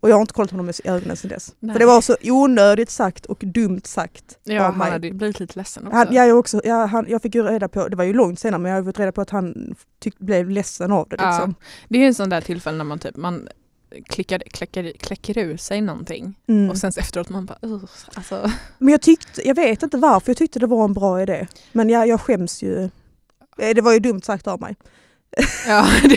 Och 0.00 0.10
jag 0.10 0.16
har 0.16 0.20
inte 0.20 0.34
kollat 0.34 0.50
honom 0.50 0.70
i 0.70 0.88
ögonen 0.88 1.16
sedan 1.16 1.28
dess. 1.28 1.54
Nej. 1.60 1.72
För 1.74 1.78
det 1.80 1.86
var 1.86 2.00
så 2.00 2.16
onödigt 2.22 2.90
sagt 2.90 3.26
och 3.26 3.38
dumt 3.46 3.80
sagt 3.84 4.38
Ja, 4.44 4.66
av 4.66 4.74
han 4.74 4.92
hade 4.92 5.10
blivit 5.10 5.40
lite 5.40 5.58
ledsen 5.58 5.86
också. 5.86 5.96
Han, 5.96 6.14
jag, 6.14 6.38
också, 6.38 6.60
jag, 6.64 6.86
han, 6.86 7.06
jag 7.08 7.22
fick 7.22 7.34
ju 7.34 7.42
reda 7.42 7.68
på, 7.68 7.88
det 7.88 7.96
var 7.96 8.04
ju 8.04 8.12
långt 8.12 8.40
senare, 8.40 8.60
men 8.60 8.72
jag 8.72 8.78
har 8.78 8.84
fått 8.84 8.98
reda 8.98 9.12
på 9.12 9.20
att 9.20 9.30
han 9.30 9.74
tyck, 10.00 10.18
blev 10.18 10.50
ledsen 10.50 10.92
av 10.92 11.08
det. 11.08 11.16
Ja. 11.18 11.30
Liksom. 11.30 11.54
Det 11.88 11.98
är 11.98 12.00
ju 12.00 12.06
en 12.06 12.14
sån 12.14 12.28
där 12.28 12.40
tillfälle 12.40 12.76
när 12.76 12.84
man 12.84 12.98
typ 12.98 13.16
man 13.16 13.48
klickar, 14.08 14.38
kläcker, 14.38 14.92
kläcker 14.92 15.38
ur 15.38 15.56
sig 15.56 15.80
någonting 15.80 16.34
Mm. 16.48 16.70
och 16.70 16.78
sen 16.78 16.92
efteråt 16.96 17.28
man 17.28 17.46
bara 17.46 17.58
uh, 17.64 17.84
alltså, 18.14 18.50
Men 18.78 18.88
jag 18.92 19.02
tyckte, 19.02 19.48
jag 19.48 19.54
vet 19.54 19.82
inte 19.82 19.96
varför, 19.96 20.30
jag 20.30 20.36
tyckte 20.36 20.58
det 20.58 20.66
var 20.66 20.84
en 20.84 20.92
bra 20.92 21.22
idé. 21.22 21.46
Men 21.72 21.88
jag, 21.90 22.08
jag 22.08 22.20
skäms 22.20 22.62
ju. 22.62 22.82
Eh, 23.58 23.74
Det 23.74 23.80
var 23.80 23.92
ju 23.92 23.98
dumt 23.98 24.20
sagt 24.22 24.46
av 24.46 24.60
mig. 24.60 24.76
ja, 25.66 25.86
det, 26.02 26.16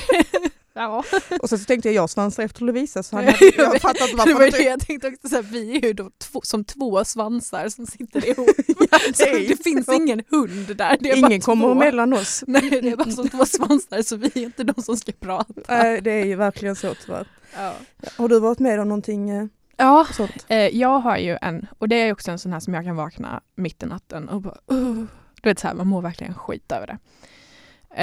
ja. 0.80 1.04
Och 1.42 1.50
sen 1.50 1.60
så 1.60 1.66
tänkte 1.66 1.90
jag, 1.90 1.96
jag 1.96 2.10
svansar 2.10 2.44
efter 2.44 2.62
Lovisa 2.64 3.04
så 3.04 3.16
han 3.16 3.26
hade, 3.26 3.38
jag 3.58 3.82
fattar 3.82 4.04
inte 4.10 4.12
Det 4.12 4.18
varför. 4.18 4.34
var 4.34 4.52
det- 4.52 4.64
jag 4.64 4.80
tänkte 4.80 5.08
också, 5.08 5.30
så 5.30 5.36
här, 5.36 5.42
vi 5.44 5.78
är 5.78 5.82
ju 5.88 5.94
då 5.94 6.12
två, 6.18 6.42
som 6.44 6.64
två 6.64 7.06
svansar 7.06 7.70
som 7.70 7.86
sitter 7.86 8.26
ihop. 8.30 8.50
Ja, 8.92 8.98
det 9.18 9.48
det 9.48 9.64
finns 9.64 9.86
så. 9.86 9.94
ingen 9.94 10.22
hund 10.30 10.78
där. 10.78 10.98
Det 11.00 11.10
är 11.12 11.22
bara 11.22 11.28
Ingen 11.28 11.42
kommer 11.42 11.76
mellan 11.76 12.14
oss. 12.14 12.44
Nej, 12.48 12.70
det 12.70 12.90
är 12.90 12.96
bara 12.96 13.12
som 13.12 13.30
två 13.30 13.46
svansar 13.46 14.02
så 14.02 14.16
vi 14.16 14.28
är 14.36 14.38
inte 14.38 14.64
de 14.64 14.82
som 14.82 14.98
ska 14.98 15.12
prata. 15.20 15.54
Nej, 15.68 16.02
det 16.02 16.12
är 16.12 16.26
ju 16.26 16.36
verkligen 16.36 16.76
så 16.76 16.94
tyvärr. 17.06 17.28
Ja. 17.58 17.74
Har 18.18 18.28
du 18.30 18.40
varit 18.40 18.60
med 18.60 18.80
om 18.80 18.88
någonting 18.88 19.30
eh, 19.30 19.46
Ja, 19.78 20.08
sånt? 20.14 20.46
eh, 20.48 20.58
jag 20.58 21.00
har 21.00 21.18
ju 21.18 21.38
en, 21.42 21.68
och 21.78 21.90
det 21.90 21.96
är 21.96 22.14
också 22.14 22.32
en 22.32 22.40
sån 22.40 22.54
här 22.54 22.60
som 22.60 22.74
jag 22.74 22.84
kan 22.84 22.96
vakna 22.96 23.42
mitt 23.56 23.84
i 23.84 23.86
natten 23.86 24.30
och 24.30 24.42
bara 24.42 24.58
uh, 24.72 25.04
Du 25.42 25.50
vet 25.50 25.60
så 25.60 25.68
här, 25.68 25.74
man 25.76 25.88
mår 25.88 26.02
verkligen 26.02 26.34
skit 26.34 26.72
över 26.72 26.88
det. 26.88 26.98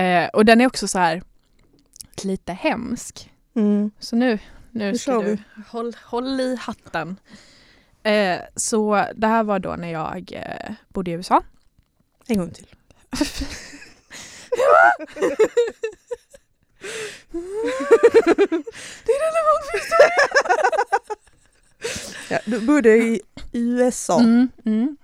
Eh, 0.00 0.28
och 0.28 0.44
den 0.44 0.60
är 0.60 0.66
också 0.66 0.88
så 0.88 0.98
här 0.98 1.22
lite 2.24 2.52
hemsk. 2.52 3.32
Mm. 3.54 3.90
Så 3.98 4.16
nu, 4.16 4.38
nu 4.70 4.98
ska 4.98 5.22
du, 5.22 5.38
håll, 5.68 5.96
håll 6.04 6.40
i 6.40 6.56
hatten. 6.56 7.16
Eh, 8.02 8.38
så 8.56 9.06
det 9.14 9.26
här 9.26 9.44
var 9.44 9.58
då 9.58 9.76
när 9.76 9.92
jag 9.92 10.32
eh, 10.32 10.72
bodde 10.88 11.10
i 11.10 11.14
USA. 11.14 11.42
En 12.26 12.38
gång 12.38 12.50
till. 12.50 12.66
det 19.04 19.12
är 19.12 19.20
relevant 19.26 19.66
Ja, 22.30 22.38
du 22.44 22.60
bodde 22.60 22.96
i 22.96 23.20
USA. 23.52 24.20
Mm, 24.20 24.48
mm. 24.64 24.96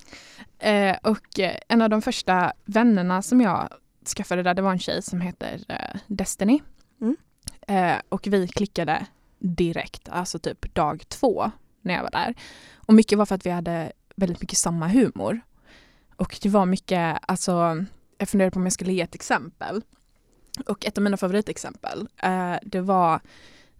Eh, 0.59 0.97
och 1.03 1.41
eh, 1.41 1.57
en 1.69 1.83
av 1.83 1.91
de 1.91 2.03
första 2.03 2.53
vännerna 2.65 3.23
som 3.23 3.41
jag 3.41 3.69
skaffade 4.17 4.43
där, 4.43 4.55
det 4.55 4.63
var 4.63 4.73
en 4.73 4.79
tjej 4.79 5.03
som 5.03 5.21
heter 5.21 5.61
eh, 5.69 6.01
Destiny. 6.07 6.63
Mm. 7.03 7.17
Eh, 7.69 8.03
och 8.09 8.27
vi 8.27 8.49
klickade 8.49 9.07
direkt, 9.39 10.09
alltså 10.09 10.39
typ 10.39 10.75
dag 10.75 11.09
två 11.09 11.51
när 11.81 11.95
jag 11.95 12.03
var 12.03 12.11
där. 12.11 12.35
Och 12.77 12.95
mycket 12.95 13.19
var 13.19 13.27
för 13.27 13.35
att 13.35 13.47
vi 13.47 13.51
hade 13.51 13.93
väldigt 14.17 14.41
mycket 14.41 14.59
samma 14.59 14.89
humor. 14.89 15.41
Och 16.17 16.39
det 16.43 16.49
var 16.49 16.67
mycket, 16.67 17.19
alltså, 17.23 17.85
jag 18.19 18.29
funderade 18.29 18.51
på 18.51 18.59
om 18.59 18.67
jag 18.67 18.73
skulle 18.73 18.93
ge 18.93 19.01
ett 19.01 19.15
exempel. 19.15 19.83
Och 20.67 20.87
ett 20.87 20.99
av 20.99 21.05
mina 21.05 21.17
favoritexempel, 21.17 22.09
eh, 22.23 22.55
det 22.63 22.81
var 22.81 23.21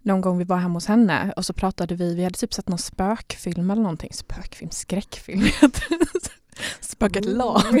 någon 0.01 0.21
gång 0.21 0.37
vi 0.37 0.43
var 0.43 0.57
hemma 0.57 0.73
hos 0.73 0.85
henne 0.85 1.33
och 1.35 1.45
så 1.45 1.53
pratade 1.53 1.95
vi, 1.95 2.15
vi 2.15 2.23
hade 2.23 2.37
typ 2.37 2.53
sett 2.53 2.69
någon 2.69 2.79
spökfilm 2.79 3.71
eller 3.71 3.81
någonting. 3.81 4.13
Spökfilm, 4.13 4.71
skräckfilm 4.71 5.41
det. 5.61 6.42
Spöket. 6.79 7.25
Laban. 7.25 7.79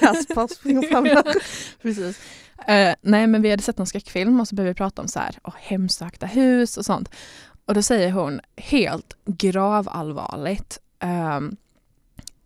Kaspar 0.00 0.54
springer 0.54 0.82
fram 0.88 1.04
där. 1.04 1.34
Precis. 1.82 2.20
Eh, 2.66 2.94
nej 3.00 3.26
men 3.26 3.42
vi 3.42 3.50
hade 3.50 3.62
sett 3.62 3.78
någon 3.78 3.86
skräckfilm 3.86 4.40
och 4.40 4.48
så 4.48 4.54
började 4.54 4.70
vi 4.70 4.74
prata 4.74 5.02
om 5.02 5.08
så 5.08 5.18
här, 5.18 5.38
oh, 5.44 5.54
hemsökta 5.56 6.26
hus 6.26 6.76
och 6.76 6.84
sånt. 6.84 7.10
Och 7.64 7.74
då 7.74 7.82
säger 7.82 8.10
hon 8.10 8.40
helt 8.56 9.16
gravallvarligt 9.26 10.78
um, 11.36 11.56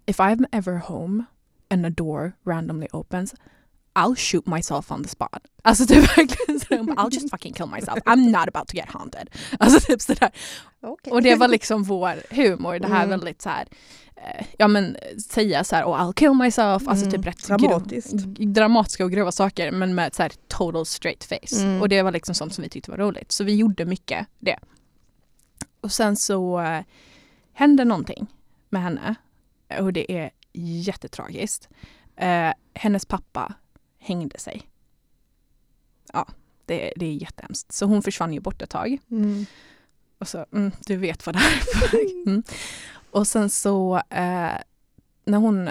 If 0.06 0.18
I'm 0.18 0.46
ever 0.52 0.76
home 0.78 1.24
and 1.70 1.86
a 1.86 1.90
door 1.90 2.32
randomly 2.44 2.86
opens 2.92 3.34
I'll 3.94 4.16
shoot 4.16 4.46
myself 4.46 4.90
on 4.90 5.02
the 5.02 5.08
spot. 5.08 5.38
Alltså 5.62 5.86
typ 5.86 5.98
verkligen 6.18 6.60
sådär, 6.60 6.82
I'll 6.82 7.14
just 7.14 7.30
fucking 7.30 7.52
kill 7.52 7.66
myself, 7.66 7.98
I'm 8.06 8.30
not 8.30 8.48
about 8.48 8.68
to 8.68 8.76
get 8.76 8.88
haunted. 8.88 9.30
Alltså 9.58 9.80
typ 9.80 10.00
sådär. 10.02 10.30
Okay. 10.82 11.12
Och 11.12 11.22
det 11.22 11.34
var 11.34 11.48
liksom 11.48 11.82
vår 11.82 12.34
humor, 12.34 12.78
det 12.78 12.88
här 12.88 13.04
Mm. 13.04 13.10
väldigt 13.10 13.42
så 13.42 13.48
här, 13.48 13.66
eh, 14.11 14.11
ja 14.58 14.68
men 14.68 14.96
säga 15.30 15.64
så 15.64 15.76
här, 15.76 15.84
oh 15.84 16.00
I'll 16.00 16.12
kill 16.12 16.34
myself, 16.34 16.88
alltså 16.88 17.06
Mm, 17.06 17.10
typ 17.10 17.26
rätt 17.26 17.46
dramatiskt. 17.46 18.12
Grov, 18.12 18.52
dramatiska 18.52 19.04
och 19.04 19.10
grova 19.10 19.32
saker 19.32 19.70
men 19.70 19.94
med 19.94 20.14
så 20.14 20.22
här 20.22 20.32
total 20.48 20.86
straight 20.86 21.24
face. 21.24 21.62
Mm. 21.62 21.80
Och 21.80 21.88
det 21.88 22.02
var 22.02 22.12
liksom 22.12 22.34
sånt 22.34 22.54
som 22.54 22.62
vi 22.62 22.68
tyckte 22.68 22.90
var 22.90 22.98
roligt. 22.98 23.32
Så 23.32 23.44
vi 23.44 23.54
gjorde 23.54 23.84
mycket 23.84 24.26
det. 24.38 24.58
Och 25.80 25.92
sen 25.92 26.16
så 26.16 26.60
eh, 26.60 26.80
hände 27.52 27.84
någonting 27.84 28.26
med 28.68 28.82
henne 28.82 29.14
och 29.80 29.92
det 29.92 30.12
är 30.12 30.30
jättetragiskt. 30.52 31.68
Eh, 32.16 32.52
hennes 32.74 33.06
pappa 33.06 33.54
hängde 33.98 34.38
sig. 34.38 34.62
Ja, 36.12 36.28
det, 36.66 36.92
det 36.96 37.06
är 37.06 37.12
jättehemskt. 37.12 37.72
Så 37.72 37.86
hon 37.86 38.02
försvann 38.02 38.32
ju 38.32 38.40
bort 38.40 38.62
ett 38.62 38.70
tag. 38.70 38.98
Mm. 39.10 39.46
Och 40.18 40.28
så, 40.28 40.46
mm, 40.52 40.70
du 40.86 40.96
vet 40.96 41.26
vad 41.26 41.34
det 41.34 41.38
är. 41.38 41.62
Mm. 42.26 42.42
Och 43.12 43.26
sen 43.26 43.50
så 43.50 43.96
eh, 43.96 44.52
när 45.24 45.38
hon, 45.38 45.70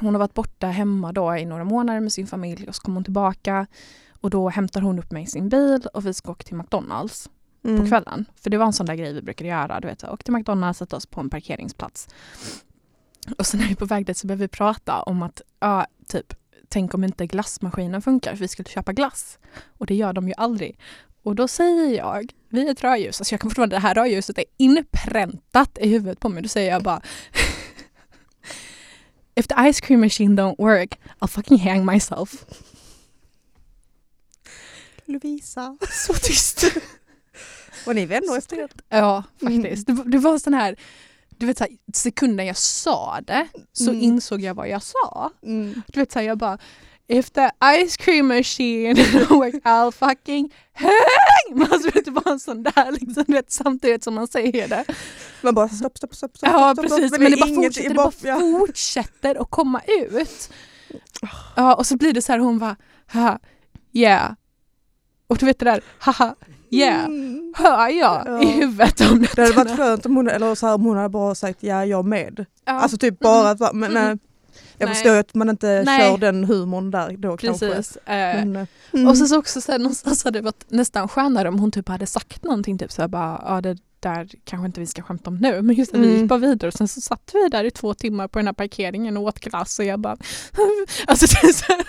hon 0.00 0.14
har 0.14 0.18
varit 0.18 0.34
borta 0.34 0.66
hemma 0.66 1.12
då 1.12 1.36
i 1.36 1.44
några 1.44 1.64
månader 1.64 2.00
med 2.00 2.12
sin 2.12 2.26
familj 2.26 2.68
och 2.68 2.74
så 2.74 2.82
kommer 2.82 2.96
hon 2.96 3.04
tillbaka 3.04 3.66
och 4.20 4.30
då 4.30 4.48
hämtar 4.48 4.80
hon 4.80 4.98
upp 4.98 5.10
mig 5.10 5.22
i 5.22 5.26
sin 5.26 5.48
bil 5.48 5.86
och 5.94 6.06
vi 6.06 6.14
ska 6.14 6.32
åka 6.32 6.44
till 6.44 6.56
McDonalds 6.56 7.30
Mm. 7.64 7.80
på 7.80 7.88
kvällen. 7.88 8.24
För 8.34 8.50
det 8.50 8.58
var 8.58 8.66
en 8.66 8.72
sån 8.72 8.86
där 8.86 8.94
grej 8.94 9.12
vi 9.12 9.22
brukade 9.22 9.50
göra. 9.50 9.80
Du 9.80 9.88
vet, 9.88 10.04
åka 10.04 10.22
till 10.22 10.32
McDonalds, 10.32 10.78
sätta 10.78 10.96
oss 10.96 11.06
på 11.06 11.20
en 11.20 11.30
parkeringsplats. 11.30 12.08
Och 13.38 13.46
sen 13.46 13.60
när 13.60 13.66
vi 13.66 13.72
är 13.72 13.76
på 13.76 13.84
väg 13.84 14.06
dit 14.06 14.16
så 14.16 14.26
börjar 14.26 14.38
vi 14.38 14.48
prata 14.48 15.02
om 15.02 15.22
att, 15.22 15.40
ja, 15.60 15.86
typ, 16.08 16.34
tänk 16.68 16.94
om 16.94 17.04
inte 17.04 17.26
glassmaskinen 17.26 18.02
funkar 18.02 18.30
för 18.30 18.38
vi 18.38 18.48
skulle 18.48 18.68
köpa 18.68 18.92
glass. 18.92 19.38
Och 19.78 19.86
det 19.86 19.94
gör 19.94 20.12
de 20.12 20.28
ju 20.28 20.34
aldrig. 20.36 20.78
Och 21.24 21.34
då 21.34 21.48
säger 21.48 21.96
jag, 21.96 22.32
vid 22.48 22.68
ett 22.68 22.82
rödljus, 22.84 23.20
alltså 23.20 23.32
jag 23.32 23.40
kan 23.40 23.50
fortfarande, 23.50 23.76
det 23.76 23.80
här 23.80 23.94
rödljuset 23.94 24.38
är 24.38 24.44
inpräntat 24.56 25.78
i 25.80 25.88
huvudet 25.88 26.20
på 26.20 26.28
mig. 26.28 26.42
Då 26.42 26.48
säger 26.48 26.70
jag 26.72 26.82
bara 26.82 27.02
If 29.34 29.46
the 29.46 29.72
ice 29.72 29.80
cream 29.80 30.00
machine 30.00 30.38
don't 30.40 30.54
work, 30.58 30.98
I'll 31.20 31.26
fucking 31.28 31.58
hang 31.58 31.84
myself. 31.86 32.44
Lovisa. 35.06 35.76
Så 36.06 36.14
tyst. 36.14 36.64
Var 37.86 37.94
ni 37.94 38.06
vänner 38.06 38.38
efter 38.38 38.56
det? 38.56 38.68
Ja, 38.88 39.22
faktiskt. 39.40 39.86
Det, 39.86 39.92
var- 39.92 40.04
det 40.04 40.18
var 40.18 40.38
sån 40.38 40.54
här, 40.54 40.76
du 41.28 41.46
vet 41.46 41.58
så 41.58 41.64
här, 41.64 41.72
sekunden 41.94 42.46
jag 42.46 42.56
sa 42.56 43.20
det 43.26 43.48
så 43.72 43.90
Mm. 43.90 44.02
insåg 44.02 44.40
jag 44.40 44.54
vad 44.54 44.68
jag 44.68 44.82
sa. 44.82 45.30
Mm. 45.42 45.82
Du 45.86 46.00
vet 46.00 46.12
så 46.12 46.18
här, 46.18 46.26
jag 46.26 46.38
bara 46.38 46.58
If 47.08 47.30
the 47.30 47.50
ice 47.82 47.96
cream 47.96 48.26
machine 48.28 48.94
works 49.30 49.58
I'll 49.64 49.90
fucking 49.92 50.52
hang! 50.72 51.58
Men 51.58 51.68
alltså 51.72 51.90
det 52.04 52.10
var 52.10 52.32
en 52.32 52.40
sån 52.40 52.62
där 52.62 52.92
liksom, 52.92 53.24
vet, 53.26 53.52
samtidigt 53.52 54.04
som 54.04 54.14
man 54.14 54.26
säger 54.28 54.68
det. 54.68 54.84
Man 55.42 55.54
bara 55.54 55.68
stopp, 55.68 55.98
stopp, 55.98 56.14
stopp, 56.14 56.36
stopp. 56.36 56.50
Ja 56.52 56.72
stopp, 56.74 56.86
precis, 56.88 57.08
stopp. 57.08 57.20
men 57.22 57.30
det 57.30 57.36
bara, 57.36 57.54
fortsätter, 57.54 57.88
det 57.88 57.94
bara 57.94 58.12
ja. 58.22 58.38
fortsätter 58.40 59.42
att 59.42 59.50
komma 59.50 59.80
ut. 59.86 60.50
Ja, 61.56 61.74
och 61.74 61.86
så 61.86 61.96
blir 61.96 62.12
det 62.12 62.22
så 62.22 62.32
här, 62.32 62.38
hon 62.38 62.58
bara 62.58 62.76
haha, 63.06 63.38
yeah. 63.92 64.32
Och 65.26 65.36
du 65.38 65.46
vet 65.46 65.58
det 65.58 65.64
där, 65.64 65.80
haha, 65.98 66.34
yeah. 66.70 67.04
Mm. 67.04 67.52
Hör 67.56 67.88
jag 67.88 68.22
Ja. 68.26 68.42
i 68.42 68.46
huvudet 68.46 69.00
om 69.00 69.26
Det 69.34 69.42
hade 69.42 69.52
varit 69.52 69.76
skönt 69.76 70.06
om 70.06 70.16
hon, 70.16 70.28
eller 70.28 70.54
så 70.54 70.66
här, 70.66 70.74
om 70.74 70.84
hon 70.84 70.96
hade 70.96 71.08
bara 71.08 71.34
sagt 71.34 71.62
ja, 71.62 71.84
jag 71.84 72.04
med. 72.04 72.46
Ja. 72.64 72.72
Alltså 72.72 72.96
typ 72.98 73.18
bara 73.18 73.50
att, 73.50 73.60
va- 73.60 73.70
men 73.74 73.90
Mm. 73.90 74.04
nej. 74.08 74.18
Jag 74.78 74.86
Nej. 74.86 74.94
förstår 74.94 75.16
att 75.16 75.34
man 75.34 75.48
inte 75.50 75.82
Nej. 75.86 76.00
kör 76.00 76.18
den 76.18 76.44
humorn 76.44 76.90
där 76.90 77.16
då 77.16 77.36
kanske. 77.36 77.70
Precis. 77.70 77.96
Eh, 77.96 78.04
Men, 78.14 78.56
eh, 78.56 78.66
mm. 78.92 79.08
Och 79.08 79.18
så, 79.18 79.26
så 79.26 79.38
också 79.38 79.60
så 79.60 79.72
här, 79.72 79.78
någonstans 79.78 80.24
hade 80.24 80.38
det 80.38 80.42
varit 80.44 80.64
nästan 80.68 81.08
skönare 81.08 81.48
om 81.48 81.58
hon 81.58 81.70
typ 81.70 81.88
hade 81.88 82.06
sagt 82.06 82.44
någonting 82.44 82.78
typ 82.78 82.92
så 82.92 83.02
här 83.02 83.08
bara, 83.08 83.42
ja 83.46 83.60
det 83.60 83.78
där 84.00 84.28
kanske 84.44 84.66
inte 84.66 84.80
vi 84.80 84.86
ska 84.86 85.02
skämta 85.02 85.30
om 85.30 85.36
nu. 85.36 85.62
Men 85.62 85.76
just 85.76 85.92
när 85.92 86.00
vi 86.00 86.06
Mm. 86.06 86.20
gick 86.20 86.28
bara 86.28 86.38
vidare 86.38 86.68
och 86.68 86.74
sen 86.74 86.88
så 86.88 87.00
satt 87.00 87.30
vi 87.34 87.48
där 87.48 87.64
i 87.64 87.70
två 87.70 87.94
timmar 87.94 88.28
på 88.28 88.38
den 88.38 88.46
här 88.46 88.52
parkeringen 88.52 89.16
och 89.16 89.22
åt 89.22 89.40
glass 89.40 89.78
och 89.78 89.84
jag 89.84 90.00
bara, 90.00 90.16
alltså 91.06 91.26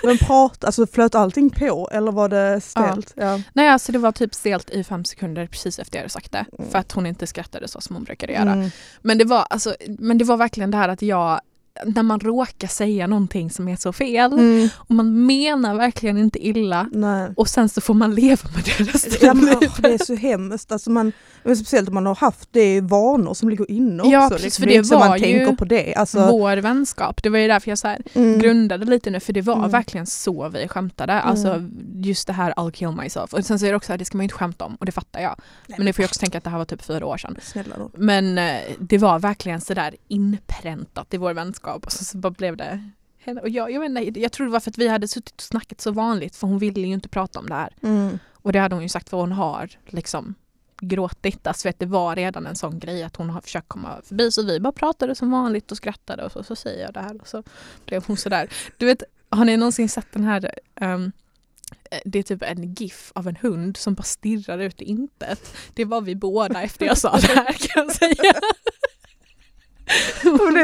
Men 0.04 0.18
prat, 0.18 0.64
alltså 0.64 0.88
flöt 0.88 1.16
allting 1.16 1.50
på 1.50 1.90
eller 1.92 2.12
var 2.12 2.30
det 2.30 2.62
stelt? 2.62 3.14
Ja. 3.16 3.40
Nej 3.54 3.70
alltså 3.70 3.92
det 3.92 3.98
var 3.98 4.12
typ 4.12 4.34
stelt 4.36 4.70
i 4.70 4.84
fem 4.84 5.06
sekunder 5.06 5.48
precis 5.48 5.80
efter 5.80 5.98
jag 5.98 6.02
hade 6.02 6.10
sagt 6.10 6.32
det. 6.32 6.46
Mm. 6.60 6.72
För 6.72 6.80
att 6.80 6.92
hon 6.92 7.06
inte 7.06 7.28
skrattade 7.28 7.68
så 7.68 7.82
som 7.82 7.96
hon 7.96 8.04
brukade 8.04 8.34
göra. 8.34 8.52
Mm. 8.52 8.70
Men, 9.02 9.18
det 9.18 9.26
var, 9.26 9.46
alltså, 9.50 9.76
men 9.88 10.18
det 10.18 10.26
var 10.26 10.38
verkligen 10.38 10.72
det 10.72 10.78
här 10.78 10.90
att 10.90 11.02
jag, 11.02 11.42
när 11.86 12.04
man 12.04 12.20
råkar 12.20 12.68
säga 12.68 13.08
någonting 13.08 13.50
som 13.52 13.68
är 13.68 13.76
så 13.76 13.94
fel 13.94 14.34
Mm. 14.34 14.70
och 14.78 14.92
man 14.96 15.26
menar 15.26 15.76
verkligen 15.76 16.18
inte 16.18 16.48
illa 16.48 16.90
Nej. 16.92 17.30
och 17.38 17.48
sen 17.48 17.70
så 17.70 17.82
får 17.82 17.94
man 17.94 18.16
leva 18.16 18.50
med 18.56 18.64
det 18.66 18.84
resten 18.84 19.30
av 19.30 19.36
livet. 19.38 19.72
det 19.82 19.94
är 19.94 20.06
så 20.06 20.16
hemskt. 20.16 20.72
Alltså 20.72 20.90
man, 20.90 21.12
speciellt 21.44 21.88
om 21.88 21.94
man 21.94 22.06
har 22.06 22.16
haft 22.16 22.50
det 22.52 22.82
vanor 22.82 23.34
som 23.34 23.50
ligger 23.50 23.72
inne 23.72 24.04
också. 24.04 24.12
Ja, 24.12 24.30
precis, 24.30 24.44
liksom. 24.44 24.62
för 24.64 24.70
det 24.70 24.82
det 24.82 24.96
var 24.96 25.08
man 25.10 25.20
ju 25.20 25.56
på 25.56 25.66
det. 25.66 25.96
Alltså, 25.96 26.28
Vår 26.32 26.58
vänskap, 26.58 27.24
det 27.24 27.30
var 27.30 27.38
ju 27.40 27.48
därför 27.48 27.72
jag 27.72 27.78
så 27.78 27.88
här 27.88 28.02
mm. 28.14 28.40
grundade 28.40 28.86
lite 28.86 29.10
nu 29.10 29.20
för 29.20 29.34
det 29.34 29.42
var 29.42 29.56
Mm. 29.56 29.70
verkligen 29.72 30.06
så 30.06 30.50
vi 30.50 30.68
skämtade. 30.68 31.14
Alltså 31.22 31.64
just 31.96 32.28
det 32.28 32.34
här 32.34 32.54
I'll 32.54 32.72
kill 32.72 32.92
myself. 32.92 33.34
Och 33.34 33.46
sen 33.46 33.60
så 33.60 33.66
är 33.66 33.70
det 33.70 33.76
också 33.76 33.92
här, 33.94 33.98
det 33.98 34.06
ska 34.06 34.18
man 34.18 34.24
ju 34.24 34.26
inte 34.26 34.36
skämta 34.36 34.66
om 34.66 34.76
och 34.76 34.86
det 34.86 34.92
fattar 34.92 35.20
jag. 35.22 35.36
Nej, 35.68 35.78
Men 35.78 35.86
det 35.86 35.94
får 35.94 36.04
jag 36.04 36.08
också 36.10 36.20
tänka 36.20 36.38
att 36.38 36.44
det 36.44 36.50
här 36.50 36.58
var 36.58 36.66
typ 36.66 36.82
fyra 36.82 37.06
år 37.06 37.18
sedan. 37.18 37.38
Men 37.98 38.38
eh, 38.38 38.56
det 38.80 38.98
var 38.98 39.20
verkligen 39.20 39.62
sådär 39.62 39.96
inpräntat 40.08 41.14
i 41.14 41.18
vår 41.18 41.34
vänskap 41.34 41.65
och 41.74 41.92
så, 41.92 42.06
så 42.06 42.18
bara 42.18 42.32
blev 42.32 42.58
det 42.58 42.90
henne. 43.18 43.42
Och 43.42 43.50
jag, 43.50 43.72
jag, 43.72 43.86
inte, 43.86 44.20
jag 44.20 44.32
tror 44.32 44.48
det 44.48 44.54
var 44.54 44.60
för 44.60 44.72
att 44.72 44.78
vi 44.78 44.88
hade 44.88 45.08
suttit 45.08 45.36
och 45.36 45.42
snackat 45.42 45.82
så 45.82 45.92
vanligt 45.92 46.36
för 46.36 46.48
hon 46.48 46.60
ville 46.60 46.80
ju 46.80 46.94
inte 46.94 47.10
prata 47.10 47.40
om 47.40 47.50
det 47.50 47.56
här. 47.56 47.74
Mm. 47.82 48.20
Och 48.34 48.52
det 48.52 48.60
hade 48.60 48.76
hon 48.76 48.84
ju 48.84 48.90
sagt 48.90 49.10
för 49.10 49.18
hon 49.18 49.32
har 49.32 49.70
liksom 49.86 50.36
gråtit. 50.80 51.48
Alltså 51.48 51.68
vet, 51.68 51.80
det 51.80 51.86
var 51.86 52.16
redan 52.16 52.48
en 52.48 52.56
sån 52.56 52.80
grej 52.80 53.04
att 53.04 53.16
hon 53.16 53.30
har 53.30 53.42
försökt 53.42 53.70
komma 53.70 54.02
förbi 54.04 54.32
så 54.32 54.44
vi 54.44 54.60
bara 54.60 54.74
pratade 54.74 55.16
som 55.16 55.32
vanligt 55.32 55.72
och 55.72 55.78
skrattade 55.78 56.24
och 56.24 56.32
så, 56.32 56.44
så 56.44 56.56
säger 56.56 56.86
jag 56.86 56.94
det 56.94 57.00
här 57.00 57.22
och 57.22 57.28
så 57.28 57.44
blev 57.86 58.04
hon 58.08 58.18
sådär. 58.18 58.50
Du 58.78 58.86
vet, 58.86 59.04
har 59.30 59.46
ni 59.46 59.58
någonsin 59.58 59.90
sett 59.90 60.12
den 60.12 60.24
här 60.24 60.52
ehm, 60.76 61.12
det 62.06 62.20
är 62.20 62.24
typ 62.24 62.44
en 62.44 62.74
GIF 62.74 63.12
av 63.16 63.28
en 63.28 63.36
hund 63.36 63.78
som 63.78 63.94
bara 63.94 64.04
stirrar 64.04 64.60
ut 64.60 64.82
i 64.82 64.86
intet. 64.86 65.56
Det 65.74 65.86
var 65.86 66.02
vi 66.02 66.16
båda 66.16 66.62
efter 66.62 66.86
jag 66.86 66.98
sa 66.98 67.18
det 67.18 67.28
här 67.28 67.54
kan 67.54 67.86
jag 67.86 67.96
säga. 67.96 68.34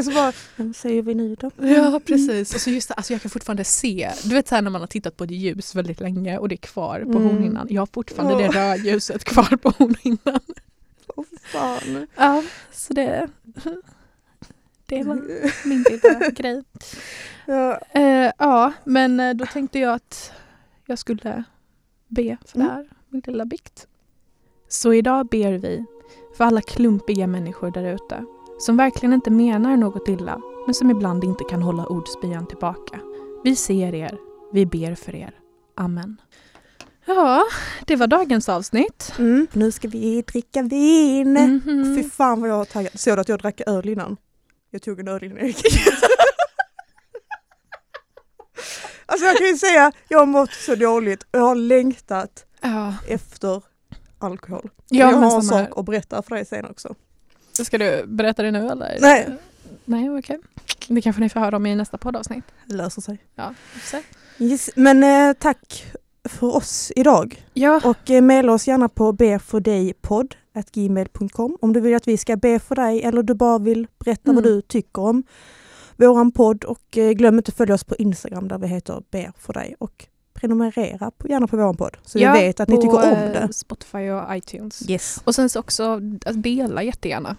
Är 0.02 0.04
så 0.04 0.12
bara, 0.12 0.34
vad 0.56 0.76
säger 0.76 1.02
vi 1.02 1.16
nu 1.16 1.36
då? 1.36 1.52
Ja 1.58 2.02
precis. 2.06 2.56
Och 2.56 2.62
så 2.62 2.70
just 2.70 2.88
det, 2.88 2.94
alltså 2.94 3.14
jag 3.14 3.22
kan 3.22 3.32
fortfarande 3.32 3.64
se, 3.64 4.12
du 4.24 4.36
vet 4.36 4.48
så 4.48 4.56
här 4.56 4.62
när 4.62 4.70
man 4.72 4.82
har 4.82 4.88
tittat 4.88 5.18
på 5.18 5.24
ett 5.24 5.32
ljus 5.32 5.76
väldigt 5.76 6.00
länge 6.00 6.38
och 6.38 6.50
det 6.50 6.56
är 6.56 6.58
kvar 6.58 7.00
på 7.00 7.12
Mm. 7.12 7.24
hornhinnan. 7.24 7.68
Jag 7.70 7.82
har 7.82 7.88
fortfarande 7.94 8.36
det 8.44 8.50
Åh. 8.50 8.56
rödljuset 8.56 9.24
kvar 9.24 9.58
på 9.58 9.70
hornhinnan. 9.70 10.40
Åh 11.16 11.26
fan. 11.44 12.08
Ja, 12.16 12.44
så 12.72 12.94
det, 12.94 13.30
det 14.86 15.04
var 15.04 15.16
min 15.68 15.84
lilla 15.90 16.30
grej. 16.30 16.64
Ja. 17.46 17.80
Eh, 17.92 18.32
ja, 18.38 18.74
men 18.84 19.20
eh, 19.20 19.34
då 19.34 19.46
tänkte 19.46 19.80
jag 19.80 19.94
att 19.94 20.32
jag 20.86 21.00
skulle 21.00 21.44
be 22.08 22.38
för 22.46 22.58
det 22.60 22.64
Mm. 22.64 22.70
här, 22.76 22.88
min 23.10 23.22
lilla 23.26 23.46
bikt. 23.46 23.88
Så 24.68 24.94
idag 24.94 25.28
ber 25.28 25.54
vi 25.54 25.86
för 26.38 26.44
alla 26.46 26.62
klumpiga 26.62 27.28
människor 27.28 27.72
där 27.72 27.94
ute 27.96 28.26
som 28.66 28.78
verkligen 28.78 29.14
inte 29.14 29.32
menar 29.32 29.78
något 29.78 30.08
illa 30.08 30.42
men 30.66 30.74
som 30.74 30.90
ibland 30.92 31.24
inte 31.24 31.44
kan 31.44 31.62
hålla 31.62 31.86
ordspyan 31.86 32.48
tillbaka. 32.48 33.00
Vi 33.44 33.56
ser 33.56 33.96
er, 33.96 34.18
vi 34.54 34.66
ber 34.66 34.96
för 34.96 35.16
er. 35.16 35.32
Amen. 35.76 36.22
Ja, 37.06 37.44
det 37.88 37.96
var 37.96 38.08
dagens 38.08 38.50
avsnitt. 38.50 39.14
Mm. 39.20 39.48
Nu 39.54 39.72
ska 39.72 39.88
vi 39.88 40.22
dricka 40.22 40.62
vin. 40.62 41.34
Mhm. 41.34 41.96
Fy 41.96 42.10
fan 42.10 42.42
vad 42.42 42.50
jag 42.50 42.58
var 42.58 42.66
taggad. 42.66 43.00
Såg 43.00 43.18
du 43.18 43.22
att 43.22 43.30
jag 43.30 43.40
drack 43.40 43.62
öl 43.68 43.90
innan? 43.90 44.18
Jag 44.70 44.82
tog 44.82 45.00
en 45.00 45.08
öl 45.08 45.24
innan 45.24 45.38
Erik. 45.38 45.62
Alltså 49.06 49.26
jag 49.26 49.38
kan 49.38 49.48
ju 49.48 49.58
säga, 49.58 49.92
jag 50.08 50.20
har 50.20 50.26
mått 50.26 50.52
så 50.54 50.76
dåligt 50.76 51.24
och 51.24 51.30
jag 51.40 51.42
har 51.42 51.56
längtat 51.56 52.46
Ja, 52.62 52.94
efter 53.08 53.64
alkohol. 54.20 54.70
ja 54.90 55.12
jag 55.12 55.18
har 55.18 55.36
en 55.36 55.42
samma 55.42 55.58
här. 55.60 55.66
sak 55.68 55.78
att 55.78 55.86
berätta 55.86 56.22
för 56.22 56.36
dig 56.36 56.46
sen 56.46 56.66
också. 56.66 56.96
Ska 57.66 57.78
du 57.78 58.04
berätta 58.08 58.44
det 58.44 58.52
nu 58.52 58.68
eller? 58.68 58.98
Nej. 59.02 59.30
Nej, 59.86 60.10
okej. 60.10 60.40
Det 60.88 61.02
kanske 61.02 61.22
ni 61.22 61.30
får 61.30 61.40
höra 61.40 61.56
om 61.56 61.66
i 61.66 61.76
nästa 61.76 61.98
poddavsnitt. 61.98 62.44
Det 62.66 62.76
löser 62.76 63.02
sig. 63.02 63.18
Ja, 63.36 63.54
se. 63.84 64.02
Yes. 64.40 64.70
Men 64.76 65.04
eh, 65.04 65.34
tack 65.40 65.86
för 66.30 66.56
oss 66.56 66.92
idag. 66.96 67.46
Ja, 67.54 67.82
Och 67.84 68.10
eh, 68.12 68.22
mejla 68.22 68.54
oss 68.54 68.68
gärna 68.68 68.90
på 68.90 69.12
befordejpodd.gmail.com 69.12 71.58
om 71.62 71.74
du 71.74 71.80
vill 71.80 71.96
att 71.96 72.08
vi 72.08 72.18
ska 72.18 72.36
be 72.36 72.60
för 72.60 72.76
dig 72.76 73.04
eller 73.04 73.24
du 73.24 73.34
bara 73.34 73.60
vill 73.60 73.88
berätta 74.00 74.34
vad 74.34 74.46
Mm. 74.46 74.56
du 74.56 74.62
tycker 74.62 75.02
om 75.02 75.24
våran 75.98 76.32
podd. 76.32 76.64
Och 76.64 76.98
eh, 76.98 77.12
glöm 77.12 77.38
inte 77.38 77.50
att 77.50 77.58
följa 77.58 77.76
oss 77.76 77.84
på 77.84 77.96
Instagram 77.96 78.48
där 78.48 78.58
vi 78.58 78.68
heter 78.68 79.04
Ber 79.12 79.32
för 79.38 79.54
dig. 79.54 79.76
Och 79.80 80.06
prenumerera 80.34 81.12
på, 81.18 81.28
gärna 81.28 81.48
på 81.48 81.58
våran 81.58 81.78
podd 81.78 81.98
så 82.06 82.20
ja, 82.20 82.34
vi 82.34 82.40
vet 82.40 82.60
att 82.60 82.70
ni 82.70 82.76
tycker 82.78 82.98
om 82.98 83.04
eh, 83.04 83.32
det. 83.32 83.50
Spotify 83.54 84.10
och 84.10 84.36
iTunes. 84.38 84.90
Yes. 84.90 85.22
Och 85.24 85.36
sen 85.36 85.50
så 85.50 85.60
också 85.60 86.02
att 86.26 86.44
dela 86.44 86.84
jättegärna. 86.84 87.36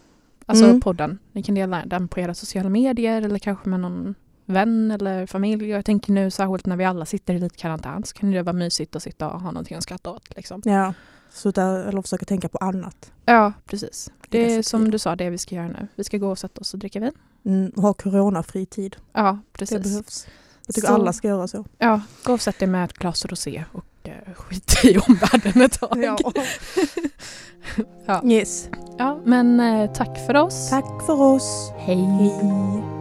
Alltså 0.52 0.64
Mm. 0.68 0.80
podden. 0.80 1.18
Ni 1.32 1.42
kan 1.42 1.54
dela 1.54 1.82
den 1.86 2.08
på 2.08 2.20
era 2.20 2.34
sociala 2.34 2.68
medier 2.68 3.22
eller 3.22 3.38
kanske 3.38 3.68
med 3.68 3.80
någon 3.80 4.14
vän 4.46 4.90
eller 4.90 5.26
familj. 5.26 5.68
Jag 5.68 5.84
tänker 5.84 6.12
nu 6.12 6.30
särskilt 6.30 6.66
när 6.66 6.76
vi 6.76 6.84
alla 6.84 7.04
sitter 7.06 7.34
i 7.34 7.38
lite 7.38 7.56
karantän 7.56 8.04
så 8.04 8.14
kan 8.14 8.30
det 8.30 8.42
vara 8.42 8.52
mysigt 8.52 8.96
att 8.96 9.02
sitta 9.02 9.30
och 9.30 9.40
ha 9.40 9.50
någonting 9.50 9.76
att 9.76 9.82
skratta 9.82 10.10
åt. 10.10 10.36
Liksom. 10.36 10.62
Ja, 10.64 10.94
sluta 11.30 11.62
eller 11.88 12.02
försöka 12.02 12.24
tänka 12.24 12.48
på 12.48 12.58
annat. 12.58 13.12
Ja, 13.24 13.52
precis. 13.66 14.10
Det 14.28 14.54
är 14.54 14.62
som 14.62 14.90
du 14.90 14.98
sa 14.98 15.16
det 15.16 15.30
vi 15.30 15.38
ska 15.38 15.54
göra 15.54 15.68
nu. 15.68 15.88
Vi 15.94 16.04
ska 16.04 16.18
gå 16.18 16.30
och 16.30 16.38
sätta 16.38 16.60
oss 16.60 16.74
och 16.74 16.80
dricka 16.80 17.00
vin. 17.00 17.12
Mm, 17.44 17.70
och 17.76 17.82
ha 17.82 17.92
coronafri 17.94 18.66
tid. 18.66 18.96
Ja, 19.12 19.38
Det 19.52 19.58
precis. 19.58 19.82
behövs. 19.82 20.26
Jag 20.66 20.74
tycker 20.74 20.88
Så- 20.88 20.94
alla 20.94 21.12
ska 21.12 21.28
göra 21.28 21.48
så. 21.48 21.64
Ja, 21.78 22.00
gå 22.24 22.32
och 22.32 22.40
sätt 22.40 22.58
dig 22.58 22.68
med 22.68 22.84
ett 22.84 22.92
glas 22.92 23.26
rosé 23.26 23.64
och 23.72 23.84
eh, 24.04 24.34
skit 24.34 24.80
i 24.84 24.98
omvärlden 24.98 25.62
ett 25.62 25.80
tag. 25.80 25.98
Ja. 28.06 28.22
Yes. 28.24 28.68
Ja, 28.98 29.20
men 29.24 29.60
eh, 29.60 29.92
tack 29.92 30.26
för 30.26 30.36
oss. 30.36 30.70
Tack 30.70 31.06
för 31.06 31.20
oss. 31.20 31.72
Hej. 31.76 31.96
Hej. 31.96 32.91